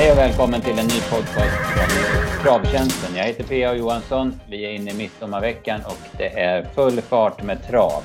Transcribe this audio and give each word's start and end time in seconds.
Hej 0.00 0.12
och 0.12 0.18
välkommen 0.18 0.60
till 0.60 0.78
en 0.78 0.86
ny 0.86 1.00
podcast 1.10 1.56
från 1.72 2.42
Travtjänsten. 2.42 3.16
Jag 3.16 3.24
heter 3.24 3.44
P.A. 3.44 3.74
Johansson. 3.74 4.32
Vi 4.48 4.66
är 4.66 4.70
inne 4.70 4.90
i 4.90 4.96
midsommarveckan 4.96 5.80
och 5.86 6.18
det 6.18 6.40
är 6.40 6.62
full 6.64 7.00
fart 7.00 7.42
med 7.42 7.62
trav. 7.62 8.02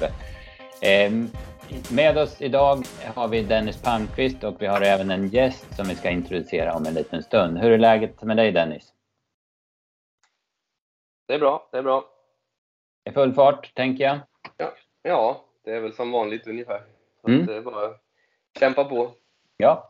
Ehm, 0.81 1.28
med 1.92 2.17
oss 2.17 2.42
idag 2.42 2.84
har 3.16 3.28
vi 3.28 3.42
Dennis 3.42 3.81
Palmqvist 3.81 4.44
och 4.44 4.62
vi 4.62 4.66
har 4.66 4.81
även 4.81 5.12
en 5.12 5.28
gäst 5.28 5.76
som 5.76 5.88
vi 5.88 5.96
ska 5.96 6.10
introducera 6.10 6.74
om 6.74 6.85
en 6.85 6.94
liten 6.94 7.24
stund. 7.24 7.58
Hur 7.58 7.71
är 7.71 7.78
läget 7.78 8.24
med 8.24 8.38
dig 8.38 8.52
Dennis? 8.52 8.93
Det 11.28 11.34
är 11.34 11.39
bra, 11.39 11.70
det 11.71 11.78
är 11.78 11.84
bra. 11.84 12.06
I 13.10 13.12
full 13.12 13.34
fart, 13.34 13.75
tänker 13.75 14.03
jag? 14.03 14.20
Ja, 14.57 14.74
ja 15.03 15.46
det 15.63 15.71
är 15.71 15.80
väl 15.80 15.93
som 15.93 16.12
vanligt 16.12 16.48
ungefär. 16.48 16.81
Så 17.21 17.27
mm. 17.27 17.45
det 17.45 17.55
är 17.55 17.62
bara 17.62 17.93
kämpa 18.59 18.84
på. 18.84 19.12
Ja, 19.57 19.89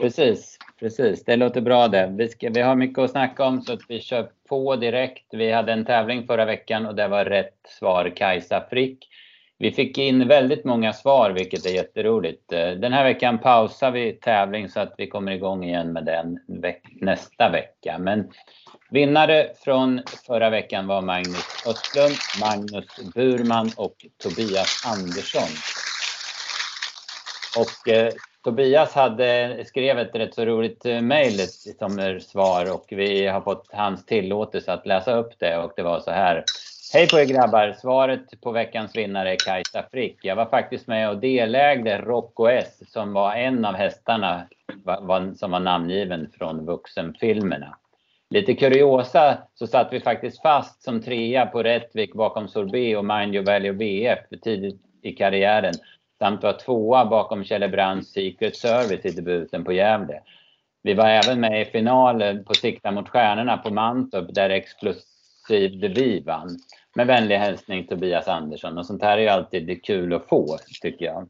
precis. 0.00 0.58
Precis, 0.80 1.24
det 1.24 1.36
låter 1.36 1.60
bra 1.60 1.88
det. 1.88 2.14
Vi, 2.18 2.28
ska, 2.28 2.50
vi 2.50 2.60
har 2.60 2.76
mycket 2.76 2.98
att 2.98 3.10
snacka 3.10 3.44
om 3.44 3.62
så 3.62 3.72
att 3.72 3.80
vi 3.88 4.00
kör 4.00 4.30
på 4.48 4.76
direkt. 4.76 5.26
Vi 5.30 5.52
hade 5.52 5.72
en 5.72 5.84
tävling 5.84 6.26
förra 6.26 6.44
veckan 6.44 6.86
och 6.86 6.94
det 6.94 7.08
var 7.08 7.24
rätt 7.24 7.54
svar 7.68 8.12
Kajsa 8.16 8.66
Frick. 8.70 9.08
Vi 9.58 9.72
fick 9.72 9.98
in 9.98 10.28
väldigt 10.28 10.64
många 10.64 10.92
svar 10.92 11.30
vilket 11.30 11.66
är 11.66 11.70
jätteroligt. 11.70 12.52
Eh, 12.52 12.70
den 12.70 12.92
här 12.92 13.04
veckan 13.04 13.38
pausar 13.38 13.90
vi 13.90 14.12
tävling 14.12 14.68
så 14.68 14.80
att 14.80 14.94
vi 14.98 15.06
kommer 15.06 15.32
igång 15.32 15.64
igen 15.64 15.92
med 15.92 16.04
den 16.04 16.38
nästa 17.00 17.50
vecka. 17.50 17.98
Men 17.98 18.30
vinnare 18.90 19.50
från 19.64 20.02
förra 20.26 20.50
veckan 20.50 20.86
var 20.86 21.02
Magnus 21.02 21.66
Östlund, 21.66 22.16
Magnus 22.40 23.14
Burman 23.14 23.70
och 23.76 24.06
Tobias 24.22 24.84
Andersson. 24.86 25.48
Och 27.56 27.92
eh, 27.92 28.12
Tobias 28.44 28.94
hade, 28.94 29.64
skrev 29.66 29.98
ett 29.98 30.14
rätt 30.14 30.34
så 30.34 30.44
roligt 30.44 30.86
eh, 30.86 31.00
mejl 31.00 31.36
liksom 31.36 31.90
som 31.90 32.20
svar 32.20 32.74
och 32.74 32.84
vi 32.88 33.26
har 33.26 33.40
fått 33.40 33.68
hans 33.72 34.06
tillåtelse 34.06 34.72
att 34.72 34.86
läsa 34.86 35.14
upp 35.14 35.32
det 35.38 35.58
och 35.58 35.72
det 35.76 35.82
var 35.82 36.00
så 36.00 36.10
här. 36.10 36.44
Hej 36.92 37.08
på 37.08 37.18
er 37.18 37.24
grabbar! 37.24 37.76
Svaret 37.80 38.40
på 38.40 38.52
veckans 38.52 38.96
vinnare 38.96 39.32
är 39.32 39.36
Kajsa 39.36 39.84
Frick. 39.90 40.18
Jag 40.22 40.36
var 40.36 40.46
faktiskt 40.46 40.86
med 40.86 41.10
och 41.10 41.18
delägde 41.18 41.98
Rocco 41.98 42.46
S 42.46 42.82
som 42.86 43.12
var 43.12 43.34
en 43.34 43.64
av 43.64 43.74
hästarna 43.74 44.46
som 45.36 45.50
var 45.50 45.60
namngiven 45.60 46.30
från 46.38 46.66
vuxenfilmerna. 46.66 47.76
Lite 48.30 48.54
kuriosa 48.54 49.38
så 49.54 49.66
satt 49.66 49.92
vi 49.92 50.00
faktiskt 50.00 50.42
fast 50.42 50.82
som 50.82 51.02
trea 51.02 51.46
på 51.46 51.62
Rättvik 51.62 52.14
bakom 52.14 52.48
Sorbet 52.48 52.96
och 52.96 53.04
Mind 53.04 53.34
Your 53.34 53.46
Value 53.46 53.72
BF 53.72 54.40
tidigt 54.42 54.80
i 55.02 55.12
karriären 55.12 55.74
samt 56.18 56.42
var 56.42 56.52
tvåa 56.52 57.04
bakom 57.04 57.44
Kjellebrands 57.44 58.12
Secret 58.12 58.56
Service 58.56 59.04
i 59.04 59.10
debuten 59.10 59.64
på 59.64 59.72
Gävle. 59.72 60.20
Vi 60.82 60.94
var 60.94 61.06
även 61.06 61.40
med 61.40 61.62
i 61.62 61.64
finalen 61.64 62.44
på 62.44 62.54
Sikta 62.54 62.90
mot 62.90 63.08
stjärnorna 63.08 63.56
på 63.56 63.70
Mantorp 63.70 64.34
där 64.34 64.50
Explosiv 64.50 65.80
Devi 65.80 66.20
vann. 66.20 66.58
Med 66.94 67.06
vänlig 67.06 67.36
hälsning 67.36 67.86
Tobias 67.86 68.28
Andersson 68.28 68.78
och 68.78 68.86
sånt 68.86 69.02
här 69.02 69.18
är 69.18 69.22
ju 69.22 69.28
alltid 69.28 69.84
kul 69.84 70.12
att 70.12 70.28
få 70.28 70.58
tycker 70.82 71.04
jag. 71.04 71.28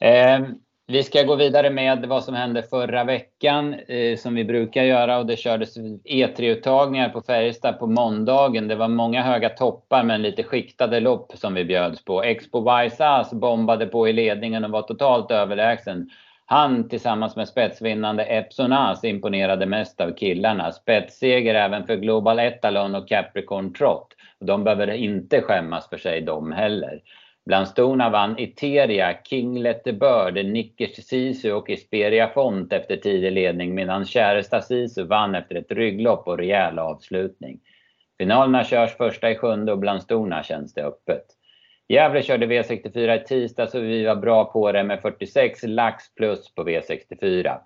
Eh, 0.00 0.48
vi 0.88 1.02
ska 1.02 1.22
gå 1.22 1.36
vidare 1.36 1.70
med 1.70 2.06
vad 2.06 2.24
som 2.24 2.34
hände 2.34 2.62
förra 2.62 3.04
veckan 3.04 3.74
eh, 3.74 4.16
som 4.16 4.34
vi 4.34 4.44
brukar 4.44 4.82
göra 4.82 5.18
och 5.18 5.26
det 5.26 5.36
kördes 5.36 5.76
E3-uttagningar 6.04 7.08
på 7.08 7.22
Färjestad 7.22 7.78
på 7.78 7.86
måndagen. 7.86 8.68
Det 8.68 8.74
var 8.74 8.88
många 8.88 9.22
höga 9.22 9.48
toppar 9.48 10.02
men 10.02 10.22
lite 10.22 10.42
skiktade 10.42 11.00
lopp 11.00 11.32
som 11.34 11.54
vi 11.54 11.64
bjöds 11.64 12.04
på. 12.04 12.22
Expo 12.22 12.60
Vaisas 12.60 13.32
bombade 13.32 13.86
på 13.86 14.08
i 14.08 14.12
ledningen 14.12 14.64
och 14.64 14.70
var 14.70 14.82
totalt 14.82 15.30
överlägsen. 15.30 16.10
Han 16.44 16.88
tillsammans 16.88 17.36
med 17.36 17.48
spetsvinnande 17.48 18.24
Epson 18.24 18.72
As 18.72 19.04
imponerade 19.04 19.66
mest 19.66 20.00
av 20.00 20.10
killarna. 20.10 20.72
Spetsseger 20.72 21.54
även 21.54 21.86
för 21.86 21.96
Global 21.96 22.38
Etalon 22.38 22.94
och 22.94 23.08
Capricorn 23.08 23.72
Trot. 23.72 24.08
De 24.40 24.64
behöver 24.64 24.90
inte 24.90 25.40
skämmas 25.40 25.88
för 25.88 25.98
sig 25.98 26.20
de 26.20 26.52
heller. 26.52 27.00
Bland 27.46 27.68
storna 27.68 28.10
vann 28.10 28.38
Iteria, 28.38 29.18
Kinglet 29.24 29.84
the 29.84 29.92
Bird, 29.92 30.46
Nickers 30.46 31.04
Sisu 31.04 31.52
och 31.52 31.70
Isperia 31.70 32.28
Font 32.28 32.72
efter 32.72 32.96
tidig 32.96 33.32
ledning 33.32 33.74
medan 33.74 34.04
Käresta 34.04 34.60
Sisu 34.60 35.04
vann 35.04 35.34
efter 35.34 35.54
ett 35.54 35.72
rygglopp 35.72 36.28
och 36.28 36.38
rejäl 36.38 36.78
avslutning. 36.78 37.60
Finalerna 38.18 38.64
körs 38.64 38.96
första 38.96 39.30
i 39.30 39.34
sjunde 39.34 39.72
och 39.72 39.78
bland 39.78 40.02
storna 40.02 40.42
känns 40.42 40.74
det 40.74 40.82
öppet. 40.82 41.24
Gävle 41.88 42.22
körde 42.22 42.46
V64 42.46 43.22
i 43.22 43.24
tisdag 43.24 43.66
så 43.66 43.80
vi 43.80 44.04
var 44.04 44.16
bra 44.16 44.44
på 44.44 44.72
det 44.72 44.84
med 44.84 45.02
46 45.02 45.62
lax 45.62 46.14
plus 46.14 46.54
på 46.54 46.64
V64. 46.64 47.58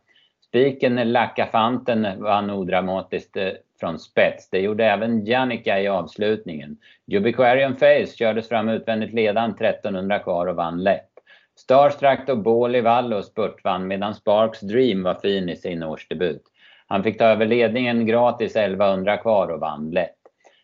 Spiken 0.44 1.12
Lackafanten 1.12 2.22
vann 2.22 2.50
odramatiskt 2.50 3.36
eh, 3.36 3.48
från 3.80 3.98
spets. 3.98 4.50
Det 4.50 4.60
gjorde 4.60 4.84
även 4.84 5.24
Jannica 5.24 5.80
i 5.80 5.88
avslutningen. 5.88 6.76
Jubiquarian 7.06 7.76
Face 7.76 8.06
kördes 8.06 8.48
fram 8.48 8.68
utvändigt 8.68 9.12
ledan 9.12 9.50
1300 9.50 10.18
kvar 10.18 10.46
och 10.46 10.56
vann 10.56 10.82
lätt. 10.82 11.10
Starstruck 11.58 12.28
och 12.28 12.38
Båli 12.38 12.80
Vallo 12.80 13.22
spurtvann 13.22 13.86
medan 13.86 14.14
Sparks 14.14 14.60
Dream 14.60 15.02
var 15.02 15.14
fin 15.14 15.48
i 15.48 15.56
sin 15.56 15.82
årsdebut. 15.82 16.42
Han 16.86 17.02
fick 17.02 17.18
ta 17.18 17.24
över 17.24 17.46
ledningen 17.46 18.06
gratis 18.06 18.56
1100 18.56 19.16
kvar 19.16 19.48
och 19.48 19.60
vann 19.60 19.90
lätt. 19.90 20.16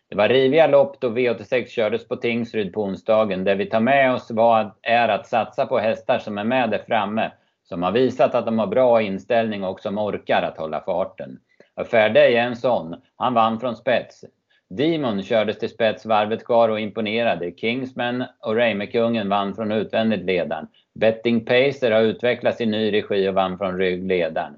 Det 0.09 0.15
var 0.15 0.29
riviga 0.29 0.67
lopp 0.67 1.01
då 1.01 1.09
V86 1.09 1.65
kördes 1.65 2.07
på 2.07 2.15
Tingsryd 2.15 2.73
på 2.73 2.83
onsdagen. 2.83 3.43
Det 3.43 3.55
vi 3.55 3.65
tar 3.65 3.79
med 3.79 4.13
oss 4.13 4.31
var, 4.31 4.75
är 4.81 5.07
att 5.07 5.27
satsa 5.27 5.65
på 5.65 5.77
hästar 5.77 6.19
som 6.19 6.37
är 6.37 6.43
med 6.43 6.69
där 6.69 6.83
framme. 6.87 7.31
Som 7.63 7.83
har 7.83 7.91
visat 7.91 8.35
att 8.35 8.45
de 8.45 8.59
har 8.59 8.67
bra 8.67 9.01
inställning 9.01 9.63
och 9.63 9.79
som 9.79 9.97
orkar 9.97 10.41
att 10.41 10.57
hålla 10.57 10.81
farten. 10.81 11.39
Affairday 11.77 12.35
är 12.35 12.43
en 12.43 12.55
sån. 12.55 12.95
Han 13.15 13.33
vann 13.33 13.59
från 13.59 13.75
spets. 13.75 14.25
Demon 14.69 15.23
kördes 15.23 15.59
till 15.59 15.69
spets 15.69 16.05
varvet 16.05 16.45
kvar 16.45 16.69
och 16.69 16.79
imponerade. 16.79 17.51
Kingsman 17.51 18.23
och 18.39 18.55
Reimerkungen 18.55 19.29
vann 19.29 19.55
från 19.55 19.71
utvändigt 19.71 20.25
ledaren. 20.25 20.67
Betting 20.95 21.45
Pacer 21.45 21.91
har 21.91 22.01
utvecklats 22.01 22.61
i 22.61 22.65
ny 22.65 22.93
regi 22.93 23.29
och 23.29 23.33
vann 23.33 23.57
från 23.57 23.77
ryggledaren. 23.77 24.53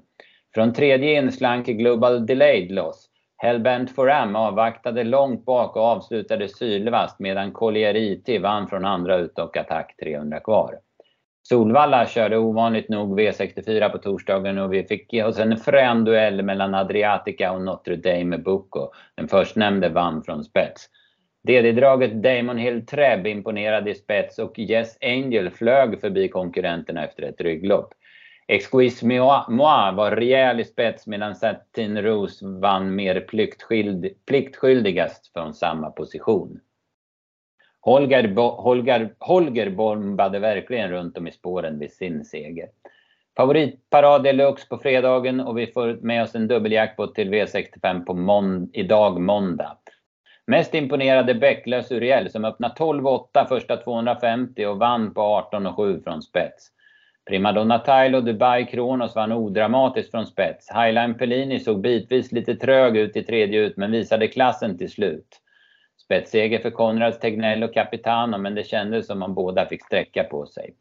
Från 0.54 0.72
tredje 0.72 1.18
inslank 1.22 1.66
Global 1.66 2.26
Delayed 2.26 2.72
Loss. 2.72 3.06
Hellbent 3.36 3.94
Foram 3.94 4.36
avvaktade 4.36 5.04
långt 5.04 5.44
bak 5.44 5.76
och 5.76 5.82
avslutade 5.82 6.48
sylvast 6.48 7.18
medan 7.18 7.52
Collier 7.52 7.96
IT 7.96 8.42
vann 8.42 8.68
från 8.68 8.84
andra 8.84 9.16
ut 9.16 9.38
och 9.38 9.56
attack 9.56 9.94
300 10.02 10.40
kvar. 10.40 10.78
Solvalla 11.42 12.06
körde 12.06 12.38
ovanligt 12.38 12.88
nog 12.88 13.20
V64 13.20 13.88
på 13.88 13.98
torsdagen 13.98 14.58
och 14.58 14.72
vi 14.72 14.84
fick 14.84 15.12
oss 15.12 15.38
en 15.38 15.56
frän 15.56 16.04
duell 16.04 16.42
mellan 16.42 16.74
Adriatica 16.74 17.52
och 17.52 17.62
Notre 17.62 17.96
Dame 17.96 18.38
Bucco. 18.38 18.90
Den 19.16 19.28
förstnämnde 19.28 19.88
vann 19.88 20.22
från 20.22 20.44
spets. 20.44 20.86
DD-draget 21.42 22.22
Damon 22.22 22.58
Hill 22.58 22.86
Treb 22.86 23.26
imponerade 23.26 23.90
i 23.90 23.94
spets 23.94 24.38
och 24.38 24.58
Yes 24.58 24.98
Angel 25.00 25.50
flög 25.50 26.00
förbi 26.00 26.28
konkurrenterna 26.28 27.04
efter 27.04 27.22
ett 27.22 27.40
rygglopp. 27.40 27.94
Exquis 28.48 29.02
Moi 29.02 29.92
var 29.92 30.16
rejäl 30.16 30.60
i 30.60 30.64
spets 30.64 31.06
medan 31.06 31.34
Satin 31.34 32.02
Rose 32.02 32.46
vann 32.46 32.94
mer 32.94 33.20
pliktskyldigast 34.26 35.32
från 35.32 35.54
samma 35.54 35.90
position. 35.90 36.60
Holger, 37.80 38.34
Holger, 38.36 39.14
Holger 39.18 39.70
bombade 39.70 40.38
verkligen 40.38 40.90
runt 40.90 41.18
om 41.18 41.26
i 41.26 41.32
spåren 41.32 41.78
vid 41.78 41.92
sin 41.92 42.24
seger. 42.24 42.68
Favoritparad 43.36 44.22
deluxe 44.22 44.68
på 44.68 44.78
fredagen 44.78 45.40
och 45.40 45.58
vi 45.58 45.66
får 45.66 45.98
med 46.02 46.22
oss 46.22 46.34
en 46.34 46.48
dubbeljackpot 46.48 47.14
till 47.14 47.34
V65 47.34 48.04
på 48.04 48.14
månd 48.14 48.70
idag 48.72 49.20
måndag. 49.20 49.76
Mest 50.46 50.74
imponerade 50.74 51.34
Bäcklös 51.34 51.90
Uriel 51.90 52.30
som 52.30 52.44
öppnade 52.44 52.74
12-8 52.74 53.46
första 53.48 53.76
250 53.76 54.66
och 54.66 54.78
vann 54.78 55.14
på 55.14 55.20
18-7 55.52 56.04
från 56.04 56.22
spets. 56.22 56.68
Primadonna 57.28 57.78
Tile 57.78 58.16
och 58.16 58.24
Dubai 58.24 58.66
Kronos 58.66 59.14
vann 59.14 59.32
odramatiskt 59.32 60.10
från 60.10 60.26
spets. 60.26 60.70
Highline 60.70 61.14
Pellini 61.14 61.60
såg 61.60 61.80
bitvis 61.80 62.32
lite 62.32 62.54
trög 62.54 62.96
ut 62.96 63.16
i 63.16 63.22
tredje 63.22 63.60
ut 63.60 63.76
men 63.76 63.90
visade 63.90 64.28
klassen 64.28 64.78
till 64.78 64.90
slut. 64.90 65.39
Spetsseger 66.10 66.58
för 66.58 66.70
Konrads 66.70 67.18
Tegnell 67.18 67.62
och 67.62 67.74
Capitano, 67.74 68.38
men 68.38 68.54
det 68.54 68.64
kändes 68.64 69.06
som 69.06 69.22
om 69.22 69.34
båda 69.34 69.66
fick 69.66 69.84
sträcka 69.84 70.24
på 70.24 70.46
sig. 70.46 70.74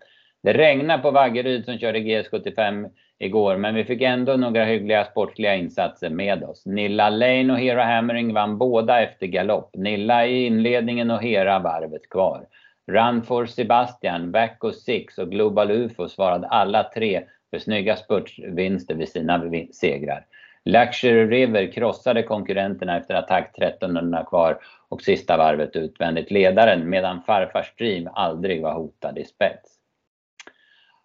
Det 0.44 0.54
regnade 0.54 1.04
på 1.04 1.12
Vaggeryd 1.12 1.66
som 1.66 1.78
körde 1.78 2.00
GS75 2.00 2.90
igår, 3.20 3.58
men 3.58 3.76
vi 3.76 3.84
fick 3.84 4.02
ändå 4.02 4.38
några 4.38 4.66
hyggliga 4.66 5.06
sportliga 5.06 5.56
insatser 5.56 6.10
med 6.10 6.44
oss. 6.44 6.66
Nilla 6.66 7.10
Lane 7.10 7.54
och 7.54 7.60
Hera 7.60 7.84
Hammering 7.84 8.34
vann 8.34 8.58
båda 8.58 9.02
efter 9.02 9.28
galopp. 9.28 9.70
Nilla 9.74 10.28
i 10.28 10.46
inledningen 10.46 11.12
och 11.12 11.24
Hera 11.24 11.60
varvet 11.60 12.10
kvar. 12.10 12.46
Run 12.88 13.24
for 13.24 13.46
Sebastian, 13.46 14.32
Back 14.32 14.64
och 14.64 14.76
Six 14.76 15.18
och 15.18 15.32
Global 15.32 15.72
UFO 15.72 16.08
svarade 16.08 16.48
alla 16.48 16.84
tre 16.84 17.24
för 17.50 17.60
snygga 17.60 17.96
spurtvinster 17.96 18.96
vid 18.96 19.10
sina 19.10 19.52
segrar. 19.74 20.26
Luxury 20.66 21.26
River 21.26 21.72
krossade 21.72 22.24
konkurrenterna 22.24 22.98
efter 22.98 23.16
attack 23.16 23.58
1300 23.58 24.26
kvar 24.26 24.60
och 24.90 25.02
sista 25.02 25.38
varvet 25.38 25.76
utvändigt 25.76 26.32
ledaren 26.32 26.90
medan 26.90 27.22
farfars 27.22 27.76
Dream 27.78 28.10
aldrig 28.14 28.62
var 28.62 28.74
hotad 28.74 29.18
i 29.18 29.26
spets. 29.26 29.80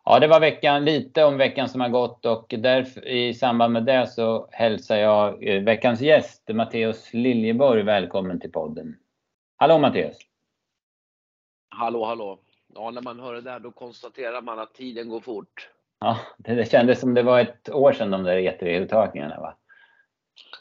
Ja, 0.05 0.19
det 0.19 0.27
var 0.27 0.41
veckan, 0.41 0.85
lite 0.85 1.25
om 1.25 1.37
veckan 1.37 1.69
som 1.69 1.81
har 1.81 1.89
gått 1.89 2.27
och 2.27 2.55
därför, 2.59 3.09
i 3.09 3.35
samband 3.35 3.73
med 3.73 3.85
det 3.85 4.07
så 4.07 4.49
hälsar 4.51 4.97
jag 4.97 5.49
eh, 5.49 5.63
veckans 5.63 6.01
gäst 6.01 6.49
Matteus 6.49 7.13
Liljeborg 7.13 7.83
välkommen 7.83 8.41
till 8.41 8.53
podden. 8.53 8.97
Hallå 9.57 9.79
Matteus! 9.79 10.17
Hallå, 11.69 12.05
hallå! 12.05 12.39
Ja, 12.75 12.91
när 12.91 13.03
man 13.03 13.21
hör 13.21 13.35
det 13.35 13.41
där 13.41 13.61
då 13.61 13.71
konstaterar 13.71 14.43
man 14.43 14.59
att 14.59 14.75
tiden 14.75 15.09
går 15.09 15.21
fort. 15.21 15.71
Ja, 16.05 16.19
det, 16.39 16.55
det 16.55 16.71
kändes 16.71 17.01
som 17.01 17.15
det 17.15 17.23
var 17.23 17.41
ett 17.41 17.71
år 17.71 17.93
sedan 17.93 18.11
de 18.11 18.23
där 18.23 18.37
E3-uttagningarna 18.37 19.41
va? 19.41 19.57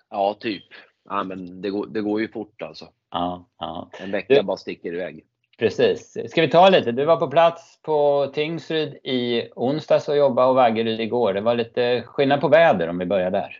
Ja, 0.09 0.37
typ. 0.39 0.63
Ja, 1.09 1.23
men 1.23 1.61
det 1.61 1.69
går, 1.69 1.87
det 1.87 2.01
går 2.01 2.21
ju 2.21 2.27
fort 2.27 2.61
alltså. 2.61 2.87
Ja, 3.11 3.49
ja. 3.59 3.89
En 3.99 4.11
vecka 4.11 4.33
du, 4.33 4.43
bara 4.43 4.57
sticker 4.57 4.93
iväg. 4.93 5.25
Precis. 5.57 6.17
Ska 6.29 6.41
vi 6.41 6.49
ta 6.49 6.69
lite? 6.69 6.91
Du 6.91 7.05
var 7.05 7.17
på 7.17 7.27
plats 7.27 7.81
på 7.81 8.27
Tingsryd 8.33 8.93
i 9.03 9.49
onsdags 9.55 10.09
och 10.09 10.17
jobbade 10.17 10.47
och 10.47 10.55
Vaggeryd 10.55 10.99
igår. 10.99 11.33
Det 11.33 11.41
var 11.41 11.55
lite 11.55 12.03
skillnad 12.05 12.41
på 12.41 12.47
väder 12.47 12.87
om 12.87 12.97
vi 12.97 13.05
börjar 13.05 13.31
där. 13.31 13.59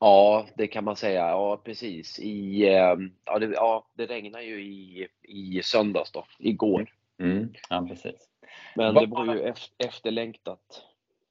Ja, 0.00 0.46
det 0.56 0.66
kan 0.66 0.84
man 0.84 0.96
säga. 0.96 1.28
Ja, 1.28 1.62
precis. 1.64 2.18
I, 2.18 2.62
eh, 2.68 2.96
ja, 3.24 3.38
det, 3.38 3.46
ja, 3.46 3.86
det 3.94 4.06
regnar 4.06 4.40
ju 4.40 4.62
i, 4.62 5.08
i 5.22 5.62
söndags 5.62 6.12
då, 6.12 6.24
igår. 6.38 6.90
Mm, 7.20 7.52
ja, 7.70 7.86
precis. 7.88 8.31
Men 8.76 8.94
det 8.94 9.06
var 9.06 9.34
ju 9.34 9.52
efterlängtat, 9.78 10.82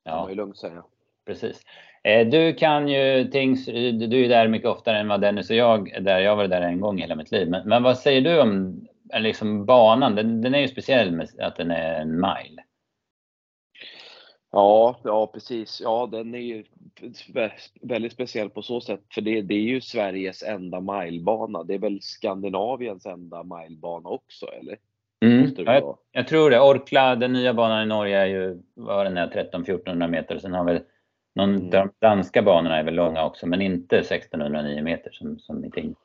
kan 0.06 0.18
man 0.18 0.29
ju 0.29 0.35
lugnt 0.35 0.57
säga. 0.57 0.83
Precis. 1.25 1.62
Eh, 2.03 2.27
du 2.27 2.53
kan 2.53 2.88
ju 2.88 3.27
Tingsryd, 3.31 4.09
du 4.09 4.25
är 4.25 4.29
där 4.29 4.47
mycket 4.47 4.69
oftare 4.69 5.00
än 5.00 5.07
vad 5.07 5.21
Dennis 5.21 5.50
och 5.50 5.56
jag 5.56 5.89
är 5.89 6.01
där. 6.01 6.19
Jag 6.19 6.35
varit 6.35 6.50
där 6.50 6.62
en 6.62 6.81
gång 6.81 7.00
i 7.00 7.01
hela 7.01 7.15
mitt 7.15 7.31
liv. 7.31 7.50
Men, 7.50 7.69
men 7.69 7.83
vad 7.83 7.97
säger 7.97 8.21
du 8.21 8.41
om 8.41 8.81
liksom 9.13 9.65
banan? 9.65 10.15
Den, 10.15 10.41
den 10.41 10.56
är 10.56 10.59
ju 10.59 10.68
speciell 10.68 11.12
med 11.12 11.29
att 11.39 11.56
den 11.56 11.71
är 11.71 12.01
en 12.01 12.15
mile. 12.15 12.63
Ja, 14.51 15.00
ja 15.03 15.27
precis. 15.27 15.81
Ja, 15.81 16.09
den 16.12 16.35
är 16.35 16.39
ju 16.39 16.63
väldigt 17.81 18.13
speciell 18.13 18.50
på 18.50 18.62
så 18.62 18.81
sätt, 18.81 19.01
för 19.13 19.21
det, 19.21 19.41
det 19.41 19.53
är 19.53 19.62
ju 19.62 19.81
Sveriges 19.81 20.44
enda 20.44 20.79
milebana. 20.79 21.63
Det 21.63 21.74
är 21.74 21.79
väl 21.79 22.01
Skandinaviens 22.01 23.06
enda 23.06 23.44
milebana 23.44 24.09
också, 24.09 24.45
eller? 24.45 24.77
Mm, 25.25 25.53
jag, 25.57 25.97
jag, 26.12 26.27
tror 26.27 26.50
det. 26.50 26.59
Orkla, 26.59 27.15
den 27.15 27.33
nya 27.33 27.53
banan 27.53 27.83
i 27.83 27.85
Norge 27.85 28.19
är 28.19 28.25
ju, 28.25 28.62
vad 28.75 29.06
den 29.06 29.18
är, 29.18 29.27
13-1400 29.27 30.07
meter. 30.07 30.39
Sen 30.39 30.53
har 30.53 30.63
väl 30.63 30.81
någon, 31.35 31.56
mm. 31.56 31.69
de 31.69 31.89
danska 32.00 32.41
banorna 32.41 32.77
är 32.77 32.83
väl 32.83 32.94
långa 32.94 33.25
också, 33.25 33.47
men 33.47 33.62
inte 33.62 33.97
1609 33.97 34.83
meter 34.83 35.12
som, 35.12 35.39
som 35.39 35.65
i 35.65 35.71
Ting. 35.71 35.95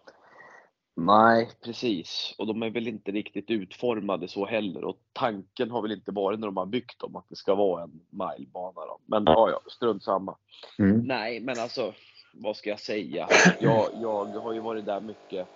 Nej, 0.97 1.51
precis. 1.65 2.35
Och 2.39 2.47
de 2.47 2.63
är 2.63 2.71
väl 2.71 2.89
inte 2.89 3.11
riktigt 3.11 3.51
utformade 3.51 4.29
så 4.29 4.47
heller. 4.47 4.85
Och 4.85 4.97
tanken 5.13 5.71
har 5.71 5.83
väl 5.83 5.93
inte 5.93 6.13
varit 6.13 6.41
när 6.41 6.47
de 6.47 6.57
har 6.57 6.67
byggt 6.67 7.01
dem 7.01 7.17
att 7.17 7.29
det 7.29 7.37
ska 7.37 7.55
vara 7.55 7.83
en 7.83 8.01
milebana. 8.11 8.81
Då. 8.87 8.99
Men 9.07 9.25
ja, 9.27 9.51
ja, 9.51 9.61
strunt 9.71 10.03
samma. 10.03 10.37
Mm. 10.79 11.01
Nej, 11.01 11.41
men 11.41 11.59
alltså, 11.59 11.93
vad 12.35 12.57
ska 12.57 12.71
jag 12.71 12.81
säga? 12.81 13.29
Jag, 13.61 13.89
jag 14.03 14.25
har 14.25 14.53
ju 14.53 14.61
varit 14.61 14.87
där 14.87 15.01
mycket, 15.01 15.49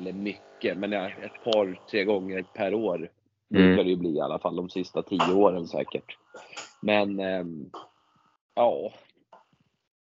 eller 0.00 0.12
mycket, 0.12 0.78
men 0.78 0.92
ett 0.92 1.44
par, 1.44 1.80
tre 1.90 2.04
gånger 2.04 2.42
per 2.42 2.74
år. 2.74 3.10
Mm. 3.54 3.66
Brukar 3.66 3.84
det 3.84 3.90
ju 3.90 3.96
bli 3.96 4.16
i 4.16 4.20
alla 4.20 4.38
fall 4.38 4.56
de 4.56 4.68
sista 4.68 5.02
tio 5.02 5.34
åren 5.34 5.66
säkert. 5.66 6.16
Men 6.82 7.20
ähm, 7.20 7.70
ja, 8.54 8.92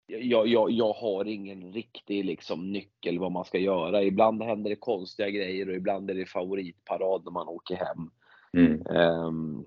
jag, 0.07 0.47
jag, 0.47 0.71
jag 0.71 0.93
har 0.93 1.25
ingen 1.25 1.73
riktig 1.73 2.25
liksom, 2.25 2.71
nyckel 2.71 3.19
vad 3.19 3.31
man 3.31 3.45
ska 3.45 3.57
göra. 3.57 4.03
Ibland 4.03 4.43
händer 4.43 4.69
det 4.69 4.75
konstiga 4.75 5.29
grejer 5.29 5.69
och 5.69 5.75
ibland 5.75 6.09
är 6.09 6.15
det 6.15 6.25
favoritparad 6.25 7.25
när 7.25 7.31
man 7.31 7.47
åker 7.47 7.75
hem. 7.75 8.11
Mm. 8.53 8.87
Um, 8.87 9.65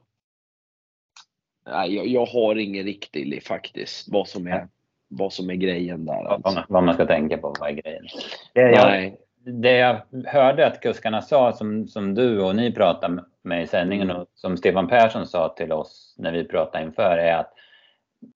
nej, 1.67 1.95
jag, 1.95 2.07
jag, 2.07 2.27
har 2.27 2.57
ingen 2.57 2.85
riktig 2.85 3.43
faktiskt, 3.43 4.09
vad 4.13 4.29
som 4.29 4.47
är, 4.47 4.69
vad 5.09 5.33
som 5.33 5.51
är 5.51 5.55
grejen 5.55 6.05
där. 6.05 6.25
Alltså. 6.25 6.65
Vad, 6.69 6.85
man, 6.85 6.95
ska 6.95 7.07
tänka 7.07 7.39
på, 7.39 7.55
vad 7.61 7.71
är 7.71 7.73
grejen? 7.73 8.07
Det 8.55 8.61
jag, 8.61 9.17
det 9.45 9.77
jag 9.77 10.01
hörde 10.27 10.67
att 10.67 10.81
kuskarna 10.81 11.23
sa, 11.23 11.53
som, 11.53 11.89
som 11.89 12.15
du 12.15 12.43
och 12.43 12.57
ni 12.57 12.73
pratade 12.73 13.25
med 13.43 13.63
i 13.63 13.67
sändningen 13.67 14.11
mm. 14.11 14.23
och 14.23 14.29
som 14.35 14.57
Stefan 14.57 14.89
Persson 14.89 15.27
sa 15.27 15.49
till 15.49 15.73
oss 15.73 16.15
när 16.19 16.33
vi 16.33 16.45
pratade 16.45 16.85
inför, 16.85 17.19
är 17.19 17.37
att 17.37 17.53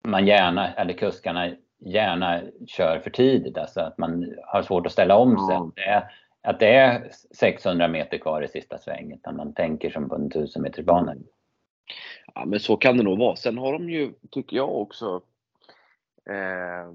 man 0.02 0.26
gärna, 0.26 0.74
eller 0.74 0.92
kuskarna 0.92 1.50
gärna 1.78 2.40
kör 2.66 2.98
för 2.98 3.10
tidigt, 3.10 3.58
alltså 3.58 3.80
att 3.80 3.98
man 3.98 4.34
har 4.46 4.62
svårt 4.62 4.86
att 4.86 4.92
ställa 4.92 5.16
om 5.16 5.46
sig. 5.48 5.56
Mm. 5.56 5.72
Det 5.74 5.82
är, 5.82 6.10
att 6.42 6.60
det 6.60 6.74
är 6.74 7.08
600 7.34 7.88
meter 7.88 8.18
kvar 8.18 8.42
i 8.42 8.48
sista 8.48 8.78
svängen, 8.78 9.18
utan 9.18 9.36
man 9.36 9.54
tänker 9.54 9.90
som 9.90 10.08
på 10.08 10.14
en 10.14 10.26
1000 10.26 10.62
meters 10.62 10.84
bana. 10.84 11.14
Ja, 12.34 12.44
men 12.44 12.60
så 12.60 12.76
kan 12.76 12.96
det 12.96 13.02
nog 13.02 13.18
vara. 13.18 13.36
Sen 13.36 13.58
har 13.58 13.72
de 13.72 13.90
ju, 13.90 14.12
tycker 14.30 14.56
jag 14.56 14.80
också, 14.80 15.22
eh, 16.30 16.92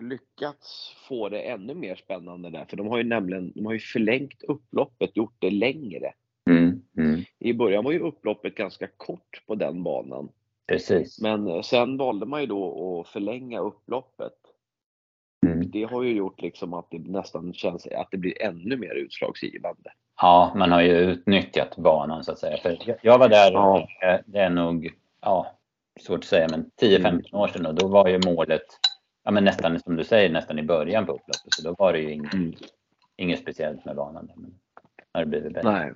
lyckats 0.00 0.96
få 1.08 1.28
det 1.28 1.40
ännu 1.40 1.74
mer 1.74 1.96
spännande 1.96 2.50
där, 2.50 2.64
för 2.64 2.76
de 2.76 2.88
har 2.88 2.98
ju 2.98 3.04
nämligen 3.04 3.52
de 3.54 3.66
har 3.66 3.72
ju 3.72 3.78
förlängt 3.78 4.42
upploppet, 4.42 5.16
gjort 5.16 5.36
det 5.38 5.50
längre. 5.50 6.12
Mm, 6.50 6.82
mm. 6.96 7.24
I 7.38 7.52
början 7.52 7.84
var 7.84 7.92
ju 7.92 7.98
upploppet 7.98 8.54
ganska 8.54 8.86
kort 8.96 9.42
på 9.46 9.54
den 9.54 9.82
banan. 9.82 10.28
Precis. 10.68 11.20
Men 11.20 11.48
eh, 11.48 11.62
sen 11.62 11.96
valde 11.96 12.26
man 12.26 12.40
ju 12.40 12.46
då 12.46 13.00
att 13.00 13.08
förlänga 13.08 13.60
upploppet. 13.60 14.32
Mm. 15.46 15.70
Det 15.70 15.84
har 15.84 16.02
ju 16.02 16.12
gjort 16.12 16.42
liksom 16.42 16.74
att 16.74 16.90
det 16.90 16.98
nästan 16.98 17.54
känns 17.54 17.86
att 17.86 18.08
det 18.10 18.16
blir 18.16 18.42
ännu 18.42 18.76
mer 18.76 18.94
utslagsgivande. 18.94 19.90
Ja, 20.20 20.52
man 20.56 20.72
har 20.72 20.80
ju 20.80 20.92
utnyttjat 20.92 21.76
banan 21.76 22.24
så 22.24 22.32
att 22.32 22.38
säga. 22.38 22.56
För 22.56 22.98
jag 23.02 23.18
var 23.18 23.28
där, 23.28 23.52
ja. 23.52 23.88
Eh, 24.02 24.20
det 24.26 24.38
är 24.38 24.50
nog, 24.50 24.90
ja, 25.20 25.58
svårt 26.00 26.18
att 26.18 26.24
säga, 26.24 26.48
men 26.50 26.70
10-15 26.82 27.08
mm. 27.08 27.22
år 27.32 27.48
sedan 27.48 27.66
och 27.66 27.74
då 27.74 27.88
var 27.88 28.08
ju 28.08 28.20
målet, 28.26 28.66
ja 29.28 29.32
men 29.32 29.44
nästan 29.44 29.80
som 29.80 29.96
du 29.96 30.04
säger, 30.04 30.30
nästan 30.30 30.58
i 30.58 30.62
början 30.62 31.06
på 31.06 31.12
upploppet. 31.12 31.54
Så 31.54 31.62
då 31.62 31.74
var 31.78 31.92
det 31.92 31.98
ju 31.98 32.12
inget, 32.12 32.34
mm. 32.34 32.54
inget 33.16 33.40
speciellt 33.40 33.84
med 33.84 33.96
banan. 33.96 34.30
Men 34.36 34.54
har 35.12 35.20
det 35.20 35.26
blivit 35.26 35.52
bättre. 35.52 35.72
Nej. 35.72 35.92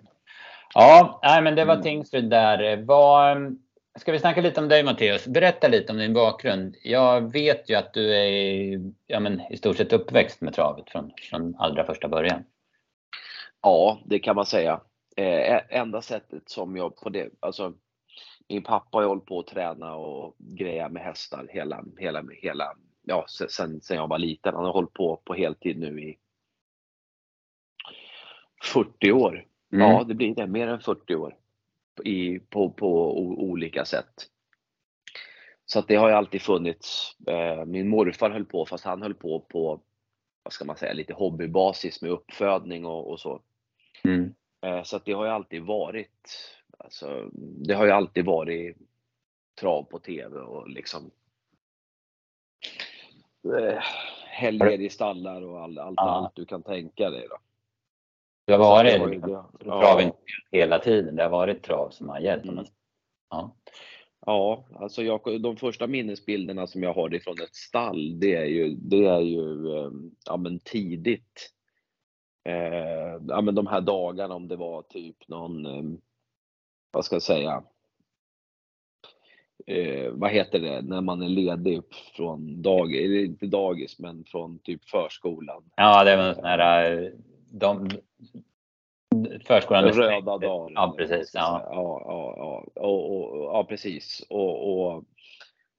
Ja, 0.74 1.20
nej, 1.22 1.42
men 1.42 1.54
det 1.54 1.64
var 1.64 1.74
mm. 1.74 1.82
Tingsryd 1.82 2.30
där. 2.30 2.82
Var, 2.82 3.52
Ska 3.98 4.12
vi 4.12 4.18
snacka 4.18 4.40
lite 4.40 4.60
om 4.60 4.68
dig 4.68 4.84
Matteus? 4.84 5.26
Berätta 5.26 5.68
lite 5.68 5.92
om 5.92 5.98
din 5.98 6.14
bakgrund. 6.14 6.76
Jag 6.82 7.32
vet 7.32 7.70
ju 7.70 7.74
att 7.74 7.94
du 7.94 8.14
är 8.14 8.80
ja, 9.06 9.20
men, 9.20 9.40
i 9.50 9.56
stort 9.56 9.76
sett 9.76 9.92
uppväxt 9.92 10.40
med 10.40 10.54
travet 10.54 10.90
från, 10.90 11.12
från 11.30 11.56
allra 11.58 11.84
första 11.84 12.08
början. 12.08 12.44
Ja, 13.62 13.98
det 14.04 14.18
kan 14.18 14.36
man 14.36 14.46
säga. 14.46 14.80
Eh, 15.16 15.60
enda 15.68 16.02
sättet 16.02 16.50
som 16.50 16.76
jag 16.76 16.96
på 16.96 17.08
det, 17.08 17.28
alltså 17.40 17.72
min 18.48 18.62
pappa 18.62 18.98
har 18.98 19.04
hållit 19.04 19.26
på 19.26 19.38
att 19.38 19.46
träna 19.46 19.94
och 19.94 20.34
greja 20.38 20.88
med 20.88 21.02
hästar 21.02 21.46
hela, 21.50 21.84
hela, 21.98 22.24
hela, 22.42 22.72
ja 23.02 23.26
sen, 23.28 23.80
sen 23.80 23.96
jag 23.96 24.08
var 24.08 24.18
liten. 24.18 24.54
Han 24.54 24.64
har 24.64 24.72
hållit 24.72 24.92
på 24.92 25.16
på 25.16 25.34
heltid 25.34 25.78
nu 25.78 26.02
i 26.02 26.18
40 28.62 29.12
år. 29.12 29.46
Mm. 29.72 29.88
Ja, 29.88 30.04
det 30.04 30.14
blir 30.14 30.34
det, 30.34 30.46
mer 30.46 30.68
än 30.68 30.80
40 30.80 31.14
år 31.14 31.36
i, 32.04 32.38
på, 32.38 32.70
på 32.70 33.18
olika 33.18 33.84
sätt. 33.84 34.28
Så 35.66 35.78
att 35.78 35.88
det 35.88 35.96
har 35.96 36.08
ju 36.08 36.14
alltid 36.14 36.42
funnits. 36.42 37.16
Eh, 37.26 37.64
min 37.64 37.88
morfar 37.88 38.30
höll 38.30 38.44
på, 38.44 38.66
fast 38.66 38.84
han 38.84 39.02
höll 39.02 39.14
på 39.14 39.40
på, 39.40 39.80
vad 40.42 40.52
ska 40.52 40.64
man 40.64 40.76
säga, 40.76 40.92
lite 40.92 41.14
hobbybasis 41.14 42.02
med 42.02 42.10
uppfödning 42.10 42.86
och, 42.86 43.10
och 43.10 43.20
så. 43.20 43.42
Mm. 44.04 44.34
Eh, 44.60 44.82
så 44.82 44.96
att 44.96 45.04
det 45.04 45.12
har 45.12 45.24
ju 45.24 45.30
alltid 45.30 45.62
varit, 45.62 46.28
alltså, 46.78 47.30
det 47.66 47.74
har 47.74 47.84
ju 47.84 47.90
alltid 47.90 48.24
varit 48.24 48.76
trav 49.60 49.82
på 49.82 49.98
TV 49.98 50.38
och 50.38 50.68
liksom 50.68 51.10
eh, 53.44 53.82
helger 54.26 54.80
i 54.80 54.90
stallar 54.90 55.42
och 55.42 55.60
all, 55.60 55.78
allt, 55.78 55.94
ja. 55.96 56.10
allt 56.10 56.36
du 56.36 56.44
kan 56.44 56.62
tänka 56.62 57.10
dig. 57.10 57.26
Då. 57.30 57.36
Det 58.46 58.52
har 58.52 58.58
varit 58.58 58.92
det 58.92 59.06
liksom, 59.06 59.46
trav 59.62 60.00
ja. 60.00 60.12
hela 60.50 60.78
tiden. 60.78 61.16
Det 61.16 61.22
har 61.22 61.30
varit 61.30 61.62
trav 61.62 61.90
som 61.90 62.08
har 62.08 62.20
gällt. 62.20 62.44
Mm. 62.44 62.64
Ja. 63.30 63.54
Ja, 64.26 64.64
alltså 64.74 65.02
jag, 65.02 65.40
de 65.40 65.56
första 65.56 65.86
minnesbilderna 65.86 66.66
som 66.66 66.82
jag 66.82 66.94
har 66.94 67.14
ifrån 67.14 67.40
ett 67.42 67.54
stall, 67.54 68.20
det 68.20 68.34
är 68.34 68.44
ju, 68.44 68.74
det 68.74 69.04
är 69.04 69.20
ju 69.20 69.76
ehm, 69.78 70.10
ja, 70.26 70.36
men 70.36 70.58
tidigt. 70.58 71.50
Eh, 72.44 73.20
ja, 73.28 73.40
men 73.40 73.54
de 73.54 73.66
här 73.66 73.80
dagarna 73.80 74.34
om 74.34 74.48
det 74.48 74.56
var 74.56 74.82
typ 74.82 75.28
någon, 75.28 75.66
ehm, 75.66 76.00
vad 76.90 77.04
ska 77.04 77.14
jag 77.14 77.22
säga, 77.22 77.62
eh, 79.66 80.10
vad 80.12 80.30
heter 80.30 80.58
det, 80.58 80.82
när 80.82 81.00
man 81.00 81.22
är 81.22 81.28
ledig 81.28 81.82
från 82.16 82.62
dag, 82.62 82.94
eller 82.94 83.24
inte 83.24 83.46
dagis, 83.46 83.98
men 83.98 84.24
från 84.24 84.58
typ 84.58 84.84
förskolan. 84.84 85.62
Ja, 85.76 86.04
det 86.04 86.16
var 86.16 86.34
sån 86.34 86.44
här, 86.44 86.92
eh, 87.02 87.10
de, 87.50 87.88
förskolan. 89.46 89.84
Röda 89.84 90.38
dagar. 90.38 90.72
Ja, 90.74 90.94
precis. 90.98 91.30
Ja, 91.34 91.68
ja, 91.70 92.02
ja, 92.06 92.34
ja. 92.36 92.82
Och, 92.82 93.16
och, 93.16 93.44
ja 93.44 93.64
precis. 93.68 94.26
Och, 94.30 94.86
och 94.86 95.04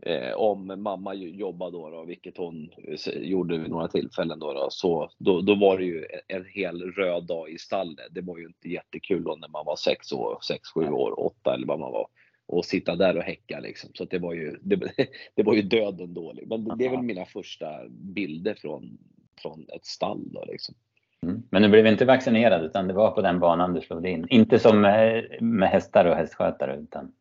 eh, 0.05 0.33
om 0.33 0.73
mamma 0.77 1.13
jobbade 1.13 1.71
då, 1.71 1.89
då, 1.89 2.03
vilket 2.03 2.37
hon 2.37 2.69
gjorde 3.13 3.57
vid 3.57 3.69
några 3.69 3.87
tillfällen 3.87 4.39
då, 4.39 4.53
då 4.53 4.67
så 4.69 5.09
då, 5.17 5.41
då 5.41 5.55
var 5.55 5.77
det 5.77 5.85
ju 5.85 6.05
en 6.27 6.45
hel 6.45 6.81
röd 6.81 7.23
dag 7.23 7.49
i 7.49 7.57
stallet. 7.57 8.07
Det 8.11 8.21
var 8.21 8.37
ju 8.37 8.45
inte 8.45 8.69
jättekul 8.69 9.23
då 9.23 9.35
när 9.35 9.47
man 9.49 9.65
var 9.65 9.75
sex 9.75 10.11
år, 10.11 10.37
sex, 10.41 10.69
sju 10.73 10.87
år, 10.87 11.19
åtta 11.19 11.53
eller 11.53 11.67
vad 11.67 11.79
man 11.79 11.91
var. 11.91 12.07
Och 12.47 12.65
sitta 12.65 12.95
där 12.95 13.17
och 13.17 13.23
häcka 13.23 13.59
liksom. 13.59 13.89
Så 13.93 14.05
det 14.05 14.19
var 14.19 14.33
ju, 14.33 14.57
det, 14.62 14.75
det, 15.35 15.43
var 15.43 15.53
ju 15.53 15.62
döden 15.62 16.13
dålig. 16.13 16.47
Men 16.47 16.63
det, 16.63 16.75
det 16.75 16.85
är 16.85 16.89
väl 16.89 17.01
mina 17.01 17.25
första 17.25 17.88
bilder 17.89 18.53
från, 18.53 18.97
från 19.41 19.65
ett 19.75 19.85
stall 19.85 20.31
då 20.31 20.45
liksom. 20.47 20.75
Mm. 21.23 21.43
Men 21.50 21.62
du 21.62 21.69
blev 21.69 21.88
inte 21.88 22.05
vaccinerad 22.05 22.65
utan 22.65 22.88
det 22.88 22.93
var 22.93 23.12
på 23.12 23.21
den 23.21 23.39
banan 23.39 23.73
du 23.73 23.81
slog 23.81 24.07
in? 24.07 24.27
Inte 24.29 24.59
som 24.59 24.81
med, 24.81 25.38
med 25.41 25.69
hästar 25.69 26.05
och 26.05 26.15
hästskötare 26.15 26.77
utan? 26.77 27.13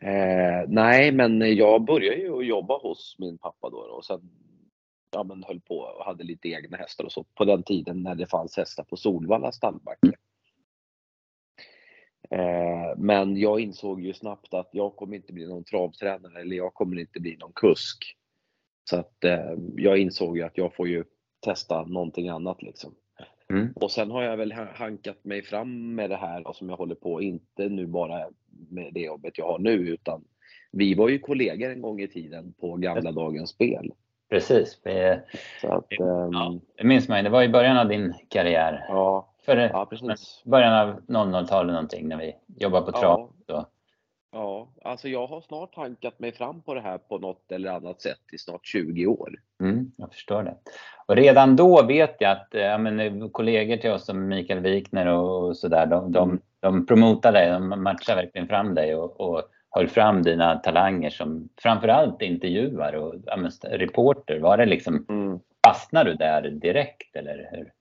Eh, 0.00 0.68
nej, 0.68 1.12
men 1.12 1.56
jag 1.56 1.84
började 1.84 2.16
ju 2.16 2.42
jobba 2.42 2.78
hos 2.78 3.16
min 3.18 3.38
pappa 3.38 3.70
då 3.70 3.76
och 3.76 4.04
sen 4.04 4.20
ja, 5.12 5.24
men 5.24 5.44
höll 5.44 5.60
på 5.60 5.78
och 5.78 6.04
hade 6.04 6.24
lite 6.24 6.48
egna 6.48 6.76
hästar 6.76 7.04
och 7.04 7.12
så 7.12 7.24
på 7.34 7.44
den 7.44 7.62
tiden 7.62 8.02
när 8.02 8.14
det 8.14 8.26
fanns 8.26 8.56
hästar 8.56 8.84
på 8.84 8.96
Solvalla 8.96 9.52
stallbacke. 9.52 10.12
Eh, 12.34 12.94
men 12.96 13.36
jag 13.36 13.60
insåg 13.60 14.00
ju 14.00 14.14
snabbt 14.14 14.54
att 14.54 14.68
jag 14.72 14.96
kommer 14.96 15.16
inte 15.16 15.32
bli 15.32 15.46
någon 15.46 15.64
travtränare 15.64 16.40
eller 16.40 16.56
jag 16.56 16.74
kommer 16.74 17.00
inte 17.00 17.20
bli 17.20 17.36
någon 17.36 17.52
kusk. 17.54 18.16
Så 18.90 18.96
att 18.96 19.24
eh, 19.24 19.54
jag 19.76 19.98
insåg 19.98 20.36
ju 20.36 20.42
att 20.42 20.58
jag 20.58 20.74
får 20.74 20.88
ju 20.88 21.04
testa 21.40 21.84
någonting 21.84 22.28
annat 22.28 22.62
liksom. 22.62 22.94
Mm. 23.50 23.72
Och 23.76 23.90
sen 23.90 24.10
har 24.10 24.22
jag 24.22 24.36
väl 24.36 24.52
hankat 24.52 25.24
mig 25.24 25.42
fram 25.42 25.94
med 25.94 26.10
det 26.10 26.16
här 26.16 26.52
som 26.52 26.68
jag 26.68 26.76
håller 26.76 26.94
på, 26.94 27.22
inte 27.22 27.68
nu 27.68 27.86
bara 27.86 28.28
med 28.70 28.94
det 28.94 29.00
jobbet 29.00 29.38
jag 29.38 29.46
har 29.46 29.58
nu 29.58 29.72
utan 29.72 30.24
vi 30.72 30.94
var 30.94 31.08
ju 31.08 31.18
kollegor 31.18 31.70
en 31.70 31.82
gång 31.82 32.00
i 32.00 32.08
tiden 32.08 32.54
på 32.60 32.76
gamla 32.76 33.12
dagens 33.12 33.50
spel. 33.50 33.92
Precis. 34.30 34.80
Vi, 34.84 35.08
att, 35.62 35.86
ja, 35.88 36.60
det 36.76 36.84
minns 36.84 37.08
man 37.08 37.18
ju. 37.18 37.22
Det 37.22 37.30
var 37.30 37.42
i 37.42 37.48
början 37.48 37.78
av 37.78 37.88
din 37.88 38.14
karriär. 38.28 38.86
Ja, 38.88 39.33
För 39.44 39.56
ja, 39.56 39.88
början 40.44 40.88
av 40.88 41.00
00-talet 41.00 41.72
någonting 41.72 42.08
när 42.08 42.16
vi 42.16 42.36
jobbade 42.56 42.86
på 42.86 42.92
trav. 42.92 43.30
Ja. 43.46 43.68
ja, 44.32 44.68
alltså 44.84 45.08
jag 45.08 45.26
har 45.26 45.40
snart 45.40 45.74
hankat 45.74 46.18
mig 46.18 46.32
fram 46.32 46.62
på 46.62 46.74
det 46.74 46.80
här 46.80 46.98
på 46.98 47.18
något 47.18 47.52
eller 47.52 47.70
annat 47.70 48.00
sätt 48.00 48.20
i 48.32 48.38
snart 48.38 48.66
20 48.66 49.06
år. 49.06 49.34
Mm, 49.60 49.92
jag 49.96 50.12
förstår 50.12 50.42
det. 50.42 50.54
Och 51.06 51.16
redan 51.16 51.56
då 51.56 51.82
vet 51.82 52.16
jag 52.18 52.32
att 52.32 52.48
ja, 52.50 52.78
men, 52.78 53.30
kollegor 53.30 53.76
till 53.76 53.90
oss 53.90 54.04
som 54.04 54.28
Mikael 54.28 54.60
Wikner 54.60 55.06
och, 55.06 55.56
sådär, 55.56 55.86
de, 55.86 56.12
de, 56.12 56.28
mm. 56.28 56.42
de 56.60 56.86
promotar 56.86 57.32
dig, 57.32 57.50
de 57.50 57.82
matchar 57.82 58.16
verkligen 58.16 58.48
fram 58.48 58.74
dig 58.74 58.94
och, 58.94 59.20
och 59.20 59.42
höll 59.70 59.88
fram 59.88 60.22
dina 60.22 60.56
talanger 60.58 61.10
som 61.10 61.48
framförallt 61.62 62.22
intervjuare 62.22 62.98
och 62.98 63.14
ja, 63.26 63.36
men, 63.36 63.50
reporter. 63.62 64.38
Var 64.38 64.56
det 64.56 64.66
liksom, 64.66 65.06
mm. 65.08 65.40
fastnade 65.66 66.10
du 66.10 66.16
där 66.16 66.50
direkt 66.50 67.16
eller 67.16 67.48
hur? 67.52 67.72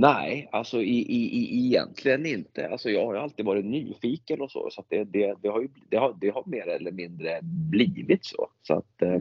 Nej, 0.00 0.48
alltså 0.52 0.82
i, 0.82 0.98
i, 0.98 1.38
i, 1.38 1.66
egentligen 1.66 2.26
inte. 2.26 2.68
Alltså 2.68 2.90
jag 2.90 3.06
har 3.06 3.14
alltid 3.14 3.46
varit 3.46 3.64
nyfiken 3.64 4.40
och 4.40 4.50
så, 4.50 4.68
så 4.70 4.84
det, 4.88 5.04
det, 5.04 5.34
det, 5.42 5.48
har 5.48 5.60
ju, 5.60 5.68
det, 5.88 5.96
har, 5.96 6.16
det 6.20 6.28
har 6.28 6.42
mer 6.46 6.68
eller 6.68 6.92
mindre 6.92 7.40
blivit 7.70 8.24
så. 8.24 8.48
så 8.62 8.74
att, 8.74 9.02
eh, 9.02 9.20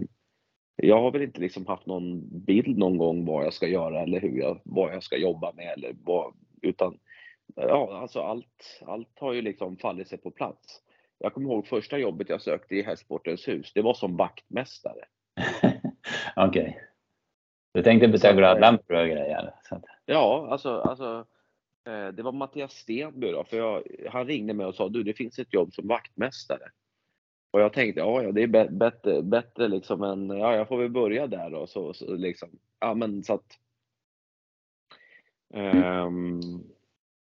jag 0.75 1.01
har 1.01 1.11
väl 1.11 1.21
inte 1.21 1.41
liksom 1.41 1.65
haft 1.65 1.85
någon 1.85 2.39
bild 2.45 2.77
någon 2.77 2.97
gång 2.97 3.25
vad 3.25 3.45
jag 3.45 3.53
ska 3.53 3.67
göra 3.67 4.01
eller 4.01 4.21
hur 4.21 4.39
jag, 4.39 4.61
vad 4.63 4.93
jag 4.93 5.03
ska 5.03 5.17
jobba 5.17 5.53
med 5.53 5.73
eller 5.77 5.95
vad, 6.03 6.33
utan 6.61 6.99
ja, 7.55 7.99
alltså 8.01 8.19
allt, 8.19 8.81
allt 8.81 9.19
har 9.19 9.33
ju 9.33 9.41
liksom 9.41 9.77
fallit 9.77 10.07
sig 10.07 10.17
på 10.17 10.31
plats. 10.31 10.81
Jag 11.17 11.33
kommer 11.33 11.49
ihåg 11.49 11.67
första 11.67 11.97
jobbet 11.97 12.29
jag 12.29 12.41
sökte 12.41 12.75
i 12.75 12.81
Hästsportens 12.81 13.47
hus. 13.47 13.71
Det 13.73 13.81
var 13.81 13.93
som 13.93 14.17
vaktmästare. 14.17 15.05
Okej. 16.35 16.61
Okay. 16.61 16.73
Du 17.73 17.83
tänkte 17.83 18.07
byta 18.07 18.33
glödlampor 18.33 18.95
och 18.95 19.07
grejer? 19.07 19.53
Ja, 20.09 20.47
alltså, 20.51 20.79
alltså 20.79 21.25
eh, 21.87 22.07
det 22.07 22.23
var 22.23 22.31
Mattias 22.31 22.73
Stenby 22.73 23.31
då, 23.31 23.43
för 23.43 23.57
jag, 23.57 23.83
han 24.11 24.27
ringde 24.27 24.53
mig 24.53 24.65
och 24.65 24.75
sa 24.75 24.89
du 24.89 25.03
det 25.03 25.13
finns 25.13 25.39
ett 25.39 25.53
jobb 25.53 25.73
som 25.73 25.87
vaktmästare. 25.87 26.71
Och 27.51 27.61
jag 27.61 27.73
tänkte 27.73 27.99
ja, 27.99 28.23
ja 28.23 28.31
det 28.31 28.43
är 28.43 28.69
bättre, 28.69 29.21
bättre 29.21 29.67
liksom 29.67 30.03
än, 30.03 30.29
ja 30.29 30.55
jag 30.55 30.67
får 30.67 30.77
väl 30.77 30.89
börja 30.89 31.27
där 31.27 31.49
då. 31.49 31.67
Så, 31.67 31.93
så 31.93 32.15
liksom, 32.15 32.49
ja 32.79 32.93
men 32.93 33.23
så 33.23 33.33
att. 33.33 33.59
Um, 35.53 36.63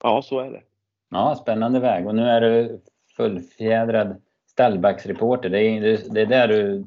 ja, 0.03 0.21
så 0.21 0.39
är 0.39 0.51
det. 0.51 0.63
Ja, 1.09 1.35
spännande 1.41 1.79
väg 1.79 2.07
och 2.07 2.15
nu 2.15 2.23
är 2.23 2.41
du 2.41 2.81
fullfjädrad 3.15 4.21
stallbacksreporter. 4.45 5.49
Det 5.49 5.61
är, 5.61 6.13
det 6.13 6.21
är 6.21 6.25
det 6.25 6.47
du 6.47 6.85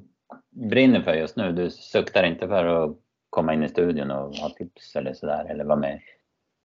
brinner 0.50 1.00
för 1.00 1.14
just 1.14 1.37
nu. 1.37 1.52
Du 1.52 1.71
suktar 1.71 2.25
inte 2.25 2.49
för 2.49 2.64
att 2.64 2.97
komma 3.31 3.55
in 3.55 3.63
i 3.63 3.69
studion 3.69 4.11
och 4.11 4.37
ha 4.37 4.51
tips 4.51 4.97
eller 4.97 5.13
sådär, 5.13 5.45
eller 5.45 5.65
vara 5.65 5.79
med? 5.79 6.01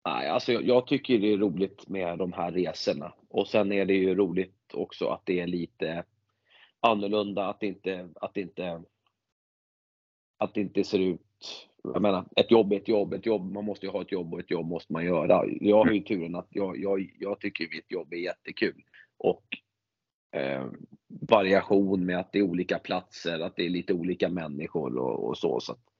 Nej, 0.06 0.30
alltså 0.30 0.52
jag 0.52 0.88
tycker 0.88 1.20
det 1.20 1.34
är 1.34 1.38
roligt 1.38 1.88
med 1.88 2.18
de 2.18 2.34
här 2.34 2.52
resorna. 2.52 3.14
Och 3.30 3.48
sen 3.48 3.72
är 3.72 3.86
det 3.86 3.94
ju 3.94 4.16
roligt 4.16 4.74
också 4.74 5.08
att 5.08 5.22
det 5.26 5.40
är 5.40 5.48
lite 5.48 6.04
annorlunda, 6.80 7.48
att 7.48 7.60
det 7.60 7.68
inte, 7.68 8.10
att 8.16 8.34
det 8.34 8.42
inte, 8.42 8.82
att 10.38 10.54
det 10.54 10.62
inte 10.62 10.84
ser 10.84 11.00
ut 11.00 11.22
jag 11.84 12.02
menar, 12.02 12.26
ett 12.36 12.52
jobb 12.52 12.74
är 12.74 12.78
ett 12.78 12.88
jobb, 12.88 13.14
ett 13.14 13.26
jobb, 13.26 13.52
man 13.52 13.66
måste 13.66 13.86
ju 13.86 13.92
ha 13.92 14.02
ett 14.02 14.12
jobb 14.12 14.34
och 14.34 14.40
ett 14.40 14.52
jobb 14.52 14.66
måste 14.66 14.94
man 14.94 15.06
göra. 15.06 15.44
Jag 15.62 15.86
har 15.86 15.92
ju 15.92 16.02
turen 16.02 16.36
att 16.36 16.48
jag, 16.50 16.78
jag, 16.78 17.14
jag 17.20 17.40
tycker 17.40 17.68
mitt 17.70 17.92
jobb 17.92 18.14
är 18.14 18.18
jättekul 18.18 18.84
och 19.18 19.44
eh, 20.32 20.66
variation 21.08 22.06
med 22.06 22.20
att 22.20 22.32
det 22.32 22.40
är 22.40 22.44
olika 22.44 22.80
platser, 22.80 23.40
att 23.40 23.56
det 23.56 23.66
är 23.66 23.70
lite 23.70 23.94
olika 23.94 24.30
människor 24.30 24.98
och, 24.98 25.28
och 25.28 25.38
så. 25.38 25.60
så 25.60 25.72
att, 25.72 25.91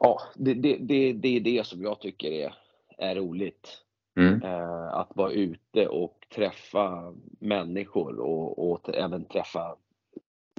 ja, 0.00 0.20
det, 0.34 0.54
det, 0.54 0.76
det, 0.76 1.12
det, 1.12 1.36
är 1.36 1.40
det 1.40 1.66
som 1.66 1.82
jag 1.82 2.00
tycker 2.00 2.30
är, 2.32 2.54
är 2.98 3.14
roligt. 3.14 3.80
Mm. 4.16 4.42
Eh, 4.42 4.94
att 4.94 5.12
vara 5.14 5.32
ute 5.32 5.88
och 5.88 6.26
träffa 6.34 7.14
människor 7.40 8.18
och, 8.18 8.70
och 8.70 8.94
även 8.94 9.24
träffa 9.24 9.76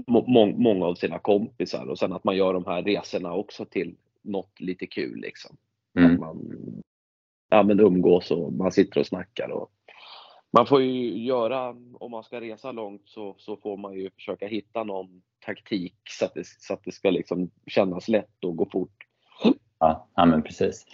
må, 0.07 0.45
många 0.45 0.85
av 0.85 0.95
sina 0.95 1.19
kompisar 1.19 1.85
och 1.85 1.99
sen 1.99 2.13
att 2.13 2.23
man 2.23 2.37
gör 2.37 2.53
de 2.53 2.65
här 2.65 2.83
resorna 2.83 3.33
också 3.33 3.65
till 3.65 3.95
något 4.21 4.59
lite 4.59 4.87
kul 4.87 5.19
liksom. 5.19 5.57
Mm. 5.97 6.13
Att 6.13 6.19
man 6.19 6.61
ja, 7.49 7.63
men 7.63 7.79
umgås 7.79 8.31
och 8.31 8.53
man 8.53 8.71
sitter 8.71 8.99
och 8.99 9.07
snackar 9.07 9.49
och 9.49 9.71
man 10.51 10.67
får 10.67 10.81
ju 10.81 11.23
göra, 11.23 11.75
om 11.93 12.11
man 12.11 12.23
ska 12.23 12.41
resa 12.41 12.71
långt 12.71 13.01
så, 13.05 13.35
så 13.37 13.57
får 13.57 13.77
man 13.77 13.93
ju 13.93 14.09
försöka 14.09 14.47
hitta 14.47 14.83
någon 14.83 15.21
taktik 15.45 15.95
så 16.09 16.25
att 16.25 16.33
det, 16.33 16.47
så 16.47 16.73
att 16.73 16.83
det 16.83 16.91
ska 16.91 17.09
liksom 17.09 17.51
kännas 17.67 18.07
lätt 18.07 18.43
och 18.43 18.55
gå 18.55 18.69
fort. 18.71 19.04
Ja, 19.79 20.07
ja 20.15 20.25
men 20.25 20.43
precis. 20.43 20.85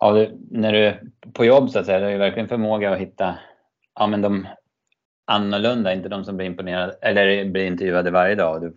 Ja, 0.00 0.12
du, 0.12 0.38
när 0.50 0.72
du 0.72 1.10
på 1.32 1.44
jobb 1.44 1.70
så 1.70 1.78
att 1.78 1.86
säga, 1.86 1.98
du 1.98 2.04
har 2.04 2.12
ju 2.12 2.18
verkligen 2.18 2.48
förmåga 2.48 2.92
att 2.92 2.98
hitta 2.98 3.38
ja, 3.94 4.06
men 4.06 4.22
de 4.22 4.46
annorlunda, 5.24 5.92
inte 5.92 6.08
de 6.08 6.24
som 6.24 6.36
blir 6.36 6.46
imponerade 6.46 6.92
eller 7.02 7.44
blir 7.44 7.66
intervjuade 7.66 8.10
varje 8.10 8.34
dag. 8.34 8.60
Du, 8.60 8.74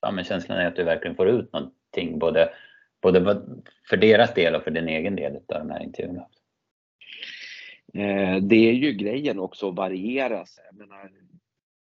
ja, 0.00 0.10
men 0.10 0.24
känslan 0.24 0.58
är 0.58 0.66
att 0.66 0.76
du 0.76 0.84
verkligen 0.84 1.16
får 1.16 1.28
ut 1.28 1.52
någonting 1.52 2.18
både, 2.18 2.50
både 3.02 3.42
för 3.88 3.96
deras 3.96 4.34
del 4.34 4.54
och 4.54 4.62
för 4.62 4.70
din 4.70 4.88
egen 4.88 5.16
del 5.16 5.36
av 5.36 5.42
de 5.46 5.70
här 5.70 5.82
intervjuerna. 5.82 6.26
Eh, 7.94 8.36
det 8.42 8.68
är 8.68 8.72
ju 8.72 8.92
grejen 8.92 9.38
också 9.38 9.68
att 9.68 9.76
variera 9.76 10.46
sig. 10.46 10.64
Jag 10.70 10.78
menar, 10.78 11.10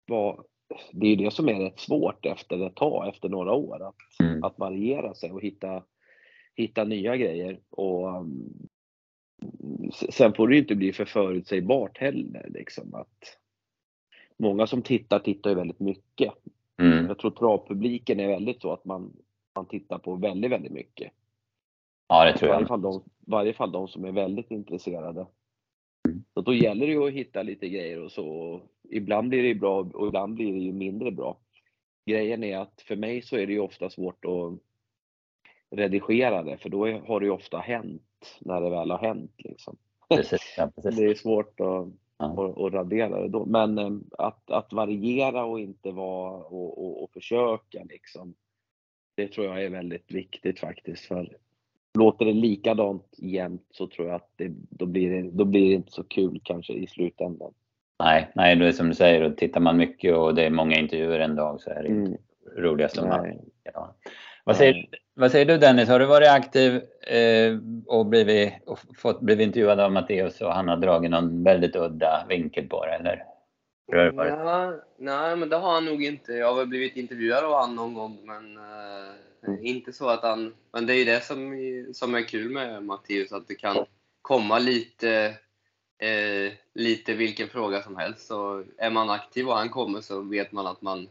vad, 0.06 0.44
det 0.92 1.06
är 1.06 1.10
ju 1.10 1.16
det 1.16 1.30
som 1.30 1.48
är 1.48 1.60
rätt 1.60 1.80
svårt 1.80 2.26
efter 2.26 2.66
ett 2.66 2.74
tag, 2.74 3.08
efter 3.08 3.28
några 3.28 3.52
år, 3.52 3.88
att, 3.88 4.20
mm. 4.20 4.44
att 4.44 4.58
variera 4.58 5.14
sig 5.14 5.32
och 5.32 5.42
hitta, 5.42 5.82
hitta 6.56 6.84
nya 6.84 7.16
grejer. 7.16 7.60
Och, 7.70 8.16
um, 8.16 8.68
sen 10.10 10.32
får 10.34 10.48
det 10.48 10.54
ju 10.54 10.60
inte 10.60 10.74
bli 10.74 10.92
för 10.92 11.04
förutsägbart 11.04 11.98
heller. 11.98 12.46
Liksom, 12.48 12.94
att 12.94 13.38
många 14.36 14.66
som 14.66 14.82
tittar, 14.82 15.18
tittar 15.18 15.50
ju 15.50 15.56
väldigt 15.56 15.80
mycket. 15.80 16.32
Mm. 16.82 17.06
Jag 17.06 17.18
tror 17.18 17.30
travpubliken 17.30 18.20
är 18.20 18.28
väldigt 18.28 18.60
så 18.60 18.72
att 18.72 18.84
man, 18.84 19.12
man 19.54 19.66
tittar 19.66 19.98
på 19.98 20.14
väldigt, 20.14 20.50
väldigt 20.50 20.72
mycket. 20.72 21.12
Ja, 22.08 22.24
det 22.24 22.38
tror 22.38 22.50
jag. 22.50 22.54
I 22.54 22.64
varje 22.64 22.66
fall 22.66 22.82
de, 22.82 23.02
varje 23.26 23.52
fall 23.52 23.72
de 23.72 23.88
som 23.88 24.04
är 24.04 24.12
väldigt 24.12 24.50
intresserade. 24.50 25.26
Så 26.34 26.40
då 26.40 26.54
gäller 26.54 26.86
det 26.86 26.92
ju 26.92 27.06
att 27.06 27.12
hitta 27.12 27.42
lite 27.42 27.68
grejer 27.68 28.00
och 28.00 28.12
så. 28.12 28.60
Ibland 28.90 29.28
blir 29.28 29.42
det 29.42 29.54
bra 29.54 29.80
och 29.80 30.06
ibland 30.06 30.34
blir 30.34 30.52
det 30.52 30.58
ju 30.58 30.72
mindre 30.72 31.10
bra. 31.10 31.38
Grejen 32.06 32.44
är 32.44 32.58
att 32.58 32.80
för 32.80 32.96
mig 32.96 33.22
så 33.22 33.36
är 33.36 33.46
det 33.46 33.52
ju 33.52 33.60
ofta 33.60 33.90
svårt 33.90 34.24
att 34.24 34.58
redigera 35.70 36.42
det 36.42 36.56
för 36.56 36.68
då 36.68 36.86
har 36.86 37.20
det 37.20 37.26
ju 37.26 37.32
ofta 37.32 37.58
hänt 37.58 38.02
när 38.40 38.60
det 38.60 38.70
väl 38.70 38.90
har 38.90 38.98
hänt. 38.98 39.32
Liksom. 39.38 39.76
Precis, 40.08 40.54
ja, 40.56 40.70
precis. 40.76 40.96
Det 40.96 41.04
är 41.04 41.14
svårt 41.14 41.60
att, 41.60 41.88
ja. 42.18 42.48
att, 42.48 42.58
att 42.58 42.72
radera 42.72 43.22
det 43.22 43.28
då. 43.28 43.44
Men 43.46 43.78
eh, 43.78 43.90
att, 44.18 44.50
att 44.50 44.72
variera 44.72 45.44
och 45.44 45.60
inte 45.60 45.90
vara 45.90 46.32
och, 46.32 46.84
och, 46.84 47.02
och 47.02 47.10
försöka 47.12 47.84
liksom. 47.84 48.34
Det 49.14 49.28
tror 49.28 49.46
jag 49.46 49.64
är 49.64 49.70
väldigt 49.70 50.12
viktigt 50.12 50.60
faktiskt. 50.60 51.04
För 51.04 51.36
låter 51.98 52.24
det 52.24 52.32
likadant 52.32 53.14
jämt 53.18 53.66
så 53.70 53.86
tror 53.86 54.06
jag 54.06 54.16
att 54.16 54.30
det, 54.36 54.52
då, 54.70 54.86
blir 54.86 55.10
det, 55.10 55.30
då 55.30 55.44
blir 55.44 55.68
det 55.68 55.74
inte 55.74 55.92
så 55.92 56.04
kul 56.04 56.40
kanske 56.44 56.72
i 56.72 56.86
slutändan. 56.86 57.52
Nej, 57.98 58.30
nej, 58.34 58.56
det 58.56 58.68
är 58.68 58.72
som 58.72 58.88
du 58.88 58.94
säger, 58.94 59.22
och 59.22 59.36
tittar 59.36 59.60
man 59.60 59.76
mycket 59.76 60.16
och 60.16 60.34
det 60.34 60.46
är 60.46 60.50
många 60.50 60.78
intervjuer 60.78 61.20
en 61.20 61.36
dag 61.36 61.60
så 61.60 61.70
är 61.70 61.82
det 61.82 61.88
mm. 61.88 62.06
inte 62.06 62.18
roligast 62.56 62.98
om 62.98 63.08
man... 63.08 63.26
Vad, 64.46 64.56
säger, 64.56 64.86
vad 65.14 65.30
säger 65.30 65.46
du 65.46 65.58
Dennis, 65.58 65.88
har 65.88 65.98
du 65.98 66.06
varit 66.06 66.28
aktiv 66.28 66.74
eh, 67.00 67.58
och, 67.86 68.06
blivit, 68.06 68.52
och 68.66 68.78
fått, 68.96 69.20
blivit 69.20 69.46
intervjuad 69.46 69.80
av 69.80 69.92
Matteus 69.92 70.40
och 70.40 70.52
han 70.52 70.68
har 70.68 70.76
dragit 70.76 71.10
någon 71.10 71.44
väldigt 71.44 71.76
udda 71.76 72.26
vinkel 72.28 72.68
på 72.68 72.86
det 72.86 72.92
eller? 72.92 73.24
Ja, 73.86 74.74
nej, 74.98 75.36
men 75.36 75.48
det 75.48 75.56
har 75.56 75.72
han 75.72 75.84
nog 75.84 76.04
inte. 76.04 76.32
Jag 76.32 76.46
har 76.46 76.54
väl 76.54 76.66
blivit 76.66 76.96
intervjuad 76.96 77.44
av 77.44 77.50
honom 77.50 77.76
någon 77.76 77.94
gång, 77.94 78.18
men 78.24 78.58
uh, 78.58 79.66
inte 79.66 79.92
så 79.92 80.08
att 80.08 80.22
han... 80.22 80.54
Men 80.72 80.86
det 80.86 80.94
är 80.94 80.98
ju 80.98 81.04
det 81.04 81.24
som, 81.24 81.56
som 81.94 82.14
är 82.14 82.22
kul 82.22 82.50
med 82.50 82.82
Mattias, 82.82 83.32
att 83.32 83.48
det 83.48 83.54
kan 83.54 83.76
komma 84.22 84.58
lite, 84.58 85.34
uh, 86.02 86.52
lite 86.74 87.14
vilken 87.14 87.48
fråga 87.48 87.82
som 87.82 87.96
helst. 87.96 88.26
Så 88.26 88.64
är 88.78 88.90
man 88.90 89.10
aktiv 89.10 89.48
och 89.48 89.56
han 89.56 89.68
kommer 89.68 90.00
så 90.00 90.20
vet 90.20 90.52
man 90.52 90.66
att 90.66 90.82
man 90.82 91.08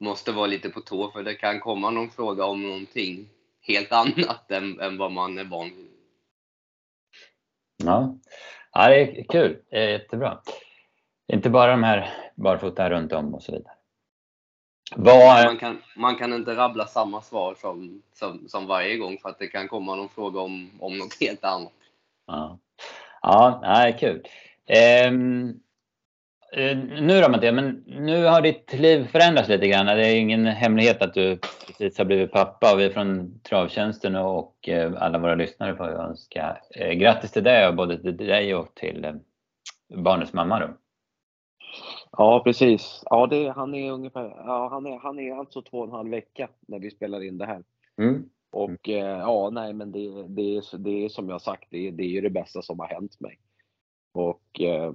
måste 0.00 0.32
vara 0.32 0.46
lite 0.46 0.68
på 0.68 0.80
tå, 0.80 1.10
för 1.10 1.22
det 1.22 1.34
kan 1.34 1.60
komma 1.60 1.90
någon 1.90 2.10
fråga 2.10 2.44
om 2.44 2.62
någonting 2.62 3.28
helt 3.60 3.92
annat 3.92 4.50
än, 4.50 4.80
än 4.80 4.98
vad 4.98 5.12
man 5.12 5.38
är 5.38 5.44
van 5.44 5.70
vid. 5.76 5.88
Ja. 7.84 8.18
ja, 8.72 8.88
det 8.88 9.00
är 9.00 9.24
kul. 9.24 9.62
Det 9.70 9.84
är 9.84 9.88
jättebra. 9.88 10.40
Inte 11.32 11.50
bara 11.50 11.70
de 11.70 11.82
här 11.82 12.14
barfota 12.34 12.90
runt 12.90 13.12
om 13.12 13.34
och 13.34 13.42
så 13.42 13.52
vidare. 13.52 13.72
Var... 14.96 15.44
Man, 15.44 15.56
kan, 15.56 15.82
man 15.96 16.16
kan 16.16 16.32
inte 16.32 16.54
rabbla 16.54 16.86
samma 16.86 17.22
svar 17.22 17.54
som, 17.54 18.02
som, 18.12 18.48
som 18.48 18.66
varje 18.66 18.96
gång 18.96 19.18
för 19.18 19.28
att 19.28 19.38
det 19.38 19.46
kan 19.46 19.68
komma 19.68 19.94
någon 19.94 20.08
fråga 20.08 20.40
om, 20.40 20.70
om 20.80 20.98
något 20.98 21.20
helt 21.20 21.44
annat. 21.44 21.72
Ja, 22.26 22.58
ja 23.22 23.60
nej, 23.62 23.96
kul. 24.00 24.26
Um, 25.08 25.60
nu 26.56 27.20
då 27.20 27.28
Mattias, 27.28 27.54
men 27.54 27.84
nu 27.86 28.24
har 28.24 28.42
ditt 28.42 28.72
liv 28.72 29.06
förändrats 29.06 29.48
lite 29.48 29.68
grann. 29.68 29.86
Det 29.86 30.06
är 30.06 30.20
ingen 30.20 30.46
hemlighet 30.46 31.02
att 31.02 31.14
du 31.14 31.38
precis 31.66 31.98
har 31.98 32.04
blivit 32.04 32.32
pappa 32.32 32.74
och 32.74 32.80
vi 32.80 32.90
från 32.90 33.40
Travtjänsten 33.40 34.16
och 34.16 34.68
eh, 34.68 34.92
alla 35.02 35.18
våra 35.18 35.34
lyssnare 35.34 35.76
får 35.76 35.88
önska 35.88 36.58
eh, 36.74 36.92
grattis 36.92 37.32
till 37.32 37.44
det, 37.44 37.74
både 37.76 38.02
till 38.02 38.16
dig 38.16 38.54
och 38.54 38.74
till 38.74 39.20
barnets 39.94 40.32
mamma. 40.32 40.60
Då. 40.60 40.68
Ja, 42.12 42.42
precis. 42.44 43.02
Ja, 43.04 43.26
det, 43.26 43.48
han 43.48 43.74
är 43.74 43.92
ungefär, 43.92 44.24
ja, 44.24 44.68
han 44.68 44.86
är, 44.86 44.98
han 44.98 45.18
är 45.18 45.34
alltså 45.34 45.62
två 45.62 45.78
och 45.78 45.86
en 45.86 45.92
halv 45.92 46.10
vecka 46.10 46.48
när 46.68 46.78
vi 46.78 46.90
spelar 46.90 47.24
in 47.24 47.38
det 47.38 47.46
här. 47.46 47.62
Mm. 47.98 48.28
Och 48.50 48.88
eh, 48.88 49.18
ja, 49.18 49.50
nej, 49.52 49.72
men 49.72 49.92
det, 49.92 50.28
det, 50.28 50.56
är, 50.56 50.78
det 50.78 51.04
är 51.04 51.08
som 51.08 51.28
jag 51.28 51.40
sagt, 51.40 51.68
det, 51.70 51.90
det 51.90 52.02
är 52.02 52.08
ju 52.08 52.20
det 52.20 52.30
bästa 52.30 52.62
som 52.62 52.80
har 52.80 52.86
hänt 52.86 53.20
mig. 53.20 53.38
Och 54.12 54.60
eh, 54.60 54.92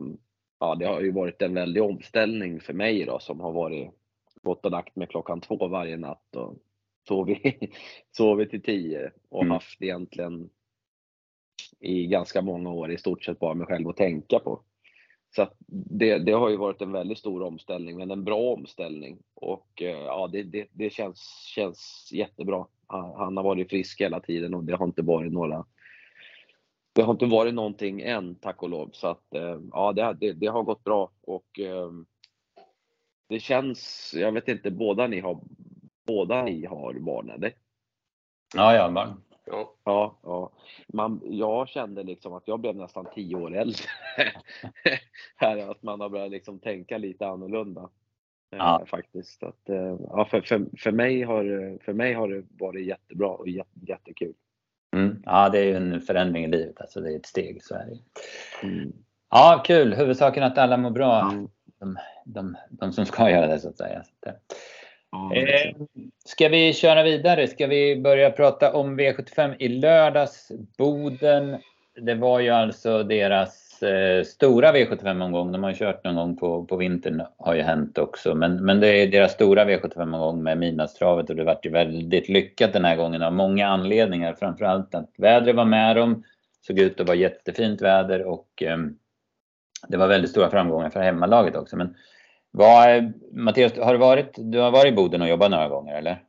ja, 0.59 0.75
det 0.75 0.85
har 0.85 1.01
ju 1.01 1.11
varit 1.11 1.41
en 1.41 1.53
väldig 1.53 1.83
omställning 1.83 2.59
för 2.59 2.73
mig 2.73 3.05
då 3.05 3.19
som 3.19 3.39
har 3.39 3.51
varit 3.51 3.91
gått 4.41 4.65
och 4.65 4.71
lagt 4.71 4.95
mig 4.95 5.07
klockan 5.07 5.41
två 5.41 5.67
varje 5.67 5.97
natt 5.97 6.35
och 6.35 6.57
sovit, 7.07 7.59
sovit 8.11 8.49
till 8.49 8.63
tio 8.63 9.11
och 9.29 9.41
mm. 9.41 9.51
haft 9.51 9.81
egentligen 9.81 10.49
i 11.79 12.07
ganska 12.07 12.41
många 12.41 12.71
år 12.71 12.91
i 12.91 12.97
stort 12.97 13.23
sett 13.23 13.39
bara 13.39 13.53
mig 13.53 13.67
själv 13.67 13.89
att 13.89 13.97
tänka 13.97 14.39
på. 14.39 14.63
Så 15.35 15.47
det, 15.67 16.17
det, 16.17 16.31
har 16.31 16.49
ju 16.49 16.57
varit 16.57 16.81
en 16.81 16.91
väldigt 16.91 17.17
stor 17.17 17.43
omställning, 17.43 17.97
men 17.97 18.11
en 18.11 18.23
bra 18.23 18.53
omställning. 18.53 19.17
Och 19.33 19.81
eh, 19.81 19.97
ja, 19.97 20.29
det, 20.31 20.43
det, 20.43 20.67
det 20.71 20.89
känns, 20.89 21.51
känns 21.55 22.09
jättebra. 22.13 22.65
Han 22.87 23.37
har 23.37 23.43
varit 23.43 23.69
frisk 23.69 24.01
hela 24.01 24.19
tiden 24.19 24.53
och 24.53 24.63
det 24.63 24.75
har 24.75 24.85
inte 24.85 25.01
varit 25.01 25.33
några 25.33 25.65
det 26.93 27.01
har 27.01 27.13
inte 27.13 27.25
varit 27.25 27.53
någonting 27.53 28.01
än, 28.01 28.35
tack 28.35 28.63
och 28.63 28.69
lov. 28.69 28.89
Så 28.93 29.07
att 29.07 29.33
eh, 29.35 29.59
ja, 29.71 29.93
det, 29.93 30.17
det, 30.19 30.33
det 30.33 30.47
har 30.47 30.63
gått 30.63 30.83
bra 30.83 31.11
och 31.21 31.59
eh, 31.59 31.91
det 33.29 33.39
känns, 33.39 34.11
jag 34.17 34.31
vet 34.31 34.47
inte, 34.47 34.71
båda 34.71 35.07
ni 35.07 35.19
har, 35.19 35.39
båda 36.07 36.43
ni 36.43 36.65
har 36.65 36.93
barn 36.93 37.29
eller? 37.29 37.53
Ja, 38.55 38.75
jag 38.75 38.83
har 38.83 38.91
barn. 38.91 39.21
Ja. 39.45 39.75
Ja, 39.83 40.19
ja. 40.23 40.51
Man, 40.87 41.21
jag 41.23 41.69
kände 41.69 42.03
liksom 42.03 42.33
att 42.33 42.47
jag 42.47 42.59
blev 42.59 42.75
nästan 42.75 43.05
tio 43.15 43.35
år 43.35 43.55
äldre. 43.55 43.85
här, 45.35 45.71
att 45.71 45.83
man 45.83 46.01
har 46.01 46.09
börjat 46.09 46.31
liksom 46.31 46.59
tänka 46.59 46.97
lite 46.97 47.27
annorlunda. 47.27 47.81
Eh, 48.51 48.57
ja. 48.57 48.81
Eh, 48.81 48.85
faktiskt. 48.85 49.43
Att, 49.43 49.69
eh, 49.69 49.97
ja, 49.99 50.27
för, 50.31 50.41
för, 50.41 50.65
för, 50.77 50.91
mig 50.91 51.21
har, 51.21 51.77
för 51.85 51.93
mig 51.93 52.13
har 52.13 52.27
det 52.27 52.43
varit 52.59 52.85
jättebra 52.85 53.29
och 53.29 53.47
jätte, 53.47 53.79
jättekul. 53.87 54.33
Ja, 55.25 55.49
det 55.49 55.59
är 55.59 55.63
ju 55.63 55.75
en 55.75 56.01
förändring 56.01 56.45
i 56.45 56.47
livet. 56.47 56.81
Alltså 56.81 57.01
det 57.01 57.13
är 57.13 57.15
ett 57.15 57.25
steg, 57.25 57.63
så 57.63 57.75
är 57.75 57.85
det. 57.85 58.67
Mm. 58.67 58.93
Ja, 59.31 59.63
kul. 59.65 59.93
Huvudsaken 59.93 60.43
att 60.43 60.57
alla 60.57 60.77
mår 60.77 60.91
bra. 60.91 61.21
Mm. 61.21 61.47
De, 61.79 61.97
de, 62.25 62.57
de, 62.69 62.93
som 62.93 63.05
ska 63.05 63.29
göra 63.29 63.47
det, 63.47 63.59
så 63.59 63.69
att 63.69 63.77
säga. 63.77 64.03
Så 64.03 64.29
att, 64.29 64.35
Eh, 65.35 65.75
ska 66.25 66.49
vi 66.49 66.73
köra 66.73 67.03
vidare? 67.03 67.47
Ska 67.47 67.67
vi 67.67 67.95
börja 67.95 68.31
prata 68.31 68.73
om 68.73 68.99
V75 68.99 69.55
i 69.59 69.67
lördags? 69.67 70.51
Boden. 70.77 71.57
Det 72.01 72.15
var 72.15 72.39
ju 72.39 72.49
alltså 72.49 73.03
deras 73.03 73.62
eh, 73.83 74.23
stora 74.23 74.71
V75-omgång. 74.71 75.51
De 75.51 75.63
har 75.63 75.69
ju 75.69 75.75
kört 75.75 76.03
någon 76.03 76.15
gång 76.15 76.37
på, 76.37 76.65
på 76.65 76.75
vintern, 76.75 77.23
har 77.37 77.55
ju 77.55 77.61
hänt 77.61 77.97
också. 77.97 78.35
Men, 78.35 78.65
men 78.65 78.79
det 78.79 78.87
är 78.87 79.07
deras 79.07 79.31
stora 79.31 79.65
V75-omgång 79.65 80.43
med 80.43 80.57
midnattstravet 80.57 81.29
och 81.29 81.35
det 81.35 81.43
vart 81.43 81.65
ju 81.65 81.69
väldigt 81.69 82.29
lyckat 82.29 82.73
den 82.73 82.85
här 82.85 82.95
gången 82.95 83.21
av 83.21 83.33
många 83.33 83.67
anledningar. 83.67 84.35
Framförallt 84.39 84.95
att 84.95 85.09
vädret 85.17 85.55
var 85.55 85.65
med 85.65 85.95
dem. 85.95 86.23
Såg 86.67 86.79
ut 86.79 86.99
att 86.99 87.07
vara 87.07 87.17
jättefint 87.17 87.81
väder 87.81 88.25
och 88.25 88.63
eh, 88.63 88.77
det 89.87 89.97
var 89.97 90.07
väldigt 90.07 90.31
stora 90.31 90.49
framgångar 90.49 90.89
för 90.89 91.01
hemmalaget 91.01 91.55
också. 91.55 91.75
Men 91.75 91.95
vad, 92.51 93.13
Mattias, 93.31 93.77
har 93.77 93.93
du, 93.93 93.99
varit, 93.99 94.33
du 94.37 94.59
har 94.59 94.71
varit 94.71 94.93
i 94.93 94.95
Boden 94.95 95.21
och 95.21 95.27
jobbat 95.27 95.51
några 95.51 95.69
gånger 95.69 95.95
eller? 95.95 96.21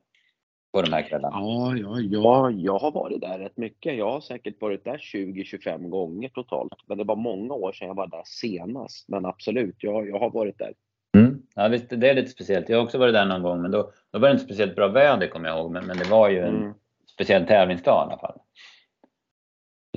På 0.74 0.82
de 0.82 0.92
här 0.92 1.02
kvällarna? 1.02 1.36
Ja, 1.40 1.76
ja, 1.76 2.00
ja, 2.00 2.50
jag 2.50 2.78
har 2.78 2.90
varit 2.90 3.20
där 3.20 3.38
rätt 3.38 3.56
mycket. 3.56 3.96
Jag 3.96 4.10
har 4.10 4.20
säkert 4.20 4.60
varit 4.60 4.84
där 4.84 4.98
20-25 4.98 5.88
gånger 5.88 6.28
totalt. 6.28 6.72
Men 6.86 6.98
det 6.98 7.04
var 7.04 7.16
många 7.16 7.54
år 7.54 7.72
sedan 7.72 7.88
jag 7.88 7.94
var 7.94 8.06
där 8.06 8.22
senast. 8.24 9.08
Men 9.08 9.26
absolut, 9.26 9.76
jag, 9.78 10.08
jag 10.08 10.18
har 10.18 10.30
varit 10.30 10.58
där. 10.58 10.72
Mm. 11.16 11.42
Ja, 11.54 11.68
visst, 11.68 11.90
det 11.90 12.10
är 12.10 12.14
lite 12.14 12.30
speciellt. 12.30 12.68
Jag 12.68 12.78
har 12.78 12.84
också 12.84 12.98
varit 12.98 13.14
där 13.14 13.26
någon 13.26 13.42
gång, 13.42 13.62
men 13.62 13.70
då, 13.70 13.92
då 14.10 14.18
var 14.18 14.28
det 14.28 14.32
inte 14.32 14.44
speciellt 14.44 14.76
bra 14.76 14.88
väder 14.88 15.26
kommer 15.26 15.48
jag 15.48 15.58
ihåg. 15.58 15.70
Men, 15.70 15.86
men 15.86 15.96
det 15.96 16.10
var 16.10 16.28
ju 16.28 16.38
en 16.38 16.56
mm. 16.56 16.74
speciell 17.06 17.46
tävlingsdag 17.46 18.08
i 18.08 18.12
alla 18.12 18.18
fall. 18.20 18.38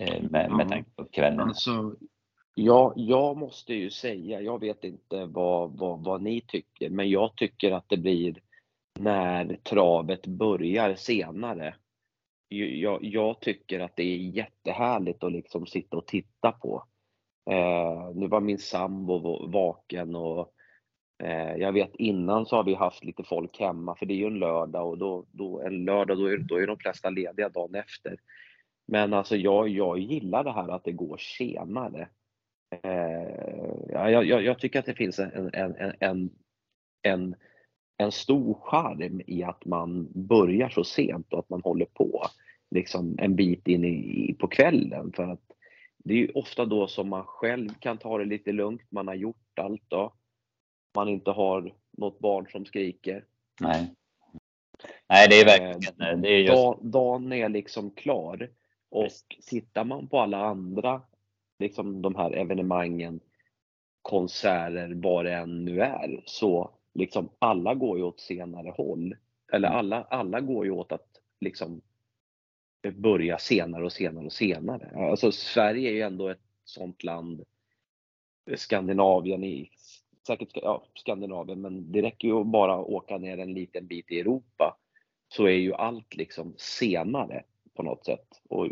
Eh, 0.02 0.24
med, 0.30 0.52
med 0.52 0.70
tanke 0.70 0.90
på 0.96 1.06
kvällen. 1.06 1.40
Alltså, 1.40 1.96
Ja, 2.60 2.94
jag 2.96 3.38
måste 3.38 3.74
ju 3.74 3.90
säga, 3.90 4.42
jag 4.42 4.60
vet 4.60 4.84
inte 4.84 5.26
vad, 5.26 5.78
vad, 5.78 6.04
vad 6.04 6.22
ni 6.22 6.42
tycker, 6.42 6.90
men 6.90 7.10
jag 7.10 7.36
tycker 7.36 7.72
att 7.72 7.90
det 7.90 7.98
blir 7.98 8.40
när 9.00 9.58
travet 9.64 10.28
börjar 10.28 10.96
senare. 10.96 11.76
Jag, 12.50 13.04
jag 13.04 13.40
tycker 13.42 13.80
att 13.80 13.96
det 13.96 14.04
är 14.04 14.18
jättehärligt 14.18 15.24
att 15.24 15.32
liksom 15.32 15.66
sitta 15.66 15.98
och 15.98 16.08
titta 16.08 16.52
på. 16.52 16.84
Eh, 17.50 18.12
nu 18.16 18.28
var 18.28 18.42
min 18.42 18.58
sambo 18.58 19.48
vaken 19.48 20.16
och 20.16 20.54
eh, 21.24 21.56
jag 21.56 21.72
vet 21.72 21.96
innan 21.96 22.46
så 22.46 22.56
har 22.56 22.64
vi 22.64 22.74
haft 22.74 23.04
lite 23.04 23.24
folk 23.24 23.60
hemma 23.60 23.96
för 23.96 24.06
det 24.06 24.14
är 24.14 24.18
ju 24.18 24.28
en 24.28 24.40
lördag 24.40 24.90
och 24.90 24.98
då, 24.98 25.26
då 25.32 25.62
en 25.62 25.86
lördag 25.86 26.18
då 26.18 26.26
är, 26.26 26.38
då 26.38 26.56
är 26.56 26.68
de 26.68 26.78
flesta 26.78 27.10
lediga 27.10 27.50
dagen 27.50 27.76
efter. 27.76 28.18
Men 28.88 29.14
alltså 29.14 29.36
jag, 29.36 29.70
jag 29.70 30.00
gillar 30.00 30.44
det 30.44 30.52
här 30.52 30.70
att 30.70 30.84
det 30.84 30.92
går 30.92 31.18
senare. 31.18 32.10
Eh, 32.84 34.12
jag, 34.12 34.26
jag, 34.26 34.44
jag, 34.44 34.60
tycker 34.60 34.80
att 34.80 34.86
det 34.86 34.94
finns 34.94 35.20
en, 35.20 35.50
en, 35.54 35.94
en, 36.00 36.30
en, 37.02 37.36
en 37.98 38.12
stor 38.12 38.54
charm 38.54 39.22
i 39.28 39.44
att 39.44 39.66
man 39.66 40.08
börjar 40.14 40.70
så 40.70 40.84
sent 40.84 41.34
och 41.34 41.40
att 41.40 41.50
man 41.50 41.62
håller 41.62 41.86
på 41.86 42.24
liksom 42.72 43.16
en 43.20 43.36
bit 43.36 43.68
in 43.68 43.86
i, 43.86 44.36
på 44.40 44.48
kvällen. 44.48 45.12
För 45.16 45.24
att 45.24 45.52
det 45.98 46.14
är 46.14 46.38
ofta 46.38 46.66
då 46.66 46.88
som 46.88 47.10
man 47.10 47.24
själv 47.24 47.70
kan 47.80 47.98
ta 47.98 48.18
det 48.18 48.26
lite 48.26 48.52
lugnt. 48.52 48.82
Man 48.90 49.08
har 49.08 49.16
gjort 49.16 49.60
allt 49.60 49.84
då. 49.88 50.14
Man 50.96 51.10
inte 51.10 51.32
har 51.32 51.74
något 51.98 52.20
barn 52.20 52.48
som 52.52 52.66
skriker. 52.66 53.26
Nej. 53.62 53.94
Nej, 55.10 55.28
det 55.30 55.42
är 55.42 55.46
verkligen 55.46 56.02
eh, 56.02 56.18
det 56.18 56.30
är 56.30 56.40
just... 56.40 56.82
Dagen 56.82 57.34
är 57.34 57.50
liksom 57.50 57.92
klar. 57.92 58.50
Och 58.90 59.04
Precis. 59.04 59.46
tittar 59.46 59.84
man 59.84 60.08
på 60.08 60.20
alla 60.20 60.46
andra 60.46 61.02
liksom 61.60 62.02
de 62.02 62.16
här 62.16 62.32
evenemangen, 62.32 63.20
konserter, 64.02 64.94
vad 64.96 65.26
det 65.26 65.34
än 65.34 65.66
nu 65.66 65.82
är, 65.82 66.22
så 66.26 66.77
liksom 66.98 67.30
alla 67.40 67.76
går 67.76 67.98
ju 67.98 68.04
åt 68.04 68.20
senare 68.20 68.74
håll. 68.78 69.16
Eller 69.52 69.68
mm. 69.68 69.80
alla, 69.80 70.04
alla 70.04 70.40
går 70.40 70.66
ju 70.66 70.72
åt 70.72 70.92
att 70.92 71.08
liksom 71.40 71.82
börja 72.96 73.38
senare 73.38 73.86
och 73.86 73.92
senare 73.92 74.26
och 74.26 74.34
senare. 74.34 75.10
Alltså 75.10 75.32
Sverige 75.32 75.90
är 75.90 75.94
ju 75.94 76.02
ändå 76.02 76.30
ett 76.30 76.44
sånt 76.64 77.04
land, 77.04 77.44
Skandinavien 78.56 79.44
i, 79.44 79.70
säkert 80.28 80.50
ja, 80.54 80.84
Skandinavien, 80.94 81.62
men 81.62 81.92
det 81.92 82.02
räcker 82.02 82.28
ju 82.28 82.34
att 82.34 82.48
bara 82.48 82.78
åka 82.78 83.18
ner 83.18 83.38
en 83.38 83.54
liten 83.54 83.88
bit 83.88 84.12
i 84.12 84.20
Europa 84.20 84.78
så 85.30 85.44
är 85.44 85.58
ju 85.58 85.74
allt 85.74 86.16
liksom 86.16 86.54
senare 86.58 87.44
på 87.74 87.84
något 87.84 88.06
sätt. 88.06 88.42
Och 88.50 88.68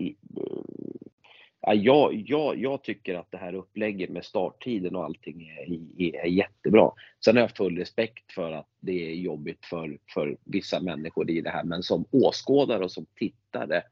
Ja, 1.68 1.74
jag, 1.74 2.24
jag, 2.28 2.58
jag 2.58 2.84
tycker 2.84 3.16
att 3.16 3.32
det 3.32 3.38
här 3.38 3.54
upplägget 3.54 4.10
med 4.10 4.26
starttiden 4.26 4.96
och 4.96 5.04
allting 5.04 5.48
är, 5.48 6.26
är 6.26 6.28
jättebra. 6.28 6.92
Sen 7.26 7.36
har 7.36 7.42
jag 7.42 7.56
full 7.56 7.78
respekt 7.78 8.32
för 8.32 8.52
att 8.52 8.68
det 8.80 9.12
är 9.12 9.16
jobbigt 9.16 9.66
för, 9.66 9.98
för 10.14 10.38
vissa 10.44 10.80
människor 10.80 11.30
i 11.30 11.42
det 11.42 11.50
här, 11.50 11.64
men 11.64 11.84
som 11.84 12.06
åskådare 12.12 12.84
och 12.84 12.92
som 12.92 13.06
tittare 13.16 13.84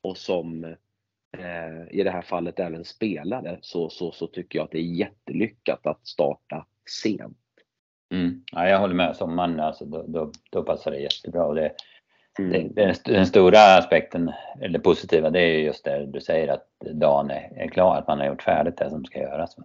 och 0.00 0.16
som 0.16 0.64
eh, 1.38 1.88
i 1.90 2.02
det 2.02 2.10
här 2.10 2.22
fallet 2.22 2.60
även 2.60 2.84
spelare 2.84 3.58
så, 3.60 3.90
så, 3.90 4.12
så 4.12 4.26
tycker 4.26 4.58
jag 4.58 4.64
att 4.64 4.72
det 4.72 4.78
är 4.78 4.94
jättelyckat 4.94 5.86
att 5.86 6.06
starta 6.06 6.66
sent. 7.02 7.38
Mm. 8.10 8.42
Ja, 8.52 8.68
jag 8.68 8.78
håller 8.78 8.94
med. 8.94 9.16
Sommaren, 9.16 9.60
alltså, 9.60 9.84
då, 9.84 10.04
då, 10.08 10.32
då 10.50 10.62
passar 10.62 10.90
det 10.90 10.98
jättebra. 10.98 11.44
Och 11.44 11.54
det, 11.54 11.72
mm. 12.38 12.74
det, 12.74 13.04
den 13.04 13.26
stora 13.26 13.76
aspekten, 13.76 14.32
eller 14.60 14.78
positiva, 14.78 15.30
det 15.30 15.40
är 15.40 15.58
just 15.58 15.84
det 15.84 16.06
du 16.06 16.20
säger 16.20 16.48
att 16.48 16.68
dagen 16.80 17.30
är, 17.30 17.52
är 17.56 17.68
klar, 17.68 17.96
att 17.96 18.08
man 18.08 18.18
har 18.18 18.26
gjort 18.26 18.42
färdigt 18.42 18.76
det 18.76 18.90
som 18.90 19.04
ska 19.04 19.18
göras. 19.18 19.56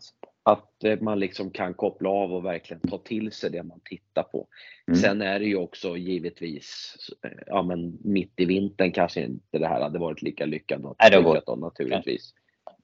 Att 0.44 0.84
eh, 0.84 1.00
man 1.02 1.20
liksom 1.20 1.52
kan 1.52 1.74
koppla 1.74 2.10
av 2.10 2.34
och 2.34 2.46
verkligen 2.46 2.82
ta 2.82 2.98
till 2.98 3.32
sig 3.32 3.50
det 3.50 3.64
man 3.64 3.80
tittar 3.84 4.24
på. 4.24 4.48
Mm. 4.88 5.00
Sen 5.00 5.22
är 5.22 5.40
det 5.40 5.46
ju 5.46 5.56
också 5.56 5.98
givetvis, 5.98 6.96
eh, 7.24 7.32
ja 7.48 7.62
men 7.62 7.98
mitt 8.04 8.34
i 8.40 8.46
vintern 8.46 8.92
kanske 8.92 9.22
inte 9.22 9.60
det 9.60 9.68
här 9.68 9.82
hade 9.82 10.00
varit 10.00 10.22
lika 10.22 10.46
lyckat 10.46 10.82
då, 10.82 11.56
naturligtvis. 11.56 12.34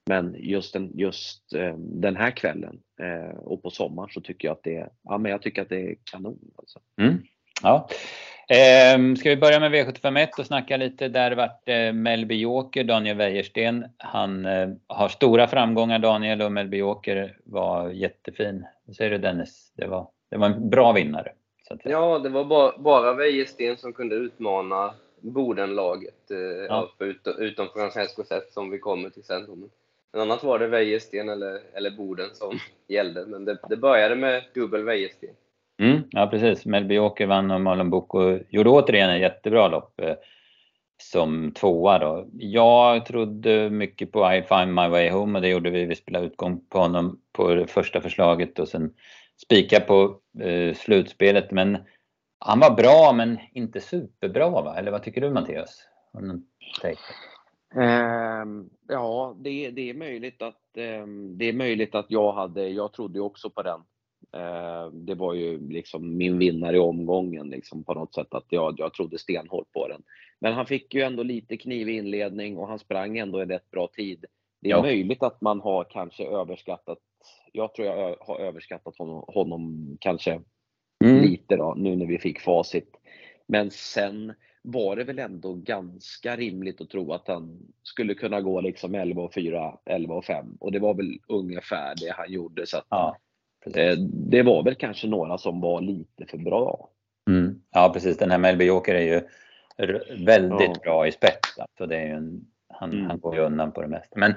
Men 0.06 0.36
just 0.40 0.74
den, 0.74 0.92
just 0.96 1.54
eh, 1.54 1.78
den 1.78 2.16
här 2.16 2.32
kvällen 2.32 2.80
och 3.38 3.64
på 3.64 3.70
sommaren 3.70 4.10
så 4.10 4.22
tycker 4.22 4.48
jag 4.48 4.54
att 4.54 4.64
det 4.64 4.76
är, 4.76 4.90
ja, 5.04 5.18
men 5.18 5.32
jag 5.32 5.42
tycker 5.42 5.62
att 5.62 5.70
det 5.70 5.82
är 5.82 5.96
kanon. 6.04 6.40
Alltså. 6.58 6.80
Mm. 7.02 7.18
Ja. 7.64 7.90
Eh, 8.50 9.16
ska 9.16 9.30
vi 9.30 9.38
börja 9.38 9.60
med 9.60 9.72
V751 9.72 10.28
och 10.40 10.46
snacka 10.46 10.78
lite 10.78 11.08
där 11.08 11.36
vart 11.36 11.70
eh, 11.70 11.94
Melby 11.94 12.36
Joker, 12.36 12.84
Daniel 12.84 13.18
Wäjersten. 13.18 13.86
Han 13.98 14.46
eh, 14.46 14.70
har 14.88 15.10
stora 15.10 15.48
framgångar 15.48 16.00
Daniel 16.00 16.42
och 16.42 16.52
Melby 16.52 16.78
Joker 16.78 17.38
var 17.44 17.90
jättefin. 17.90 18.66
Vad 18.86 18.96
säger 18.96 19.12
du 19.12 19.18
Dennis? 19.18 19.72
Det 19.76 19.88
var, 19.88 20.08
det 20.32 20.38
var 20.38 20.48
en 20.48 20.70
bra 20.70 20.92
vinnare. 20.92 21.32
ja, 21.84 22.20
det 22.20 22.30
var 22.30 22.46
bara, 22.46 22.78
bara 22.78 23.14
Wäjersten 23.14 23.78
som 23.78 23.94
kunde 23.94 24.16
utmana 24.16 24.94
Bodenlaget 25.22 26.32
eh, 26.32 26.38
ja. 26.70 26.92
utom, 27.00 27.34
utom 27.40 27.68
Francesco 27.76 28.24
Zet 28.24 28.52
som 28.52 28.70
vi 28.70 28.80
kommer 28.80 29.10
till 29.10 29.24
sen. 29.24 29.70
Men 30.12 30.22
annat 30.22 30.44
var 30.44 30.60
det 30.60 30.68
Wäjersten 30.68 31.30
eller, 31.30 31.60
eller 31.74 31.92
Boden 31.92 32.30
som 32.34 32.60
gällde. 32.88 33.26
Men 33.26 33.46
det, 33.46 33.58
det 33.70 33.78
började 33.78 34.16
med 34.16 34.44
dubbel 34.54 34.84
Wäjersten. 34.84 35.36
Mm, 35.80 36.04
ja 36.10 36.28
precis. 36.28 36.66
Melby 36.66 36.98
Åker 36.98 37.28
vann 37.28 37.52
och 37.52 37.62
Malin 37.62 37.90
Boko 37.90 38.40
gjorde 38.50 38.70
återigen 38.70 39.10
ett 39.10 39.22
jättebra 39.22 39.68
lopp 39.68 40.02
eh, 40.02 40.16
som 40.98 41.52
tvåa 41.52 42.00
då. 42.00 42.28
Jag 42.34 43.06
trodde 43.06 43.70
mycket 43.70 44.12
på 44.12 44.34
I 44.34 44.42
find 44.42 44.74
my 44.74 44.88
way 44.88 45.10
home 45.10 45.38
och 45.38 45.42
det 45.42 45.50
gjorde 45.50 45.70
vi. 45.70 45.86
Vi 45.86 45.96
spelade 45.96 46.26
utgång 46.26 46.62
på 46.70 46.80
honom 46.80 47.20
på 47.32 47.54
det 47.54 47.68
första 47.68 48.02
förslaget 48.02 48.60
och 48.60 48.68
sen 48.68 48.94
spika 49.46 49.80
på 49.80 50.20
eh, 50.40 50.74
slutspelet. 50.74 51.52
Men 51.52 51.78
han 52.40 52.60
var 52.60 52.76
bra 52.76 53.14
men 53.14 53.40
inte 53.54 53.82
superbra 53.82 54.50
va? 54.50 54.76
Eller 54.78 54.92
vad 54.92 55.04
tycker 55.04 55.22
du 55.22 55.30
Mattias? 55.30 55.88
Um, 57.76 58.70
ja, 58.88 59.36
det, 59.40 59.72
det, 59.72 59.90
är 59.90 59.94
möjligt 59.94 60.42
att 60.42 60.62
um, 61.04 61.38
det 61.38 61.46
är 61.46 61.54
möjligt 61.54 61.96
att 61.96 62.06
jag 62.10 62.32
hade, 62.32 62.68
jag 62.68 62.94
trodde 62.94 63.20
också 63.20 63.50
på 63.50 63.62
den. 63.62 63.82
Uh, 64.36 64.94
det 64.94 65.16
var 65.16 65.34
ju 65.34 65.70
liksom 65.70 66.18
min 66.18 66.38
vinnare 66.38 66.76
i 66.76 66.80
omgången 66.80 67.50
liksom 67.50 67.84
på 67.84 67.94
något 67.94 68.14
sätt 68.14 68.34
att 68.34 68.46
jag, 68.50 68.76
jag 68.78 68.94
trodde 68.94 69.18
stenhårt 69.18 69.72
på 69.72 69.88
den. 69.88 70.04
Men 70.40 70.54
han 70.54 70.66
fick 70.66 70.94
ju 70.94 71.02
ändå 71.02 71.24
lite 71.24 71.58
kniv 71.58 71.90
i 71.90 71.98
inledning 71.98 72.58
och 72.58 72.68
han 72.68 72.80
sprang 72.80 73.18
ändå 73.18 73.42
i 73.42 73.46
rätt 73.46 73.72
bra 73.72 73.88
tid. 73.88 74.26
Det 74.62 74.70
är 74.70 74.76
ja. 74.76 74.82
möjligt 74.82 75.24
att 75.24 75.42
man 75.42 75.62
har 75.62 75.84
kanske 75.84 76.26
överskattat, 76.26 76.98
jag 77.52 77.74
tror 77.74 77.88
jag 77.88 78.16
har 78.20 78.40
överskattat 78.40 78.98
honom, 78.98 79.24
honom 79.28 79.98
kanske 80.00 80.42
mm. 81.06 81.22
lite 81.24 81.56
då, 81.56 81.74
nu 81.78 81.96
när 81.96 82.06
vi 82.06 82.20
fick 82.20 82.40
facit. 82.40 82.92
Men 83.48 83.72
sen 83.72 84.34
var 84.62 84.96
det 84.96 85.04
väl 85.04 85.20
ändå 85.20 85.54
ganska 85.54 86.36
rimligt 86.36 86.82
att 86.82 86.90
tro 86.90 87.14
att 87.14 87.28
han 87.28 87.60
skulle 87.84 88.14
kunna 88.14 88.42
gå 88.42 88.62
liksom 88.62 88.96
11 88.96 89.22
och 89.22 89.34
4, 89.34 89.78
11 89.86 90.16
och 90.16 90.26
5 90.26 90.58
och 90.60 90.72
det 90.72 90.80
var 90.80 90.94
väl 90.94 91.20
ungefär 91.28 91.96
det 91.96 92.14
han 92.18 92.32
gjorde. 92.32 92.66
Så 92.66 92.78
att, 92.78 92.86
ja, 92.90 93.08
eh, 93.16 93.27
det 94.04 94.44
var 94.44 94.64
väl 94.64 94.76
kanske 94.76 95.08
några 95.08 95.38
som 95.38 95.62
var 95.62 95.82
lite 95.82 96.26
för 96.26 96.38
bra. 96.38 96.90
Mm. 97.30 97.62
Ja 97.72 97.92
precis, 97.94 98.18
den 98.18 98.32
här 98.32 98.38
Melby 98.38 98.66
Joker 98.66 98.96
är 98.96 99.02
ju 99.02 99.22
väldigt 100.26 100.72
ja. 100.74 100.82
bra 100.84 101.08
i 101.08 101.12
spets. 101.12 101.60
Alltså 101.60 101.86
det 101.86 101.98
är 101.98 102.08
en, 102.08 102.46
han, 102.70 102.94
mm. 102.94 103.06
han 103.06 103.20
går 103.20 103.36
ju 103.36 103.42
undan 103.42 103.72
på 103.72 103.82
det 103.82 103.88
mesta. 103.88 104.20
Men 104.20 104.34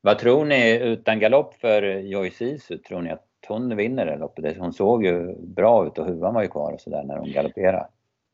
vad 0.00 0.18
tror 0.18 0.44
ni 0.44 0.78
utan 0.82 1.20
galopp 1.20 1.54
för 1.54 1.82
Joyce 1.82 2.36
Sisu? 2.36 2.78
Tror 2.78 3.02
ni 3.02 3.10
att 3.10 3.26
hon 3.48 3.76
vinner 3.76 4.06
det 4.06 4.16
loppet? 4.16 4.58
Hon 4.58 4.72
såg 4.72 5.04
ju 5.04 5.36
bra 5.38 5.86
ut 5.86 5.98
och 5.98 6.06
huvan 6.06 6.34
var 6.34 6.42
ju 6.42 6.48
kvar 6.48 6.72
och 6.72 6.80
sådär 6.80 7.02
när 7.04 7.16
hon 7.16 7.32
galopperade. 7.32 7.88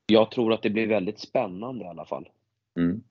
Jag 0.06 0.30
tror 0.30 0.52
att 0.52 0.62
det 0.62 0.70
blir 0.70 0.86
väldigt 0.86 1.18
spännande 1.18 1.84
i 1.84 1.88
alla 1.88 2.04
fall. 2.04 2.28
Mm. 2.78 3.02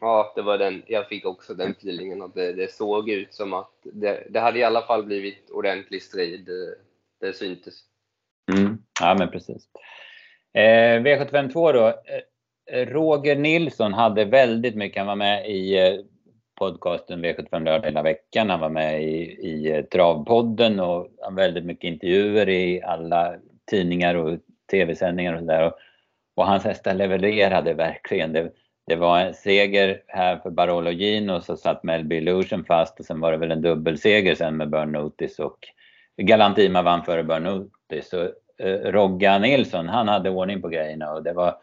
Ja, 0.00 0.32
det 0.36 0.42
var 0.42 0.58
den, 0.58 0.82
jag 0.86 1.08
fick 1.08 1.26
också 1.26 1.54
den 1.54 1.70
feelingen 1.70 2.22
att 2.22 2.34
det, 2.34 2.52
det 2.52 2.72
såg 2.72 3.10
ut 3.10 3.34
som 3.34 3.52
att 3.52 3.72
det, 3.82 4.26
det, 4.30 4.40
hade 4.40 4.58
i 4.58 4.64
alla 4.64 4.82
fall 4.82 5.02
blivit 5.02 5.50
ordentlig 5.50 6.02
strid. 6.02 6.44
Det, 6.46 6.74
det 7.26 7.32
syntes. 7.32 7.74
Mm. 8.52 8.78
Ja, 9.00 9.16
men 9.18 9.30
precis. 9.30 9.68
Eh, 10.54 11.00
V752 11.02 11.72
då. 11.72 11.86
Eh, 11.86 12.86
Roger 12.86 13.36
Nilsson 13.36 13.94
hade 13.94 14.24
väldigt 14.24 14.74
mycket, 14.74 14.98
han 14.98 15.06
var 15.06 15.16
med 15.16 15.50
i 15.50 15.78
eh, 15.78 15.94
podcasten 16.58 17.24
V75 17.24 17.64
lördag 17.64 17.86
hela 17.86 18.02
veckan. 18.02 18.50
Han 18.50 18.60
var 18.60 18.68
med 18.68 19.02
i, 19.02 19.16
i 19.22 19.70
eh, 19.70 19.84
Travpodden 19.84 20.80
och 20.80 21.08
väldigt 21.32 21.64
mycket 21.64 21.84
intervjuer 21.88 22.48
i 22.48 22.82
alla 22.82 23.34
tidningar 23.70 24.14
och 24.14 24.38
tv-sändningar 24.70 25.34
och 25.34 25.40
sådär. 25.40 25.72
Och 26.36 26.46
hans 26.46 26.64
hästar 26.64 26.94
levererade 26.94 27.74
verkligen. 27.74 28.32
Det, 28.32 28.52
det 28.86 28.96
var 28.96 29.20
en 29.20 29.34
seger 29.34 30.02
här 30.06 30.36
för 30.36 30.50
Barolo 30.50 30.90
Gino 30.90 31.40
så 31.40 31.56
satt 31.56 31.82
Melby 31.82 32.16
Illusion 32.16 32.64
fast 32.64 33.00
och 33.00 33.06
sen 33.06 33.20
var 33.20 33.32
det 33.32 33.38
väl 33.38 33.50
en 33.50 33.62
dubbelseger 33.62 34.34
sen 34.34 34.56
med 34.56 34.70
Burn 34.70 34.92
Notice 34.92 35.38
och 35.38 35.58
Galantima 36.16 36.82
vann 36.82 37.04
före 37.04 37.24
Burn 37.24 37.42
Notice. 37.42 38.12
Och, 38.12 38.30
eh, 38.66 38.92
Rogga 38.92 39.38
Nilsson, 39.38 39.88
han 39.88 40.08
hade 40.08 40.30
ordning 40.30 40.62
på 40.62 40.68
grejerna 40.68 41.12
och 41.12 41.22
det 41.22 41.32
var, 41.32 41.56